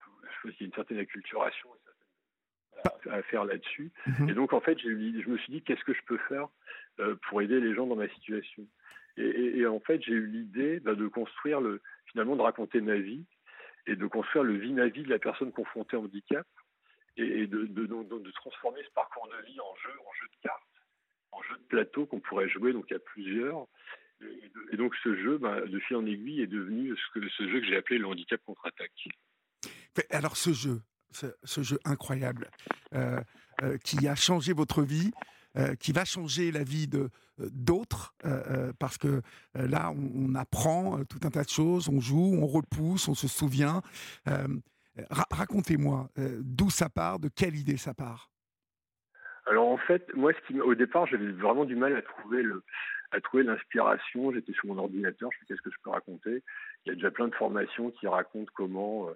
Je 0.00 0.48
pense 0.48 0.56
qu'il 0.56 0.60
y 0.60 0.64
a 0.64 0.66
une 0.66 0.74
certaine 0.74 0.98
acculturation 0.98 1.68
à 3.10 3.22
faire 3.22 3.44
là-dessus. 3.44 3.90
Mhm. 4.06 4.28
Et 4.28 4.34
donc, 4.34 4.52
en 4.52 4.60
fait, 4.60 4.78
je 4.78 4.88
me 4.88 5.38
suis 5.38 5.52
dit, 5.52 5.62
qu'est-ce 5.62 5.84
que 5.84 5.94
je 5.94 6.02
peux 6.06 6.18
faire 6.28 6.48
euh, 7.00 7.16
pour 7.28 7.42
aider 7.42 7.60
les 7.60 7.74
gens 7.74 7.86
dans 7.86 7.96
ma 7.96 8.08
situation? 8.08 8.66
Et, 9.16 9.66
en 9.66 9.80
fait, 9.80 10.00
j'ai 10.02 10.12
eu 10.12 10.26
l'idée 10.26 10.78
bah, 10.78 10.94
de 10.94 11.08
construire, 11.08 11.60
le, 11.60 11.82
finalement, 12.06 12.36
de 12.36 12.42
raconter 12.42 12.80
ma 12.80 12.96
vie 12.96 13.24
et 13.88 13.96
de 13.96 14.06
construire 14.06 14.44
le 14.44 14.56
vie 14.56 14.72
ma 14.72 14.86
vie 14.86 15.02
de 15.02 15.10
la 15.10 15.18
personne 15.18 15.50
confrontée 15.50 15.96
au 15.96 16.04
handicap 16.04 16.46
et, 17.18 17.46
de, 17.46 18.30
transformer 18.32 18.82
ce 18.84 18.90
parcours 18.92 19.28
de 19.28 19.46
vie 19.46 19.60
en 19.60 19.74
jeu, 19.76 19.90
en 19.90 20.12
jeu 20.20 20.28
de 20.28 20.42
cartes, 20.42 20.62
en 21.32 21.42
jeu 21.42 21.56
de 21.56 21.64
plateau 21.64 22.06
qu'on 22.06 22.20
pourrait 22.20 22.48
jouer 22.48 22.72
donc 22.72 22.90
à 22.92 22.98
plusieurs. 22.98 23.66
Et, 24.72 24.76
donc 24.76 24.94
ce 25.02 25.14
jeu, 25.16 25.38
bah, 25.38 25.60
de 25.60 25.78
fil 25.80 25.96
en 25.96 26.06
aiguille, 26.06 26.42
est 26.42 26.46
devenu 26.46 26.94
ce, 27.14 27.48
jeu 27.48 27.60
que 27.60 27.66
j'ai 27.66 27.76
appelé 27.76 27.98
le 27.98 28.06
handicap 28.06 28.40
contre-attaque. 28.44 29.08
Alors 30.10 30.36
ce 30.36 30.52
jeu, 30.52 30.80
ce, 31.10 31.62
jeu 31.62 31.78
incroyable, 31.84 32.50
euh, 32.94 33.20
euh, 33.62 33.76
qui 33.78 34.06
a 34.06 34.14
changé 34.14 34.52
votre 34.52 34.82
vie, 34.82 35.10
euh, 35.56 35.74
qui 35.74 35.92
va 35.92 36.04
changer 36.04 36.52
la 36.52 36.62
vie 36.62 36.86
de 36.86 37.10
d'autres, 37.38 38.16
parce 38.80 38.98
que 38.98 39.22
là, 39.54 39.92
on, 39.92 40.34
apprend 40.34 41.04
tout 41.04 41.20
un 41.22 41.30
tas 41.30 41.44
de 41.44 41.48
choses, 41.48 41.88
on 41.88 42.00
joue, 42.00 42.34
on 42.36 42.48
repousse, 42.48 43.06
on 43.06 43.14
se 43.14 43.28
souvient 43.28 43.80
racontez-moi 45.30 46.08
euh, 46.18 46.38
d'où 46.42 46.70
ça 46.70 46.88
part, 46.88 47.18
de 47.18 47.28
quelle 47.28 47.56
idée 47.56 47.76
ça 47.76 47.94
part? 47.94 48.30
Alors 49.46 49.68
en 49.68 49.78
fait, 49.78 50.06
moi, 50.14 50.32
ce 50.32 50.46
qui, 50.46 50.60
au 50.60 50.74
départ, 50.74 51.06
j'avais 51.06 51.30
vraiment 51.30 51.64
du 51.64 51.74
mal 51.74 51.96
à 51.96 52.02
trouver 52.02 52.42
le, 52.42 52.62
l'inspiration. 53.42 54.32
J'étais 54.32 54.52
sur 54.52 54.66
mon 54.66 54.78
ordinateur, 54.78 55.30
je 55.32 55.38
me 55.38 55.46
qu'est-ce 55.46 55.62
que 55.62 55.70
je 55.70 55.82
peux 55.82 55.90
raconter? 55.90 56.42
Il 56.84 56.90
y 56.90 56.92
a 56.92 56.94
déjà 56.94 57.10
plein 57.10 57.28
de 57.28 57.34
formations 57.34 57.90
qui 57.92 58.06
racontent 58.06 58.52
comment, 58.54 59.08
euh, 59.08 59.14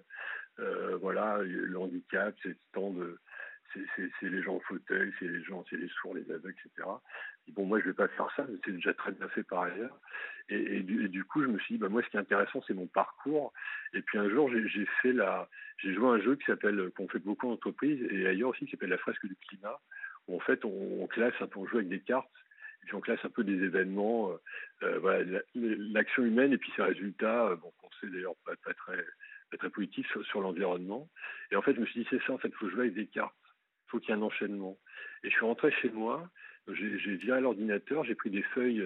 euh, 0.59 0.97
voilà, 0.97 1.39
le 1.43 1.77
handicap, 1.77 2.35
c'est 2.41 2.57
tant 2.71 2.91
de, 2.91 3.19
c'est 4.19 4.29
les 4.29 4.41
gens 4.43 4.55
en 4.55 4.59
fauteuil, 4.61 5.13
c'est 5.19 5.27
les 5.27 5.43
gens, 5.43 5.63
c'est 5.69 5.77
les 5.77 5.89
sourds, 5.89 6.15
les 6.15 6.29
aveugles, 6.31 6.55
etc. 6.65 6.87
bon, 7.49 7.65
moi, 7.65 7.79
je 7.79 7.85
vais 7.85 7.93
pas 7.93 8.07
faire 8.09 8.29
ça, 8.35 8.45
c'est 8.63 8.71
déjà 8.71 8.93
très 8.93 9.11
bien 9.11 9.27
fait 9.29 9.43
par 9.43 9.63
ailleurs. 9.63 9.97
Et, 10.49 10.81
du, 10.81 11.23
coup, 11.23 11.41
je 11.41 11.47
me 11.47 11.57
suis 11.59 11.75
dit, 11.75 11.79
bah, 11.79 11.89
moi, 11.89 12.01
ce 12.03 12.09
qui 12.09 12.17
est 12.17 12.19
intéressant, 12.19 12.61
c'est 12.67 12.73
mon 12.73 12.87
parcours. 12.87 13.53
Et 13.93 14.01
puis 14.01 14.17
un 14.17 14.29
jour, 14.29 14.49
j'ai 14.51 15.93
joué 15.93 16.07
un 16.07 16.21
jeu 16.21 16.35
qui 16.35 16.45
s'appelle, 16.45 16.91
qu'on 16.95 17.07
fait 17.07 17.19
beaucoup 17.19 17.49
en 17.49 17.53
entreprise 17.53 18.05
et 18.11 18.27
ailleurs 18.27 18.49
aussi, 18.49 18.65
qui 18.65 18.71
s'appelle 18.71 18.89
la 18.89 18.97
fresque 18.97 19.25
du 19.25 19.35
climat, 19.47 19.79
où 20.27 20.35
en 20.35 20.39
fait, 20.39 20.63
on, 20.65 21.07
classe 21.07 21.33
un 21.39 21.47
peu, 21.47 21.59
on 21.59 21.65
joue 21.65 21.77
avec 21.77 21.89
des 21.89 22.01
cartes, 22.01 22.29
puis 22.85 22.95
on 22.95 23.01
classe 23.01 23.23
un 23.23 23.29
peu 23.29 23.43
des 23.43 23.63
événements, 23.63 24.31
euh, 24.83 24.99
euh, 25.03 25.41
l'action 25.55 26.23
humaine 26.23 26.51
et 26.51 26.57
puis 26.57 26.71
ses 26.75 26.83
résultats, 26.83 27.47
euh, 27.47 27.55
bon, 27.55 27.71
qu'on 27.77 27.89
sait 28.01 28.07
d'ailleurs 28.07 28.35
pas, 28.45 28.73
très, 28.73 29.05
pas 29.57 29.69
positifs 29.69 30.09
sur, 30.11 30.25
sur 30.25 30.41
l'environnement. 30.41 31.09
Et 31.51 31.55
en 31.55 31.61
fait, 31.61 31.73
je 31.73 31.79
me 31.79 31.85
suis 31.85 32.01
dit, 32.01 32.07
c'est 32.09 32.21
ça, 32.23 32.33
en 32.33 32.37
fait, 32.37 32.49
il 32.49 32.55
faut 32.55 32.69
jouer 32.69 32.81
avec 32.81 32.95
des 32.95 33.07
cartes 33.07 33.33
faut 33.93 33.99
qu'il 33.99 34.09
y 34.09 34.11
ait 34.17 34.19
un 34.19 34.23
enchaînement. 34.23 34.77
Et 35.23 35.29
je 35.29 35.35
suis 35.35 35.45
rentré 35.45 35.71
chez 35.71 35.89
moi, 35.89 36.27
j'ai 36.67 37.15
viré 37.15 37.39
l'ordinateur, 37.39 38.03
j'ai 38.03 38.15
pris 38.15 38.31
des 38.31 38.41
feuilles, 38.41 38.81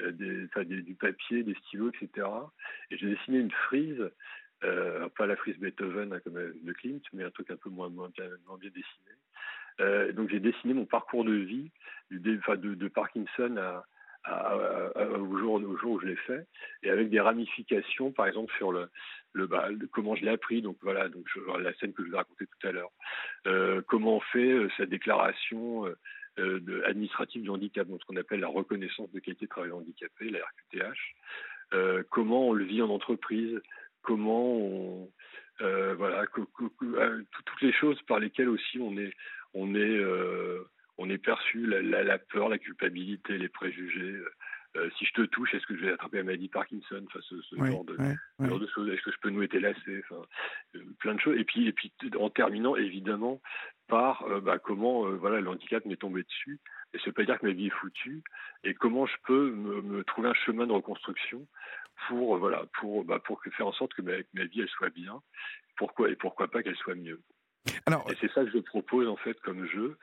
euh, 0.00 0.12
du 0.12 0.94
papier, 0.94 1.44
des 1.44 1.54
stylos, 1.54 1.90
etc. 1.90 2.26
Et 2.90 2.98
j'ai 2.98 3.14
dessiné 3.14 3.38
une 3.38 3.52
frise, 3.52 4.10
euh, 4.64 5.08
pas 5.10 5.26
la 5.26 5.36
frise 5.36 5.56
Beethoven 5.58 6.12
hein, 6.12 6.20
de 6.26 6.72
Klimt, 6.72 7.02
mais 7.12 7.22
un 7.22 7.30
truc 7.30 7.50
un 7.50 7.56
peu 7.56 7.70
moins, 7.70 7.88
bien, 7.88 8.08
dessiné. 8.60 8.84
Euh, 9.80 10.12
donc 10.12 10.30
j'ai 10.30 10.40
dessiné 10.40 10.74
mon 10.74 10.84
parcours 10.84 11.24
de 11.24 11.32
vie, 11.32 11.70
de 12.10 12.88
Parkinson 12.88 13.56
à, 13.56 13.84
au, 14.28 15.38
jour, 15.38 15.54
au 15.54 15.76
jour 15.78 15.92
où 15.92 16.00
je 16.00 16.06
l'ai 16.06 16.16
fait, 16.16 16.46
et 16.82 16.90
avec 16.90 17.10
des 17.10 17.20
ramifications, 17.20 18.12
par 18.12 18.26
exemple 18.26 18.52
sur 18.56 18.72
le, 18.72 18.88
le, 19.32 19.46
bah, 19.46 19.68
comment 19.92 20.14
je 20.14 20.24
l'ai 20.24 20.30
appris, 20.30 20.62
donc 20.62 20.76
voilà, 20.82 21.08
donc 21.08 21.26
la 21.58 21.72
scène 21.74 21.92
que 21.92 22.02
je 22.02 22.08
vous 22.08 22.14
ai 22.14 22.18
racontée 22.18 22.46
tout 22.46 22.66
à 22.66 22.72
l'heure, 22.72 22.90
euh, 23.46 23.82
comment 23.86 24.16
on 24.16 24.20
fait 24.20 24.52
euh, 24.52 24.68
sa 24.76 24.86
déclaration 24.86 25.86
euh, 26.38 26.82
administrative 26.86 27.42
du 27.42 27.50
handicap, 27.50 27.86
donc 27.88 28.00
ce 28.00 28.06
qu'on 28.06 28.16
appelle 28.16 28.40
la 28.40 28.48
reconnaissance 28.48 29.10
de 29.12 29.20
qualité 29.20 29.46
de 29.46 29.50
travail 29.50 29.72
handicapé, 29.72 30.30
la 30.30 30.40
RQTH. 30.40 32.04
comment 32.10 32.48
on 32.48 32.52
le 32.52 32.64
vit 32.64 32.82
en 32.82 32.90
entreprise, 32.90 33.60
comment 34.02 34.56
on, 34.56 35.10
voilà, 35.58 36.26
toutes 36.26 37.62
les 37.62 37.72
choses 37.72 38.00
par 38.02 38.18
lesquelles 38.18 38.48
aussi 38.48 38.78
on 38.78 38.96
est, 38.96 39.12
on 41.00 41.08
est 41.08 41.18
perçu, 41.18 41.66
la, 41.66 42.18
peur, 42.18 42.50
la 42.50 42.58
culpabilité, 42.58 43.38
les 43.38 43.48
préjugés. 43.48 44.20
Euh, 44.76 44.90
si 44.98 45.06
je 45.06 45.14
te 45.14 45.22
touche, 45.22 45.54
est-ce 45.54 45.66
que 45.66 45.74
je 45.74 45.86
vais 45.86 45.92
attraper 45.92 46.18
la 46.18 46.24
maladie 46.24 46.48
Parkinson 46.48 47.02
enfin, 47.06 47.20
ce, 47.22 47.56
genre, 47.56 47.84
de, 47.84 47.96
de, 47.96 48.66
choses? 48.66 48.88
Est-ce 48.90 49.02
que 49.02 49.10
je 49.10 49.18
peux 49.22 49.30
nouer 49.30 49.48
tes 49.48 49.60
lacets 49.60 50.02
enfin, 50.04 50.22
euh, 50.76 50.84
Plein 50.98 51.14
de 51.14 51.20
choses. 51.20 51.38
Et 51.38 51.44
puis, 51.44 51.66
et 51.66 51.72
puis 51.72 51.90
en 52.18 52.28
terminant, 52.28 52.76
évidemment, 52.76 53.40
par 53.88 54.22
euh, 54.24 54.40
bah, 54.42 54.58
comment 54.58 55.10
voilà, 55.12 55.40
le 55.40 55.48
handicap 55.48 55.84
m'est 55.86 55.96
tombé 55.96 56.22
dessus. 56.22 56.60
Et 56.92 56.98
ça 56.98 57.04
ne 57.04 57.06
veut 57.06 57.14
pas 57.14 57.24
dire 57.24 57.38
que 57.38 57.46
ma 57.46 57.52
vie 57.52 57.68
est 57.68 57.80
foutue. 57.80 58.22
Et 58.62 58.74
comment 58.74 59.06
je 59.06 59.16
peux 59.24 59.50
me, 59.52 60.04
trouver 60.04 60.28
un 60.28 60.34
chemin 60.34 60.66
de 60.66 60.72
reconstruction 60.72 61.46
pour, 62.08 62.36
voilà, 62.36 62.66
pour, 62.78 63.04
bah, 63.04 63.20
pour 63.24 63.42
faire 63.42 63.66
en 63.66 63.72
sorte 63.72 63.94
que 63.94 64.02
ma, 64.02 64.44
vie 64.44 64.60
elle 64.60 64.68
soit 64.68 64.90
bien. 64.90 65.22
Pourquoi, 65.76 66.10
et 66.10 66.16
pourquoi 66.16 66.48
pas 66.48 66.62
qu'elle 66.62 66.76
soit 66.76 66.94
mieux. 66.94 67.22
Alors, 67.86 68.10
et 68.10 68.16
c'est 68.20 68.32
ça 68.32 68.44
que 68.44 68.50
je 68.50 68.58
propose 68.58 69.06
en 69.06 69.16
fait 69.16 69.38
comme 69.40 69.66
jeu, 69.66 69.98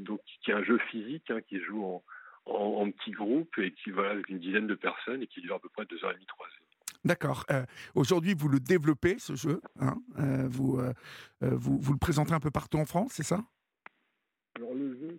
donc 0.00 0.20
qui 0.42 0.50
est 0.50 0.54
un 0.54 0.64
jeu 0.64 0.78
physique 0.90 1.30
hein, 1.30 1.40
qui 1.48 1.60
joue 1.60 1.84
en, 1.84 2.02
en, 2.46 2.90
petits 2.90 3.12
groupes 3.12 3.58
et 3.58 3.72
qui 3.72 3.90
voilà 3.90 4.10
avec 4.10 4.28
une 4.28 4.38
dizaine 4.38 4.66
de 4.66 4.74
personnes 4.74 5.22
et 5.22 5.26
qui 5.26 5.40
dure 5.40 5.56
à 5.56 5.60
peu 5.60 5.68
près 5.68 5.84
deux 5.86 6.02
heures 6.04 6.10
et 6.10 6.14
demie, 6.14 6.26
trois 6.26 6.46
heures. 6.46 6.66
D'accord. 7.06 7.44
Euh, 7.52 7.64
aujourd'hui, 7.94 8.34
vous 8.34 8.48
le 8.48 8.58
développez, 8.58 9.18
ce 9.18 9.36
jeu. 9.36 9.60
Hein 9.78 9.96
euh, 10.18 10.48
vous, 10.48 10.80
euh, 10.80 10.92
vous, 11.40 11.78
vous, 11.78 11.92
le 11.92 11.98
présentez 11.98 12.32
un 12.32 12.40
peu 12.40 12.50
partout 12.50 12.78
en 12.78 12.84
France, 12.84 13.12
c'est 13.14 13.22
ça? 13.22 13.44
Alors, 14.56 14.74
le 14.74 14.92
jeu... 14.94 15.18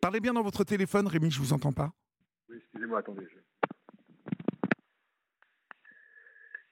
Parlez 0.00 0.20
bien 0.20 0.34
dans 0.34 0.42
votre 0.42 0.62
téléphone, 0.62 1.08
Rémi, 1.08 1.32
je 1.32 1.40
ne 1.40 1.44
vous 1.44 1.52
entends 1.52 1.72
pas. 1.72 1.92
Oui, 2.48 2.58
excusez-moi, 2.58 3.00
attendez. 3.00 3.26
Je... 3.28 3.38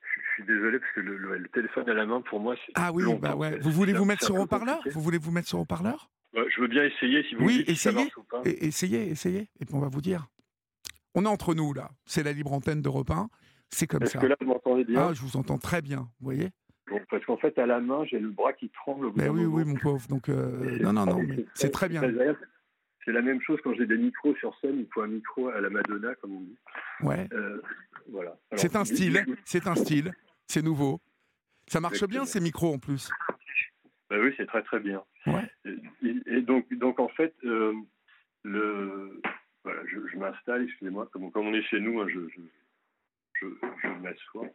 je 0.01 0.21
suis 0.35 0.45
désolé 0.45 0.79
parce 0.79 0.93
que 0.93 1.01
le, 1.01 1.49
téléphone 1.49 1.89
à 1.89 1.95
la 1.95 2.07
main, 2.07 2.21
pour 2.21 2.41
moi, 2.41 2.55
c'est. 2.67 2.73
Ah 2.75 2.93
oui, 2.93 3.05
bah 3.21 3.37
ouais. 3.37 3.59
Vous 3.59 3.71
voulez 3.71 3.93
vous 3.93 4.05
mettre 4.05 4.25
sur 4.25 4.37
haut-parleur 4.37 4.81
Vous 4.91 5.01
voulez 5.01 5.19
vous 5.19 5.31
mettre 5.31 5.49
sur 5.49 5.61
haut-parleur 5.61 6.11
je 6.35 6.61
veux 6.61 6.69
bien 6.69 6.85
essayer 6.85 7.23
si 7.25 7.35
vous 7.35 7.45
oui, 7.45 7.61
essayez, 7.67 7.77
ça 7.77 7.93
marche 7.93 8.17
ou 8.17 8.23
pas. 8.25 8.43
essayez, 8.45 9.09
essayez, 9.09 9.49
et 9.61 9.65
puis 9.65 9.75
on 9.75 9.81
va 9.81 9.89
vous 9.89 10.01
dire. 10.01 10.27
On 11.15 11.25
est 11.25 11.29
entre 11.29 11.55
nous 11.55 11.73
là, 11.73 11.91
c'est 12.07 12.25
la 12.25 12.33
libre 12.33 12.53
antenne 12.53 12.83
d'Europe 12.83 13.11
1, 13.11 13.29
c'est 13.71 13.87
comme 13.87 14.05
ça. 14.05 14.19
Est-ce 14.19 14.19
que 14.19 14.27
là 14.27 14.37
vous 14.41 14.47
m'entendez 14.47 14.85
bien 14.85 15.09
Ah, 15.09 15.13
je 15.13 15.21
vous 15.21 15.37
entends 15.37 15.59
très 15.59 15.81
bien, 15.81 16.09
vous 16.19 16.25
voyez 16.25 16.51
Parce 17.09 17.25
qu'en 17.25 17.37
fait, 17.37 17.57
à 17.59 17.67
la 17.67 17.81
main, 17.81 18.05
j'ai 18.05 18.19
le 18.19 18.31
bras 18.31 18.53
qui 18.53 18.69
tremble. 18.71 19.13
Mais 19.15 19.29
oui, 19.29 19.45
oui, 19.45 19.65
mon 19.65 19.77
pauvre. 19.77 20.07
Donc, 20.09 20.29
euh, 20.29 20.79
non, 20.81 20.93
non, 20.93 21.07
non, 21.07 21.21
c'est 21.55 21.71
très 21.71 21.89
bien. 21.89 22.03
C'est 23.05 23.13
la 23.13 23.23
même 23.23 23.41
chose 23.43 23.59
quand 23.63 23.75
j'ai 23.75 23.87
des 23.87 23.99
micros 23.99 24.35
sur 24.37 24.57
scène. 24.61 24.79
Il 24.79 24.87
faut 24.93 25.03
un 25.03 25.09
micro 25.09 25.49
à 25.49 25.61
la 25.61 25.71
Madonna, 25.71 26.15
comme 26.17 26.37
on 26.37 26.41
dit. 26.41 26.59
Ouais. 27.01 27.29
Euh, 27.33 27.61
voilà. 28.09 28.37
C'est 28.57 28.77
un 28.77 28.85
style. 28.85 29.25
C'est 29.45 29.67
un 29.67 29.75
style. 29.75 30.13
C'est 30.47 30.63
nouveau. 30.63 31.01
Ça 31.67 31.81
marche 31.81 32.05
bien 32.05 32.25
ces 32.25 32.41
micros 32.41 32.75
en 32.75 32.79
plus. 32.79 33.11
Bah 34.11 34.17
oui, 34.21 34.33
c'est 34.37 34.47
très 34.47 34.63
très 34.63 34.81
bien. 34.81 35.03
Et, 36.03 36.43
donc, 36.43 36.73
donc 36.75 37.01
en 37.01 37.09
fait, 37.09 37.35
euh, 37.45 37.73
le, 38.43 39.21
voilà, 39.65 39.81
je, 39.87 40.17
m'installe, 40.19 40.65
excusez-moi, 40.65 41.09
comme, 41.13 41.31
comme, 41.33 41.47
on 41.47 41.55
est 41.55 41.63
chez 41.63 41.81
nous, 41.81 42.01
hein, 42.01 42.07
je, 42.09 42.21
je, 43.41 43.47
je 43.83 43.89
m'assois. 44.03 44.49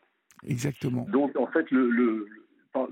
Exactement. 0.48 1.06
Donc 1.10 1.36
en 1.36 1.48
fait, 1.48 1.70
le, 1.72 1.90
le 1.90 2.28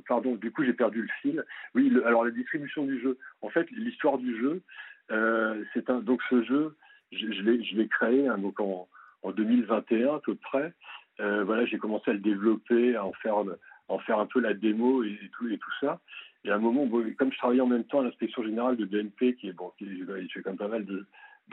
pardon, 0.07 0.35
du 0.35 0.51
coup 0.51 0.63
j'ai 0.63 0.73
perdu 0.73 1.03
le 1.03 1.09
fil. 1.21 1.45
Oui, 1.75 1.95
alors 2.05 2.25
la 2.25 2.31
distribution 2.31 2.85
du 2.85 2.99
jeu. 2.99 3.17
En 3.41 3.49
fait, 3.49 3.69
l'histoire 3.71 4.17
du 4.17 4.37
jeu, 4.37 4.61
euh, 5.11 5.63
donc 6.03 6.21
ce 6.29 6.43
jeu, 6.43 6.75
je, 7.11 7.41
l'ai 7.41 7.87
créé 7.87 8.27
hein, 8.27 8.37
donc 8.37 8.59
en, 8.59 8.87
en 9.23 9.31
2021 9.31 10.15
à 10.15 10.19
peu 10.19 10.35
près. 10.35 10.73
Euh, 11.19 11.43
voilà, 11.43 11.65
j'ai 11.65 11.77
commencé 11.77 12.11
à 12.11 12.13
le 12.13 12.19
développer, 12.19 12.95
à 12.95 13.05
en 13.05 13.13
faire 13.13 14.19
un 14.19 14.25
peu 14.25 14.39
la 14.39 14.53
démo 14.53 15.03
et, 15.03 15.17
tout 15.33 15.73
ça. 15.79 15.99
Et 16.43 16.51
à 16.51 16.55
un 16.55 16.59
moment, 16.59 16.87
comme 17.17 17.31
je 17.31 17.37
travaillais 17.37 17.61
en 17.61 17.67
même 17.67 17.85
temps 17.85 18.01
à 18.01 18.03
l'inspection 18.03 18.43
générale 18.43 18.77
de 18.77 18.85
BNP, 18.85 19.35
qui 19.35 19.49
est 19.49 19.53
bon, 19.53 19.71
qui 19.77 19.85
fait 19.85 20.41
quand 20.41 20.51
même 20.51 20.57
pas 20.57 20.67
mal 20.67 20.85
de 20.85 21.05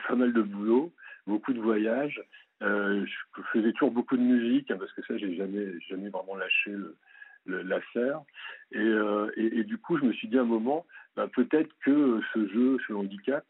pas 0.09 0.17
mal 0.17 0.33
de 0.33 0.43
boulot, 0.43 0.93
beaucoup 1.27 1.53
de 1.53 1.61
voyages. 1.61 2.21
Euh, 2.63 3.05
je 3.07 3.43
faisais 3.53 3.73
toujours 3.73 3.91
beaucoup 3.91 4.17
de 4.17 4.23
musique 4.23 4.71
hein, 4.71 4.77
parce 4.79 4.93
que 4.93 5.03
ça, 5.07 5.17
j'ai 5.17 5.35
jamais 5.37 5.81
jamais 5.89 6.09
vraiment 6.09 6.37
lâché 6.37 6.73
l'affaire. 7.47 8.21
Et, 8.73 8.79
euh, 8.79 9.31
et, 9.37 9.59
et, 9.59 9.65
du 9.65 9.79
coup, 9.79 9.99
je 9.99 10.05
me 10.05 10.13
suis 10.13 10.29
dit 10.29 10.39
à 10.39 10.43
un 10.43 10.47
moment, 10.47 10.87
bah, 11.17 11.29
peut-être 11.33 11.71
que 11.85 12.21
ce 12.33 12.49
jeu, 12.49 12.79
ce 12.87 12.93
handicap, 12.93 13.45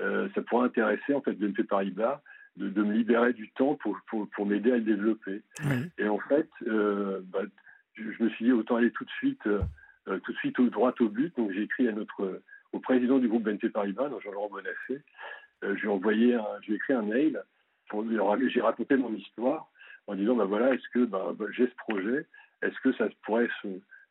euh, 0.00 0.28
ça 0.34 0.42
pourrait 0.42 0.66
intéresser 0.66 1.14
en 1.14 1.20
fait 1.20 1.32
BNP 1.32 1.64
Paribas 1.64 2.20
de, 2.56 2.68
de, 2.68 2.82
me 2.82 2.92
libérer 2.92 3.32
du 3.32 3.50
temps 3.50 3.74
pour, 3.76 3.96
pour, 4.08 4.28
pour 4.30 4.46
m'aider 4.46 4.72
à 4.72 4.76
le 4.76 4.82
développer. 4.82 5.42
Et 5.98 6.08
en 6.08 6.18
fait, 6.18 6.48
euh, 6.66 7.20
bah, 7.32 7.42
je, 7.94 8.10
je, 8.10 8.22
me 8.24 8.28
suis 8.30 8.46
dit 8.46 8.52
autant 8.52 8.76
aller 8.76 8.90
tout 8.90 9.04
de 9.04 9.10
suite 9.10 9.48
tout 10.22 10.32
de 10.32 10.38
suite 10.38 10.58
au 10.58 10.68
droit 10.68 10.92
au 11.00 11.08
but. 11.08 11.34
Donc 11.36 11.52
j'ai 11.52 11.62
écrit 11.62 11.88
à 11.88 11.92
notre, 11.92 12.42
au 12.72 12.80
président 12.80 13.18
du 13.18 13.28
groupe 13.28 13.44
BNP 13.44 13.70
Paribas, 13.70 14.10
Jean-Laurent 14.22 14.50
Bonafé. 14.50 15.00
Euh, 15.62 15.76
j'ai 15.80 15.88
envoyé, 15.88 16.36
j'ai 16.62 16.74
écrit 16.74 16.92
un 16.92 17.02
mail. 17.02 17.42
Pour, 17.88 18.04
j'ai 18.48 18.60
raconté 18.60 18.96
mon 18.96 19.14
histoire 19.14 19.68
en 20.06 20.14
disant 20.14 20.34
bah 20.34 20.44
voilà, 20.44 20.74
est-ce 20.74 20.88
que 20.92 21.04
bah, 21.04 21.32
bah, 21.38 21.46
j'ai 21.52 21.66
ce 21.66 21.76
projet, 21.76 22.26
est-ce 22.64 22.78
que 22.80 22.92
ça 22.94 23.08
pourrait 23.24 23.48
se, 23.62 23.68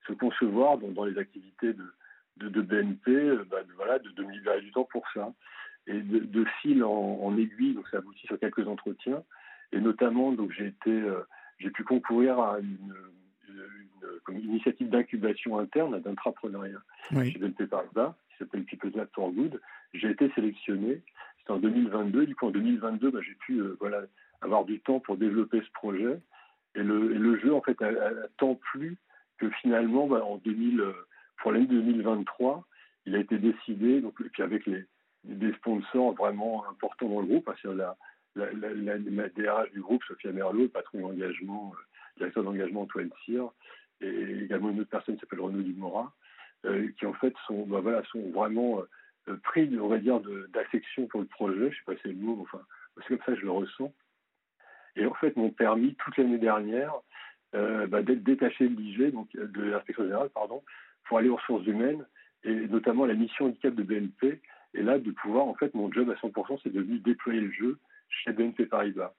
se 0.08 0.14
concevoir 0.14 0.78
dans, 0.78 0.90
dans, 0.90 1.06
les 1.06 1.18
activités 1.18 1.74
de, 1.74 1.94
de, 2.38 2.50
de 2.50 2.62
BNP, 2.62 3.12
euh, 3.12 3.46
bah, 3.50 3.64
de, 3.64 3.74
voilà, 3.74 4.00
de, 4.00 4.10
de, 4.10 4.24
me 4.24 4.32
libérer 4.32 4.62
du 4.62 4.72
temps 4.72 4.88
pour 4.92 5.04
ça. 5.14 5.34
Et 5.88 6.00
de, 6.00 6.20
de 6.20 6.46
fil 6.62 6.84
en, 6.84 7.20
en, 7.22 7.38
aiguille, 7.38 7.74
donc 7.74 7.88
ça 7.90 7.98
aboutit 7.98 8.26
sur 8.26 8.40
quelques 8.40 8.68
entretiens. 8.68 9.24
Et 9.74 9.80
notamment, 9.80 10.32
donc 10.32 10.52
j'ai 10.52 10.68
été, 10.68 11.04
j'ai 11.58 11.72
pu 11.72 11.84
concourir 11.84 12.40
à 12.40 12.60
une, 12.60 12.94
une, 14.30 14.40
initiative 14.40 14.90
d'incubation 14.90 15.60
interne, 15.60 16.00
d'entrepreneuriat 16.00 16.82
oui. 17.12 17.32
chez 17.32 17.40
BNP 17.40 17.68
Paribas, 17.68 18.16
qui 18.30 18.38
s'appelle 18.38 18.64
People's 18.64 18.96
Lab 18.96 19.10
for 19.14 19.32
Good. 19.32 19.60
J'ai 19.94 20.12
été 20.12 20.32
sélectionné, 20.36 21.02
c'était 21.40 21.52
en 21.52 21.60
2022. 21.60 22.26
Du 22.26 22.36
coup, 22.36 22.48
en 22.48 22.52
2022, 22.52 23.12
bah, 23.12 23.20
j'ai 23.26 23.36
pu 23.36 23.58
euh, 23.60 23.76
voilà, 23.80 24.04
avoir 24.42 24.66
du 24.66 24.80
temps 24.80 25.00
pour 25.00 25.18
développer 25.18 25.62
ce 25.62 25.72
projet. 25.72 26.20
Et 26.76 26.84
le, 26.84 27.40
jeu, 27.40 27.54
en 27.54 27.62
fait, 27.62 27.82
a, 27.82 28.12
tant 28.38 28.56
plu 28.56 28.98
que 29.38 29.50
finalement, 29.62 30.08
bah, 30.08 30.24
en 30.24 30.38
2000, 30.38 30.80
euh, 30.80 30.94
pour 31.38 31.52
l'année 31.52 31.68
2023, 31.68 32.66
il 33.06 33.16
a 33.16 33.20
été 33.20 33.38
décidé, 33.38 34.02
donc, 34.02 34.16
et 34.22 34.30
puis 34.30 34.44
avec 34.44 34.68
des 35.24 35.54
sponsors 35.54 36.14
vraiment 36.14 36.68
importants 36.70 37.10
dans 37.10 37.22
le 37.22 37.28
groupe, 37.28 37.46
parce 37.46 37.62
que 37.62 37.68
la, 37.68 37.96
DRH 38.36 39.72
du 39.72 39.82
groupe, 39.82 40.04
Sophia 40.06 40.32
Merlot, 40.32 40.68
patron 40.70 41.02
d'engagement, 41.02 41.74
euh, 41.76 41.84
directeur 42.18 42.44
d'engagement 42.44 42.82
Antoine 42.84 43.12
Cyr, 43.24 43.52
et 44.02 44.44
également 44.44 44.70
une 44.70 44.82
autre 44.82 44.90
personne 44.90 45.16
qui 45.16 45.22
s'appelle 45.22 45.42
Renaud 45.42 45.62
Dumora, 45.62 46.12
euh, 46.66 46.90
qui 46.98 47.06
en 47.06 47.14
fait 47.14 47.34
sont, 47.46 47.66
bah, 47.68 47.82
voilà, 47.82 48.04
sont 48.06 48.32
vraiment 48.32 48.82
pris, 49.44 49.70
on 49.80 49.88
va 49.88 50.00
dire, 50.00 50.20
d'affection 50.54 51.08
pour 51.08 51.22
le 51.22 51.28
projet. 51.28 51.60
Je 51.60 51.66
ne 51.66 51.70
sais 51.72 51.84
pas 51.86 51.96
si 51.96 52.02
c'est 52.04 52.10
le 52.10 52.16
mot, 52.16 52.40
enfin, 52.42 52.62
c'est 52.98 53.10
comme 53.10 53.26
ça 53.26 53.34
que 53.34 53.40
je 53.40 53.46
le 53.46 53.52
ressens. 53.52 53.94
Et 54.96 55.06
en 55.06 55.14
fait, 55.16 55.36
m'ont 55.36 55.50
permis 55.50 55.96
toute 55.96 56.18
l'année 56.18 56.38
dernière 56.38 56.94
euh, 57.56 57.88
bah, 57.88 58.02
d'être 58.02 58.24
détaché 58.24 58.68
de 58.68 58.76
l'IG, 58.80 59.12
donc 59.12 59.30
de 59.36 59.62
l'inspection 59.64 60.04
générale, 60.04 60.30
pardon, 60.30 60.64
pour 61.06 61.18
aller 61.18 61.30
aux 61.30 61.36
ressources 61.36 61.66
humaines 61.66 62.06
et 62.44 62.54
notamment 62.68 63.06
la 63.06 63.14
mission 63.14 63.46
handicap 63.46 63.74
de 63.74 63.84
BNP. 63.84 64.42
Et 64.74 64.82
là, 64.82 64.98
de 65.00 65.12
pouvoir, 65.12 65.46
en 65.46 65.54
fait, 65.54 65.74
mon 65.74 65.92
job 65.92 66.10
à 66.10 66.16
100%, 66.16 66.60
c'est 66.64 66.74
devenu 66.74 67.00
déployer 67.00 67.42
le 67.42 67.52
jeu 67.52 67.80
chez 68.10 68.32
BNP 68.32 68.66
Paribas. 68.66 69.14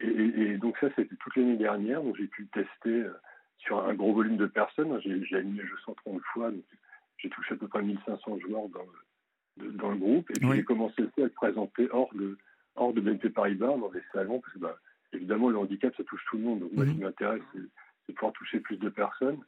Et, 0.00 0.56
donc 0.58 0.76
ça, 0.78 0.88
c'était 0.96 1.14
toute 1.16 1.36
l'année 1.36 1.56
dernière. 1.56 2.02
Donc 2.02 2.16
j'ai 2.16 2.26
pu 2.26 2.46
tester 2.48 3.02
euh, 3.02 3.12
sur 3.58 3.84
un 3.84 3.94
gros 3.94 4.12
volume 4.12 4.36
de 4.36 4.46
personnes. 4.46 5.00
J'ai 5.02 5.36
animé 5.36 5.62
le 5.62 5.68
jeu 5.68 5.76
130 5.86 6.20
fois. 6.32 6.50
Donc 6.50 6.64
j'ai 7.18 7.28
touché 7.28 7.54
à 7.54 7.56
peu 7.56 7.68
près 7.68 7.82
1500 7.82 8.38
joueurs 8.40 8.68
dans 8.68 8.86
le, 9.58 9.72
dans 9.72 9.90
le 9.90 9.96
groupe. 9.96 10.30
Et 10.30 10.40
puis 10.40 10.48
j'ai 10.54 10.64
commencé 10.64 11.02
aussi 11.02 11.20
à 11.20 11.24
le 11.24 11.30
présenter 11.30 11.88
hors 11.92 12.12
de, 12.14 12.36
hors 12.74 12.92
de 12.92 13.00
BNP 13.00 13.30
Paribas, 13.30 13.76
dans 13.76 13.90
des 13.90 14.02
salons, 14.12 14.40
parce 14.40 14.54
que 14.54 14.58
bah, 14.58 14.76
évidemment, 15.12 15.48
le 15.48 15.58
handicap, 15.58 15.94
ça 15.96 16.04
touche 16.04 16.24
tout 16.28 16.36
le 16.36 16.44
monde. 16.44 16.60
Donc 16.60 16.72
moi, 16.72 16.86
ce 16.86 16.90
qui 16.90 16.98
m'intéresse, 16.98 17.42
c'est 17.52 17.60
de 18.12 18.14
pouvoir 18.14 18.32
toucher 18.32 18.60
plus 18.60 18.76
de 18.76 18.88
personnes. 18.88 19.40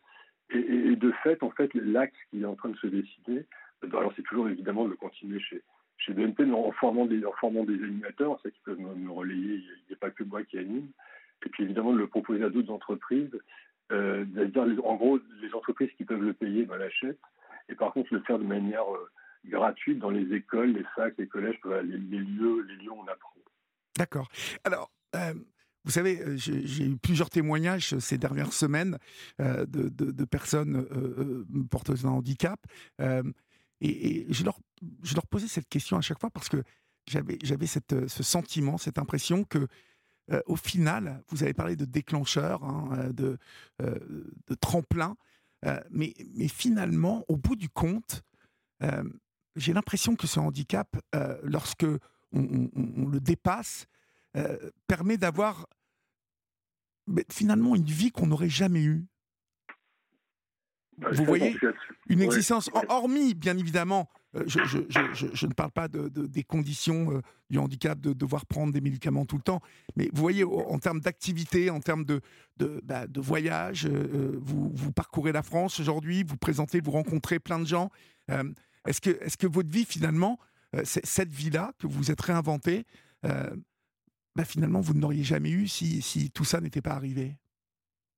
Et, 0.50 0.58
et, 0.58 0.96
de 0.96 1.12
fait, 1.22 1.42
en 1.42 1.50
fait, 1.50 1.72
l'axe 1.74 2.16
qui 2.30 2.42
est 2.42 2.46
en 2.46 2.54
train 2.54 2.68
de 2.68 2.76
se 2.76 2.86
décider, 2.86 3.46
alors 3.92 4.12
c'est 4.16 4.22
toujours 4.22 4.48
évidemment 4.48 4.86
de 4.86 4.94
continuer 4.94 5.40
chez, 5.40 5.62
chez 5.98 6.12
BNP, 6.12 6.44
mais 6.44 6.54
en 6.54 6.72
formant 6.72 7.06
des, 7.06 7.24
en 7.24 7.32
formant 7.32 7.64
des 7.64 7.74
animateurs, 7.74 8.40
ça 8.42 8.50
qui 8.50 8.60
peuvent 8.64 8.78
me, 8.78 9.10
relayer, 9.10 9.56
il 9.56 9.84
n'y 9.88 9.94
a, 9.94 9.96
pas 9.96 10.10
que 10.10 10.24
moi 10.24 10.42
qui 10.44 10.58
anime. 10.58 10.88
Et 11.44 11.48
puis 11.50 11.64
évidemment 11.64 11.92
de 11.92 11.98
le 11.98 12.06
proposer 12.06 12.42
à 12.44 12.48
d'autres 12.48 12.72
entreprises, 12.72 13.30
euh, 13.92 14.24
dire 14.24 14.64
en 14.84 14.96
gros 14.96 15.18
les 15.42 15.52
entreprises 15.54 15.90
qui 15.96 16.04
peuvent 16.04 16.22
le 16.22 16.32
payer 16.32 16.64
ben, 16.64 16.78
l'achètent, 16.78 17.20
et 17.68 17.74
par 17.74 17.92
contre 17.92 18.14
le 18.14 18.20
faire 18.20 18.38
de 18.38 18.44
manière 18.44 18.90
euh, 18.94 19.10
gratuite 19.46 19.98
dans 19.98 20.10
les 20.10 20.34
écoles, 20.34 20.72
les 20.72 20.84
facs, 20.94 21.14
les 21.18 21.26
collèges, 21.26 21.60
les, 21.64 21.98
lieux, 21.98 22.62
les 22.62 22.76
lieux 22.76 22.90
où 22.90 23.00
on 23.00 23.08
apprend. 23.08 23.34
D'accord. 23.96 24.28
Alors. 24.64 24.90
Euh, 25.14 25.34
vous 25.84 25.90
savez, 25.90 26.20
euh, 26.20 26.36
j'ai 26.36 26.86
eu 26.86 26.96
plusieurs 26.96 27.30
témoignages 27.30 27.98
ces 27.98 28.18
dernières 28.18 28.52
semaines 28.52 28.98
de, 29.38 29.64
de, 29.88 30.24
personnes 30.24 30.86
porteuses 31.70 32.02
d'un 32.02 32.10
handicap 32.10 32.60
et, 33.80 34.26
je, 34.30 34.44
leur, 34.44 34.58
je 35.02 35.14
posais 35.30 35.48
cette 35.48 35.68
question 35.68 35.96
à 35.96 36.00
chaque 36.00 36.20
fois 36.20 36.30
parce 36.30 36.48
que 36.48 36.62
j'avais, 37.06 37.66
ce 37.66 38.22
sentiment, 38.22 38.78
cette 38.78 38.98
impression 38.98 39.44
que 39.44 39.68
au 40.46 40.56
final, 40.56 41.22
vous 41.28 41.42
avez 41.42 41.52
parlé 41.52 41.76
de 41.76 41.84
déclencheur, 41.84 42.64
hein, 42.64 43.10
de, 43.12 43.36
de 43.78 44.54
tremplin, 44.58 45.16
mais, 45.90 46.14
mais 46.34 46.48
finalement, 46.48 47.24
au 47.28 47.36
bout 47.36 47.56
du 47.56 47.68
compte, 47.68 48.22
j'ai 49.56 49.74
l'impression 49.74 50.16
que 50.16 50.26
ce 50.26 50.40
handicap, 50.40 50.96
lorsque 51.42 51.86
on, 52.34 53.08
le 53.08 53.20
dépasse, 53.20 53.86
permet 54.86 55.16
d'avoir 55.16 55.66
finalement 57.30 57.74
une 57.74 57.84
vie 57.84 58.10
qu'on 58.10 58.26
n'aurait 58.26 58.48
jamais 58.48 58.82
eue. 58.82 59.06
Bah, 60.98 61.08
vous 61.12 61.24
voyez 61.24 61.56
Une 62.08 62.22
existence, 62.22 62.70
hormis 62.88 63.34
bien 63.34 63.56
évidemment, 63.58 64.08
euh, 64.36 64.44
je, 64.46 65.46
ne 65.46 65.52
parle 65.52 65.70
pas 65.70 65.88
de, 65.88 66.08
des 66.08 66.44
conditions 66.44 67.12
euh, 67.12 67.20
du 67.50 67.58
handicap, 67.58 68.00
de 68.00 68.12
devoir 68.12 68.46
prendre 68.46 68.72
des 68.72 68.80
médicaments 68.80 69.24
tout 69.24 69.36
le 69.36 69.42
temps, 69.42 69.60
mais 69.96 70.08
vous 70.12 70.20
voyez, 70.20 70.44
en 70.44 70.78
termes 70.78 71.00
d'activité, 71.00 71.70
en 71.70 71.80
termes 71.80 72.04
de, 72.04 72.20
de, 72.56 72.80
bah, 72.84 73.06
voyage, 73.16 73.86
euh, 73.86 74.38
vous, 74.40 74.70
vous, 74.72 74.92
parcourez 74.92 75.32
la 75.32 75.42
France 75.42 75.80
aujourd'hui, 75.80 76.22
vous 76.22 76.36
présentez, 76.36 76.80
vous 76.80 76.92
rencontrez 76.92 77.38
plein 77.38 77.58
de 77.58 77.66
gens. 77.66 77.90
est-ce, 78.86 79.00
que, 79.00 79.10
est-ce 79.22 79.36
que 79.36 79.46
votre 79.46 79.70
vie, 79.70 79.84
finalement, 79.84 80.38
cette 80.82 81.32
vie-là 81.32 81.72
que 81.78 81.86
vous 81.86 82.10
êtes 82.10 82.20
réinventée, 82.20 82.84
bah, 84.36 84.44
finalement, 84.44 84.80
vous 84.80 84.94
n'auriez 84.94 85.22
jamais 85.22 85.50
eu 85.50 85.68
si, 85.68 86.02
si 86.02 86.30
tout 86.30 86.44
ça 86.44 86.60
n'était 86.60 86.82
pas 86.82 86.92
arrivé 86.92 87.32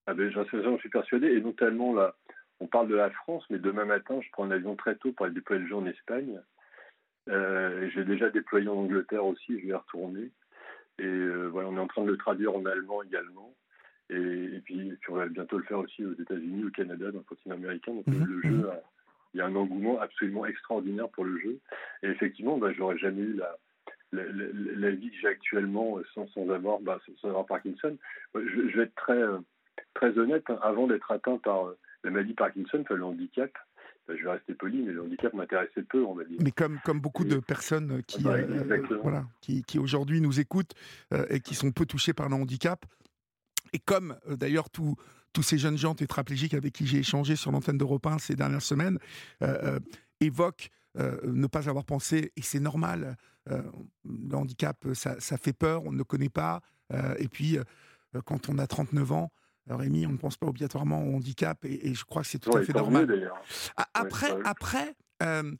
ah 0.07 0.15
ben, 0.15 0.31
J'en 0.33 0.79
suis 0.79 0.89
persuadé, 0.89 1.27
et 1.29 1.41
notamment 1.41 1.95
là, 1.95 2.15
on 2.61 2.67
parle 2.67 2.89
de 2.89 2.95
la 2.95 3.11
France, 3.11 3.45
mais 3.51 3.59
demain 3.59 3.85
matin, 3.85 4.19
je 4.23 4.31
prends 4.33 4.45
un 4.45 4.51
avion 4.51 4.77
très 4.77 4.97
tôt 4.97 5.13
pour 5.13 5.27
aller 5.27 5.35
déployer 5.35 5.63
le 5.63 5.69
jeu 5.69 5.77
en 5.77 5.87
Espagne. 5.87 6.41
Euh, 7.29 7.91
j'ai 7.95 8.05
déjà 8.05 8.31
déployé 8.31 8.69
en 8.69 8.77
Angleterre 8.77 9.27
aussi, 9.27 9.59
je 9.59 9.67
vais 9.67 9.73
y 9.73 9.75
retourner. 9.75 10.31
Et 10.99 11.05
euh, 11.05 11.49
voilà, 11.49 11.69
on 11.69 11.77
est 11.77 11.81
en 11.81 11.87
train 11.87 12.05
de 12.05 12.11
le 12.11 12.17
traduire 12.17 12.55
en 12.55 12.65
allemand 12.65 13.03
également. 13.03 13.55
Et, 14.09 14.61
puis, 14.65 14.97
on 15.09 15.17
va 15.17 15.27
bientôt 15.27 15.59
le 15.59 15.65
faire 15.65 15.81
aussi 15.81 16.05
aux 16.05 16.15
États-Unis, 16.15 16.65
au 16.65 16.71
Canada, 16.71 17.11
dans 17.11 17.19
le 17.19 17.25
continent 17.25 17.57
américain. 17.57 17.93
Donc 17.93 18.07
mhm. 18.07 18.25
le 18.25 18.43
jeu, 18.43 18.71
il 19.35 19.39
y 19.39 19.41
a 19.41 19.47
un 19.47 19.57
engouement 19.57 20.01
absolument 20.01 20.47
extraordinaire 20.47 21.09
pour 21.09 21.25
le 21.25 21.39
jeu. 21.41 21.59
Et 22.03 22.09
effectivement, 22.09 22.57
bah, 22.57 22.73
j'aurais 22.73 22.97
jamais 22.97 23.23
eu 23.23 23.35
la, 23.35 23.59
la, 24.13 24.91
vie 24.91 25.11
que 25.11 25.17
j'ai 25.21 25.29
actuellement 25.29 25.99
sans, 26.15 26.27
sans 26.29 26.49
avoir, 26.51 26.81
bah, 26.81 27.01
sans 27.21 27.29
avoir 27.29 27.47
Parkinson. 27.47 27.97
Je, 28.35 28.77
vais 28.77 28.85
être 28.85 28.95
très, 28.95 29.23
très 29.95 30.19
honnête, 30.19 30.45
hein. 30.49 30.59
avant 30.63 30.87
d'être 30.87 31.11
atteint 31.11 31.39
par 31.39 31.73
la 32.05 32.11
maladie 32.11 32.35
Parkinson, 32.35 32.81
enfin, 32.83 32.95
le 32.95 33.05
handicap, 33.05 33.51
je 34.09 34.23
vais 34.23 34.31
rester 34.31 34.55
poli, 34.55 34.83
mais 34.83 34.93
le 34.93 35.03
handicap 35.03 35.33
m'intéressait 35.35 35.83
peu, 35.83 36.05
on 36.05 36.15
va 36.15 36.25
dire. 36.25 36.39
Mais 36.41 36.51
comme, 36.51 36.79
comme 36.85 37.01
beaucoup 37.01 37.25
de 37.25 37.39
personnes 37.39 38.03
qui, 38.07 38.23
bah, 38.23 38.35
euh, 38.35 38.99
voilà, 39.03 39.25
qui, 39.41 39.63
qui 39.65 39.79
aujourd'hui 39.79 40.21
nous 40.21 40.39
écoutent 40.39 40.75
euh, 41.13 41.27
et 41.29 41.41
qui 41.41 41.55
sont 41.55 41.73
peu 41.73 41.87
touchées 41.87 42.13
par 42.13 42.29
le 42.29 42.35
handicap, 42.35 42.85
et 43.73 43.79
comme 43.79 44.17
euh, 44.29 44.37
d'ailleurs 44.37 44.71
tous 44.71 44.97
ces 45.43 45.59
jeunes 45.59 45.77
gens 45.77 45.95
tétraplégiques 45.95 46.55
avec 46.55 46.73
qui 46.73 46.87
j'ai 46.87 46.99
échangé 46.99 47.37
sur 47.37 47.51
l'antenne 47.51 47.77
d'Europe 47.77 48.07
1 48.07 48.19
ces 48.19 48.37
dernières 48.37 48.63
semaines, 48.63 48.99
évoquent 50.21 50.71
ne 50.95 51.47
pas 51.47 51.69
avoir 51.69 51.85
pensé, 51.85 52.33
et 52.37 52.43
c'est 52.43 52.61
normal, 52.61 53.19
le 53.47 54.35
handicap, 54.35 54.85
ça, 54.95 55.21
ça, 55.21 55.37
fait 55.37 55.53
peur, 55.53 55.85
on 55.85 55.93
ne 55.93 55.99
le 55.99 56.05
connaît 56.05 56.29
pas, 56.29 56.61
et 57.19 57.29
puis 57.29 57.59
quand 58.25 58.49
on 58.49 58.59
a 58.59 58.67
39 58.67 59.13
ans, 59.13 59.33
Rémi, 59.69 60.07
on 60.07 60.13
ne 60.13 60.17
pense 60.17 60.37
pas 60.37 60.47
obligatoirement 60.47 61.03
au 61.03 61.17
handicap 61.17 61.65
et, 61.65 61.95
je 61.95 62.05
crois 62.05 62.23
que 62.23 62.29
c'est 62.29 62.39
tout 62.39 62.57
à 62.57 62.63
fait 62.63 62.73
normal. 62.73 63.33
après, 63.95 64.33
après 64.45 64.95
euh, 65.23 65.53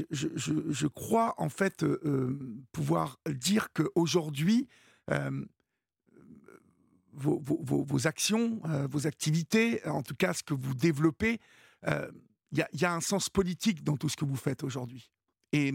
je, 0.00 0.86
crois 0.86 1.34
en 1.38 1.48
fait 1.48 1.82
euh, 1.82 2.00
euh, 2.04 2.38
pouvoir 2.72 3.18
dire 3.28 3.68
qu'aujourd'hui, 3.72 4.68
vos, 7.12 7.40
vos, 7.42 8.06
actions, 8.06 8.60
vos 8.90 9.06
activités, 9.06 9.86
en 9.86 10.02
tout 10.02 10.14
cas 10.14 10.32
ce 10.32 10.42
que 10.42 10.54
vous 10.54 10.74
développez, 10.74 11.40
il 11.86 12.64
y, 12.72 12.84
a 12.84 12.94
un 12.94 13.00
sens 13.00 13.28
politique 13.28 13.82
dans 13.82 13.96
tout 13.96 14.08
ce 14.08 14.16
que 14.16 14.24
vous 14.24 14.36
faites 14.36 14.64
aujourd'hui. 14.64 15.10
Et 15.52 15.72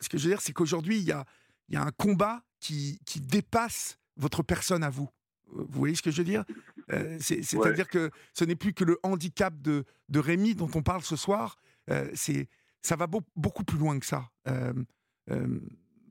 ce 0.00 0.08
que 0.08 0.18
je 0.18 0.24
veux 0.24 0.30
dire, 0.30 0.40
c'est 0.40 0.52
qu'aujourd'hui, 0.52 0.98
il 0.98 1.04
y 1.04 1.12
a, 1.12 1.24
y 1.68 1.76
a, 1.76 1.82
un 1.82 1.92
combat 1.92 2.42
qui, 2.60 2.98
qui 3.04 3.20
dépasse 3.20 3.98
votre 4.16 4.42
personne 4.42 4.82
à 4.82 4.90
vous. 4.90 5.08
Vous 5.48 5.66
voyez 5.70 5.94
ce 5.94 6.02
que 6.02 6.10
je 6.10 6.18
veux 6.18 6.24
dire? 6.24 6.44
Euh, 6.92 7.18
C'est-à-dire 7.20 7.88
que 7.88 8.10
ce 8.34 8.44
n'est 8.44 8.56
plus 8.56 8.72
que 8.72 8.84
le 8.84 8.98
handicap 9.02 9.54
de, 9.60 9.84
de 10.08 10.18
Rémi 10.18 10.54
dont 10.54 10.70
on 10.74 10.82
parle 10.82 11.02
ce 11.02 11.16
soir. 11.16 11.58
Euh, 11.90 12.10
c'est 12.14 12.48
ça 12.82 12.94
va 12.94 13.08
beaucoup 13.34 13.64
plus 13.64 13.78
loin 13.78 13.98
que 13.98 14.06
ça. 14.06 14.30
Euh, 14.46 14.72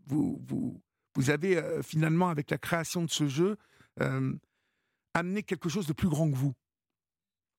vous, 0.08 0.42
vous, 0.46 0.82
vous, 1.16 1.30
avez 1.30 1.64
finalement, 1.82 2.28
avec 2.28 2.52
la 2.52 2.58
création 2.58 3.02
de 3.06 3.10
ce 3.10 3.30
jeu, 3.30 3.56
amené 5.14 5.42
quelque 5.42 5.70
chose 5.70 5.88
de 5.88 5.94
plus 5.94 6.10
grand 6.10 6.30
que 6.30 6.36
vous 6.36 6.54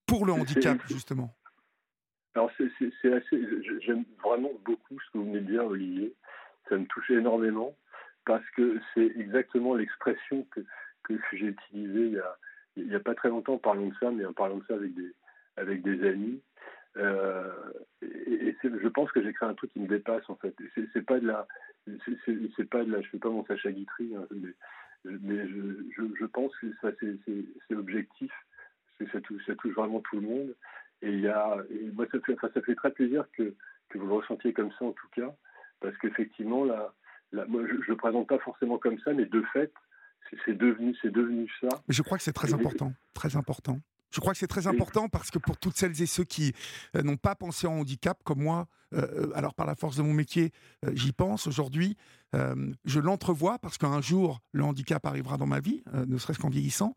pour 0.05 0.27
le 0.27 0.35
handicap, 0.35 0.79
justement. 0.87 1.35
Alors, 2.37 2.51
c'est 2.59 3.13
assez. 3.15 3.49
J'aime 3.81 4.05
vraiment 4.23 4.53
beaucoup 4.63 5.01
ce 5.01 5.11
que 5.11 5.19
vous 5.19 5.25
venez 5.25 5.41
de 5.41 5.53
dire, 5.53 5.65
Olivier. 5.65 6.13
Ça 6.69 6.77
me 6.77 6.85
touche 6.85 7.11
énormément 7.11 7.75
parce 8.27 8.45
que 8.51 8.79
c'est 8.93 9.11
exactement 9.17 9.75
l'expression 9.75 10.47
que, 10.51 10.61
que 11.05 11.15
j'ai 11.33 11.47
utilisé 11.47 12.21
il 12.77 12.89
y, 12.89 12.95
a, 12.95 13.01
pas 13.01 13.15
très 13.15 13.31
longtemps 13.31 13.55
en 13.55 13.59
parlant 13.59 13.87
de 13.87 13.95
ça, 13.99 14.11
mais 14.11 14.27
en 14.27 14.35
parlant 14.35 14.59
de 14.59 14.65
ça 14.67 14.75
avec 14.75 14.93
des, 14.93 15.15
avec 15.57 15.81
des 15.81 16.07
amis. 16.07 16.43
Euh, 16.99 17.51
et, 18.03 18.55
je 18.63 18.89
pense 18.89 19.11
que 19.13 19.23
j'ai 19.23 19.33
créé 19.33 19.49
un 19.49 19.55
truc 19.55 19.73
qui 19.73 19.81
me 19.81 19.89
dépasse 19.89 20.29
en 20.29 20.37
fait. 20.37 20.55
C'est 20.93 21.07
pas 21.07 21.19
de 21.19 21.27
la, 21.29 21.47
c'est 22.05 22.69
pas 22.69 22.85
de 22.85 22.93
la, 22.93 23.01
je 23.01 23.09
fais 23.09 23.19
pas 23.19 23.31
mon 23.31 23.47
sacha 23.47 23.73
guitry, 23.73 24.15
hein, 24.15 24.27
mais, 25.07 25.49
je, 25.49 26.25
pense 26.27 26.55
que 26.57 26.67
ça 26.83 26.91
c'est 27.01 27.75
objectif, 27.75 28.33
ça 29.11 29.21
touche, 29.23 29.47
ça 29.47 29.55
touche 29.55 29.73
vraiment 29.73 30.01
tout 30.01 30.17
le 30.17 30.27
monde. 30.27 30.55
Et 31.03 31.11
il 31.11 31.21
y 31.21 31.29
a, 31.29 31.57
moi 31.95 32.07
ça 32.11 32.19
fait, 32.21 32.37
ça 32.41 32.61
fait 32.61 32.75
très 32.75 32.91
plaisir 32.91 33.25
que, 33.37 33.55
que 33.89 33.99
vous 33.99 34.07
le 34.07 34.15
ressentiez 34.15 34.53
comme 34.53 34.71
ça 34.79 34.85
en 34.85 34.93
tout 34.93 35.09
cas, 35.15 35.35
parce 35.81 35.97
qu'effectivement 35.99 36.65
là, 36.65 36.93
moi 37.49 37.63
je, 37.67 37.83
je 37.83 37.91
le 37.91 37.97
présente 37.97 38.29
pas 38.29 38.39
forcément 38.39 38.79
comme 38.79 38.99
ça, 39.01 39.13
mais 39.13 39.27
de 39.27 39.43
fait, 39.53 39.73
c'est 40.45 40.57
devenu, 40.57 40.95
c'est 41.03 41.13
devenu 41.13 41.49
ça. 41.61 41.69
Mais 41.89 41.95
je 41.95 42.03
crois 42.03 42.19
que 42.19 42.25
c'est 42.25 42.33
très 42.33 42.53
important, 42.55 42.93
très 43.15 43.37
important. 43.37 43.81
Je 44.11 44.21
crois 44.21 44.33
que 44.33 44.39
c'est 44.39 44.47
très 44.47 44.67
important 44.67 45.09
parce 45.09 45.31
que 45.31 45.39
pour 45.39 45.59
toutes 45.59 45.77
celles 45.77 46.01
et 46.01 46.07
ceux 46.07 46.25
qui 46.25 46.55
euh, 46.95 47.03
n'ont 47.03 47.17
pas 47.17 47.35
pensé 47.35 47.67
en 47.67 47.75
handicap, 47.75 48.23
comme 48.25 48.43
moi, 48.43 48.67
euh, 48.95 49.03
euh, 49.03 49.31
alors 49.35 49.55
par 49.55 49.67
la 49.67 49.75
force 49.75 49.97
de 49.97 50.03
mon 50.03 50.15
métier, 50.15 50.53
j'y 50.93 51.13
pense 51.13 51.47
aujourd'hui, 51.47 51.97
je 52.85 53.01
l'entrevois 53.01 53.59
parce 53.59 53.79
qu'un 53.79 54.03
jour, 54.03 54.41
le 54.53 54.63
handicap 54.63 55.07
arrivera 55.07 55.39
dans 55.39 55.47
ma 55.47 55.61
vie, 55.61 55.83
ne 55.95 56.19
serait-ce 56.19 56.39
qu'en 56.39 56.51
vieillissant. 56.51 56.95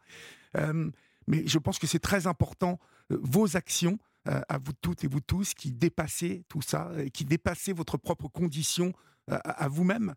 Mais 1.29 1.47
je 1.47 1.57
pense 1.57 1.79
que 1.79 1.87
c'est 1.87 1.99
très 1.99 2.27
important, 2.27 2.77
vos 3.09 3.55
actions, 3.55 3.97
à 4.25 4.57
vous 4.57 4.73
toutes 4.73 5.05
et 5.05 5.07
vous 5.07 5.21
tous, 5.21 5.53
qui 5.53 5.71
dépassez 5.71 6.43
tout 6.49 6.61
ça, 6.61 6.91
et 6.97 7.09
qui 7.09 7.23
dépassez 7.23 7.71
votre 7.71 7.97
propre 7.97 8.27
condition 8.27 8.91
à 9.27 9.69
vous-même, 9.69 10.13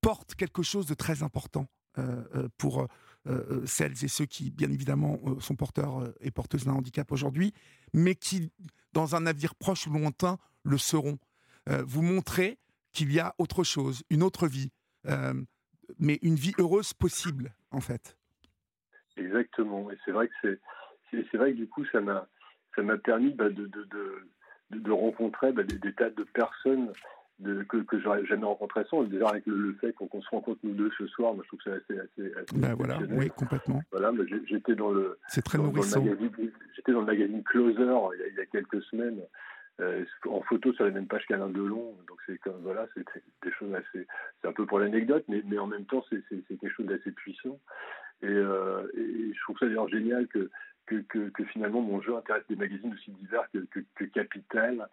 portent 0.00 0.34
quelque 0.34 0.62
chose 0.62 0.86
de 0.86 0.94
très 0.94 1.22
important 1.22 1.66
euh, 1.98 2.24
euh, 2.34 2.48
pour 2.58 2.88
euh, 3.28 3.62
celles 3.66 4.04
et 4.04 4.08
ceux 4.08 4.26
qui, 4.26 4.50
bien 4.50 4.70
évidemment, 4.70 5.18
sont 5.40 5.54
porteurs 5.54 6.12
et 6.20 6.32
porteuses 6.32 6.64
d'un 6.64 6.72
handicap 6.72 7.10
aujourd'hui, 7.12 7.54
mais 7.92 8.16
qui, 8.16 8.50
dans 8.92 9.14
un 9.14 9.20
navire 9.20 9.54
proche 9.54 9.86
ou 9.86 9.90
lointain, 9.92 10.38
le 10.64 10.76
seront. 10.76 11.18
vous 11.86 12.02
montrez 12.02 12.58
qu'il 12.92 13.12
y 13.12 13.20
a 13.20 13.34
autre 13.38 13.64
chose, 13.64 14.02
une 14.10 14.22
autre 14.22 14.46
vie, 14.48 14.70
mais 15.98 16.18
une 16.20 16.34
vie 16.34 16.52
heureuse 16.58 16.92
possible, 16.92 17.54
en 17.70 17.80
fait. 17.80 18.18
Exactement. 19.16 19.90
Et 19.90 19.96
c'est 20.04 20.12
vrai 20.12 20.28
que 20.28 20.34
c'est, 21.10 21.24
c'est, 21.30 21.36
vrai 21.36 21.52
que 21.52 21.58
du 21.58 21.68
coup, 21.68 21.84
ça 21.86 22.00
m'a, 22.00 22.26
ça 22.74 22.82
m'a 22.82 22.96
permis 22.96 23.30
bah, 23.30 23.48
de, 23.48 23.66
de, 23.66 23.84
de, 23.84 24.78
de, 24.78 24.90
rencontrer 24.90 25.52
bah, 25.52 25.62
des, 25.62 25.78
des, 25.78 25.92
tas 25.92 26.10
de 26.10 26.24
personnes 26.24 26.92
de, 27.38 27.62
que, 27.64 27.78
que 27.78 28.00
j'aurais 28.00 28.24
jamais 28.26 28.46
rencontré 28.46 28.84
sans. 28.90 29.04
Déjà 29.04 29.28
avec 29.28 29.46
le, 29.46 29.74
fait 29.74 29.92
qu'on 29.92 30.20
se 30.20 30.28
rencontre 30.28 30.60
nous 30.62 30.74
deux 30.74 30.90
ce 30.98 31.06
soir, 31.08 31.34
moi 31.34 31.44
je 31.44 31.48
trouve 31.48 31.60
que 31.60 31.82
c'est 31.86 31.98
assez, 32.00 32.32
assez, 32.32 32.54
ben 32.54 32.74
voilà, 32.74 32.98
oui, 33.10 33.28
complètement. 33.30 33.82
Voilà, 33.92 34.12
j'étais 34.46 34.74
dans 34.74 34.90
le. 34.90 35.18
C'est 35.28 35.44
très 35.44 35.58
nourrissant. 35.58 36.04
J'étais 36.74 36.92
dans 36.92 37.00
le 37.00 37.06
magazine 37.06 37.42
Closer 37.44 37.82
il 38.14 38.20
y 38.20 38.22
a, 38.22 38.28
il 38.28 38.34
y 38.34 38.40
a 38.40 38.46
quelques 38.46 38.82
semaines. 38.84 39.20
Euh, 39.80 40.04
en 40.28 40.40
photo 40.42 40.72
sur 40.72 40.84
la 40.84 40.92
même 40.92 41.08
page 41.08 41.26
qu'Alain 41.26 41.48
Delon, 41.48 41.96
donc 42.06 42.18
c'est 42.26 42.38
comme 42.38 42.60
voilà, 42.62 42.86
c'est 42.94 43.04
des 43.42 43.50
choses 43.58 43.74
assez, 43.74 44.06
c'est 44.40 44.46
un 44.46 44.52
peu 44.52 44.66
pour 44.66 44.78
l'anecdote, 44.78 45.24
mais, 45.26 45.42
mais 45.46 45.58
en 45.58 45.66
même 45.66 45.84
temps 45.84 46.04
c'est 46.08 46.22
quelque 46.46 46.68
chose 46.68 46.86
d'assez 46.86 47.10
puissant. 47.10 47.58
Et, 48.24 48.26
euh, 48.26 48.86
et, 48.96 49.32
je 49.34 49.40
trouve 49.42 49.58
ça 49.58 49.66
d'ailleurs 49.66 49.88
génial 49.88 50.26
que 50.28 50.50
que, 50.86 51.00
que, 51.30 51.44
finalement 51.44 51.80
mon 51.80 52.02
jeu 52.02 52.14
intéresse 52.14 52.44
des 52.48 52.56
magazines 52.56 52.92
aussi 52.92 53.10
divers 53.12 53.48
que, 53.52 53.80
que 53.94 54.04
Capital, 54.04 54.86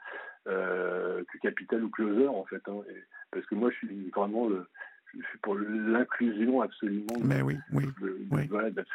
euh, 0.48 1.22
que 1.26 1.38
Capital 1.40 1.84
ou 1.84 1.90
Closer 1.90 2.28
en 2.28 2.46
fait. 2.46 2.62
Hein. 2.68 2.82
parce 3.30 3.46
que 3.46 3.56
moi 3.56 3.70
je 3.72 3.76
suis 3.76 4.10
vraiment 4.16 4.48
le, 4.48 4.68
je 5.14 5.26
suis 5.28 5.38
pour 5.40 5.56
l'inclusion 5.56 6.62
absolument. 6.62 7.14
Mais 7.24 7.42
oui, 7.42 7.58
oui. 7.74 7.86
oui. 8.32 8.50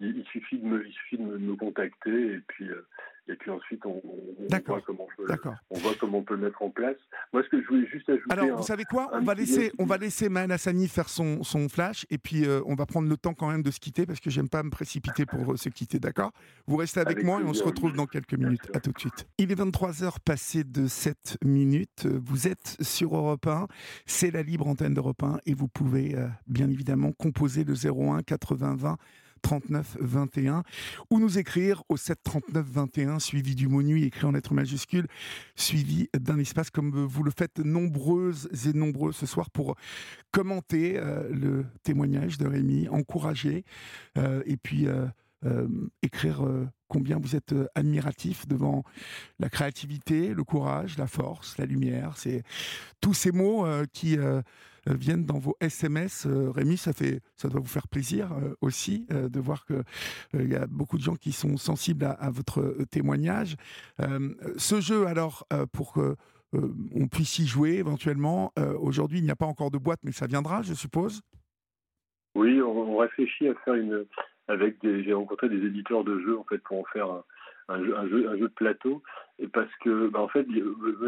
il, 0.00 0.24
suffit 0.24 0.58
de 0.58 0.66
me, 0.66 0.86
il 0.86 0.92
suffit 0.92 1.18
de 1.18 1.22
me, 1.22 1.54
contacter 1.56 2.32
et 2.32 2.40
puis 2.46 2.68
euh, 2.70 2.86
et 3.28 3.36
puis 3.36 3.50
ensuite 3.50 3.84
on, 3.84 4.00
voit 4.48 4.80
comment 4.80 5.06
on 5.18 5.26
peut, 5.26 5.50
on 5.70 5.78
voit 5.78 5.94
comment 6.00 6.18
on 6.18 6.22
peut 6.22 6.34
le 6.34 6.46
mettre 6.46 6.62
en 6.62 6.70
place. 6.70 6.96
Moi, 7.32 7.42
ce 7.42 7.48
que 7.48 7.62
je 7.62 7.68
voulais 7.68 7.86
juste 7.86 8.08
ajouter. 8.08 8.30
Alors, 8.30 8.58
vous 8.58 8.62
savez 8.62 8.84
quoi? 8.84 9.10
On 9.12 9.20
va 9.20 9.34
laisser, 9.34 9.72
on 9.78 9.84
va 9.84 9.98
laisser 9.98 10.28
Maël 10.28 10.50
Hassani 10.50 10.88
faire 10.88 11.08
son, 11.08 11.42
son 11.42 11.68
flash 11.68 12.06
et 12.10 12.18
puis 12.18 12.46
euh, 12.46 12.60
on 12.66 12.74
va 12.74 12.86
prendre 12.86 13.08
le 13.08 13.16
temps 13.16 13.34
quand 13.34 13.50
même 13.50 13.62
de 13.62 13.70
se 13.70 13.80
quitter 13.80 14.06
parce 14.06 14.20
que 14.20 14.30
j'aime 14.30 14.48
pas 14.48 14.62
me 14.62 14.70
précipiter 14.70 15.26
pour 15.26 15.52
euh, 15.52 15.56
se 15.56 15.68
quitter, 15.68 15.98
d'accord? 15.98 16.32
Vous 16.66 16.76
restez 16.76 17.00
avec, 17.00 17.22
moi 17.22 17.40
et 17.40 17.44
on 17.44 17.54
se 17.54 17.64
retrouve 17.64 17.92
dans 17.92 18.06
quelques 18.06 18.34
minutes. 18.34 18.70
À 18.74 18.80
tout 18.80 18.92
de 18.92 18.98
suite. 18.98 19.26
Il 19.38 19.52
est 19.52 19.54
23 19.54 19.92
h 19.92 20.16
passé 20.24 20.64
de 20.64 20.86
7 20.86 21.38
minutes. 21.44 22.06
Vous 22.06 22.48
êtes 22.48 22.76
sur 22.80 23.14
Europe 23.14 23.46
1. 23.46 23.66
C'est 24.06 24.30
la 24.30 24.42
libre 24.42 24.66
antenne 24.66 24.94
d'Europe 24.94 25.22
1 25.22 25.38
et 25.46 25.54
vous 25.54 25.68
pouvez 25.68 26.16
bien 26.46 26.70
évidemment 26.70 27.12
composer 27.12 27.64
le 27.64 27.74
01 27.74 28.22
80 28.22 28.76
20 28.76 28.96
39 29.40 29.96
21 30.00 30.62
ou 31.10 31.18
nous 31.18 31.38
écrire 31.38 31.82
au 31.88 31.96
7 31.96 32.18
39 32.22 32.66
21 32.66 33.18
suivi 33.18 33.54
du 33.54 33.68
mot 33.68 33.82
nuit 33.82 34.04
écrit 34.04 34.26
en 34.26 34.32
lettres 34.32 34.54
majuscules 34.54 35.06
suivi 35.56 36.08
d'un 36.18 36.38
espace 36.38 36.70
comme 36.70 36.90
vous 37.06 37.22
le 37.22 37.30
faites 37.30 37.58
nombreuses 37.58 38.48
et 38.66 38.72
nombreux 38.72 39.12
ce 39.12 39.26
soir 39.26 39.50
pour 39.50 39.76
commenter 40.30 40.98
euh, 40.98 41.28
le 41.30 41.66
témoignage 41.82 42.38
de 42.38 42.46
Rémi, 42.46 42.88
encourager 42.88 43.64
euh, 44.16 44.42
et 44.46 44.56
puis 44.56 44.86
euh, 44.86 45.06
écrire 46.02 46.44
combien 46.88 47.18
vous 47.18 47.36
êtes 47.36 47.54
admiratif 47.76 48.48
devant 48.48 48.82
la 49.38 49.48
créativité, 49.48 50.34
le 50.34 50.42
courage, 50.42 50.98
la 50.98 51.06
force, 51.06 51.58
la 51.58 51.66
lumière. 51.66 52.14
C'est 52.16 52.42
tous 53.00 53.14
ces 53.14 53.30
mots 53.30 53.64
qui 53.92 54.18
viennent 54.94 55.24
dans 55.24 55.38
vos 55.38 55.56
SMS. 55.60 56.26
Euh, 56.26 56.50
Rémi, 56.50 56.76
ça, 56.76 56.92
fait, 56.92 57.20
ça 57.36 57.48
doit 57.48 57.60
vous 57.60 57.66
faire 57.66 57.88
plaisir 57.88 58.32
euh, 58.32 58.54
aussi 58.60 59.06
de 59.10 59.40
voir 59.40 59.64
qu'il 59.66 60.50
y 60.50 60.54
a 60.54 60.66
beaucoup 60.66 60.96
de 60.96 61.02
gens 61.02 61.16
qui 61.16 61.32
sont 61.32 61.56
sensibles 61.56 62.04
à, 62.04 62.30
votre 62.30 62.76
témoignage. 62.90 63.56
ce 64.56 64.80
jeu, 64.80 65.06
alors, 65.06 65.46
pour 65.72 65.92
que 65.92 66.16
on 66.52 67.08
puisse 67.08 67.38
y 67.38 67.46
jouer 67.46 67.74
éventuellement, 67.74 68.52
aujourd'hui, 68.80 69.18
il 69.18 69.24
n'y 69.24 69.30
a 69.30 69.36
pas 69.36 69.46
encore 69.46 69.70
de 69.70 69.78
boîte, 69.78 70.00
mais 70.02 70.12
ça 70.12 70.26
viendra, 70.26 70.62
je 70.62 70.74
suppose 70.74 71.22
Oui, 72.34 72.60
on, 72.60 72.96
réfléchit 72.96 73.48
à 73.48 73.54
faire 73.64 73.74
une. 73.74 74.06
Avec 74.48 74.76
j'ai 74.82 75.12
rencontré 75.12 75.48
des 75.48 75.66
éditeurs 75.66 76.04
de 76.04 76.18
jeux 76.20 76.38
en 76.38 76.44
fait 76.44 76.58
pour 76.58 76.78
en 76.78 76.84
faire 76.84 77.10
un, 77.10 77.22
un, 77.68 77.84
jeu, 77.84 77.96
un 77.96 78.36
jeu 78.36 78.48
de 78.48 78.54
plateau. 78.54 79.02
Et 79.38 79.46
parce 79.46 79.72
que, 79.80 80.08
bah, 80.08 80.20
en 80.20 80.28
fait, 80.28 80.46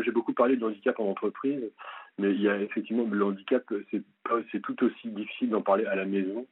j'ai 0.05 0.13
beaucoup 0.13 0.35
parlé 0.35 0.57
de 0.57 0.65
handicap 0.65 0.99
en 1.01 1.11
entreprise. 1.11 1.71
Mais 2.19 2.33
il 2.33 2.43
y 2.43 2.49
a 2.49 2.61
effectivement 2.61 3.07
le 3.11 3.25
handicap, 3.25 3.65
c'est 3.91 4.61
tout 4.61 4.85
aussi 4.85 5.09
difficile 5.09 5.51
d'en 5.51 5.63
parler 5.63 5.87
à 5.87 5.95
la 5.95 6.05
maison. 6.05 6.47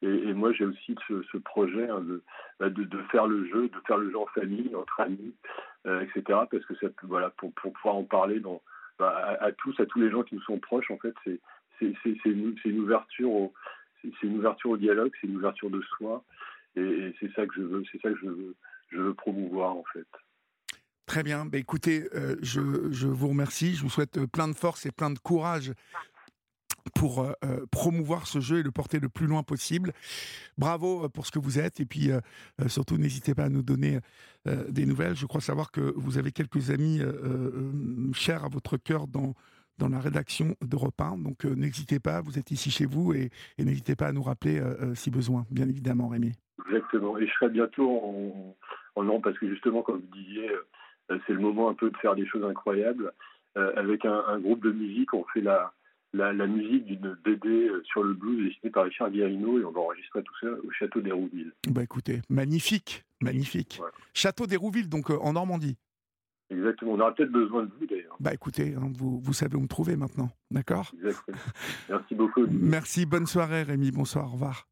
Et, 0.00 0.32
moi, 0.32 0.52
j'ai 0.52 0.64
aussi 0.64 0.94
ce, 1.08 1.38
projet 1.38 1.88
hein, 1.88 2.04
bah, 2.60 2.70
de, 2.70 2.84
de, 2.84 2.98
faire 3.10 3.26
le 3.26 3.46
jeu, 3.46 3.68
de 3.68 3.80
faire 3.86 3.98
le 3.98 4.10
jeu 4.10 4.18
en 4.18 4.26
famille, 4.26 4.74
entre 4.76 5.00
amis, 5.00 5.34
euh, 5.86 6.02
etc. 6.02 6.22
Parce 6.50 6.64
que 6.64 6.74
voilà, 7.02 7.30
pour, 7.30 7.52
pouvoir 7.52 7.96
en 7.96 8.04
parler 8.04 8.40
bah, 8.98 9.36
à, 9.40 9.50
tous, 9.50 9.78
à 9.80 9.86
tous 9.86 9.98
les 9.98 10.10
gens 10.10 10.22
qui 10.22 10.36
nous 10.36 10.42
sont 10.42 10.58
proches, 10.58 10.90
en 10.92 10.98
fait, 10.98 11.14
c'est 11.24 11.40
une, 12.24 12.54
une, 12.64 12.80
ouverture 12.80 13.30
au, 13.30 13.52
c'est 14.02 14.22
une 14.22 14.38
ouverture 14.38 14.70
au 14.70 14.76
dialogue, 14.76 15.12
c'est 15.20 15.26
une 15.26 15.36
ouverture 15.36 15.70
de 15.70 15.80
soi. 15.82 16.22
Et, 16.76 16.80
et 16.80 17.14
c'est 17.18 17.32
ça 17.32 17.44
que 17.46 17.54
je 17.56 17.62
veux, 17.62 17.82
c'est 17.90 18.00
ça 18.00 18.10
que 18.10 18.18
je 18.18 18.26
veux, 18.26 18.54
je 18.88 18.98
veux 18.98 19.14
promouvoir, 19.14 19.76
en 19.76 19.84
fait. 19.92 20.06
Très 21.08 21.22
bien. 21.22 21.46
Bah, 21.46 21.56
écoutez, 21.56 22.06
euh, 22.14 22.36
je, 22.42 22.60
vous 22.60 23.28
remercie. 23.28 23.74
Je 23.74 23.82
vous 23.82 23.88
souhaite 23.88 24.18
euh, 24.18 24.26
plein 24.26 24.46
de 24.46 24.52
force 24.52 24.84
et 24.84 24.92
plein 24.92 25.08
de 25.08 25.18
courage 25.18 25.72
pour 26.94 27.20
euh, 27.20 27.32
promouvoir 27.70 28.26
ce 28.26 28.40
jeu 28.40 28.58
et 28.58 28.62
le 28.62 28.70
porter 28.70 29.00
le 29.00 29.08
plus 29.08 29.26
loin 29.26 29.42
possible. 29.42 29.94
Bravo 30.58 31.08
pour 31.08 31.24
ce 31.24 31.30
que 31.30 31.38
vous 31.38 31.58
êtes 31.58 31.80
et 31.80 31.86
puis 31.86 32.10
surtout 32.66 32.96
n'hésitez 32.96 33.34
pas 33.34 33.44
à 33.44 33.48
nous 33.48 33.62
donner 33.62 34.00
des 34.46 34.86
nouvelles. 34.86 35.14
Je 35.14 35.26
crois 35.26 35.42
savoir 35.42 35.70
que 35.70 35.92
vous 35.96 36.16
avez 36.16 36.32
quelques 36.32 36.70
amis 36.70 37.00
chers 38.12 38.44
à 38.44 38.48
votre 38.48 38.76
cœur 38.78 39.06
dans 39.06 39.34
dans 39.76 39.88
la 39.88 40.00
rédaction 40.00 40.56
d'Europe 40.62 41.00
1. 41.00 41.18
Donc 41.18 41.44
n'hésitez 41.44 42.00
pas, 42.00 42.22
vous 42.22 42.38
êtes 42.38 42.50
ici 42.50 42.70
chez 42.70 42.86
vous 42.86 43.12
et, 43.12 43.30
n'hésitez 43.58 43.94
pas 43.94 44.08
à 44.08 44.12
nous 44.12 44.22
rappeler 44.22 44.62
si 44.94 45.10
besoin, 45.10 45.46
bien 45.50 45.68
évidemment, 45.68 46.08
Rémi. 46.08 46.32
Exactement. 46.68 47.18
Et 47.18 47.26
je 47.26 47.32
serai 47.32 47.48
bientôt 47.48 47.88
en, 47.88 48.56
en, 48.96 49.20
parce 49.20 49.38
que 49.38 49.48
justement, 49.48 49.82
comme 49.82 50.00
vous 50.00 50.16
disiez, 50.16 50.50
euh, 51.10 51.18
c'est 51.26 51.32
le 51.32 51.40
moment 51.40 51.68
un 51.68 51.74
peu 51.74 51.90
de 51.90 51.96
faire 51.98 52.14
des 52.14 52.26
choses 52.26 52.44
incroyables. 52.44 53.12
Euh, 53.56 53.72
avec 53.76 54.04
un, 54.04 54.38
groupe 54.38 54.62
de 54.62 54.70
musique, 54.70 55.14
on 55.14 55.24
fait 55.32 55.40
la, 55.40 55.72
la, 56.12 56.46
musique 56.46 56.84
d'une 56.84 57.16
BD 57.24 57.48
euh, 57.48 57.82
sur 57.84 58.04
le 58.04 58.12
blues 58.12 58.46
dessinée 58.46 58.70
par 58.70 58.84
Richard 58.84 59.10
Guérino 59.10 59.58
et 59.58 59.64
on 59.64 59.72
va 59.72 59.80
enregistrer 59.80 60.22
tout 60.22 60.34
ça 60.40 60.48
au 60.64 60.70
château 60.70 61.00
d'Hérouville. 61.00 61.52
Bah 61.70 61.82
écoutez, 61.82 62.20
magnifique, 62.28 63.04
magnifique. 63.20 63.80
Château 64.14 64.46
d'Hérouville, 64.46 64.88
donc 64.88 65.10
en 65.10 65.32
Normandie. 65.32 65.76
Exactement, 66.50 66.92
on 66.92 67.00
aura 67.00 67.14
peut-être 67.14 67.30
besoin 67.32 67.64
de 67.64 67.70
vous 67.78 67.86
d'ailleurs. 67.86 68.16
Bah 68.20 68.32
écoutez, 68.32 68.74
hein, 68.74 68.90
vous, 68.94 69.20
vous 69.20 69.32
savez 69.32 69.56
où 69.56 69.60
me 69.60 69.66
trouver 69.66 69.96
maintenant, 69.96 70.30
d'accord? 70.50 70.92
Exactement. 70.94 71.38
Merci 71.90 72.14
beaucoup. 72.14 72.46
Merci, 72.50 73.06
bonne 73.06 73.26
soirée 73.26 73.62
Rémi, 73.64 73.90
bonsoir, 73.90 74.28
au 74.28 74.32
revoir. 74.32 74.66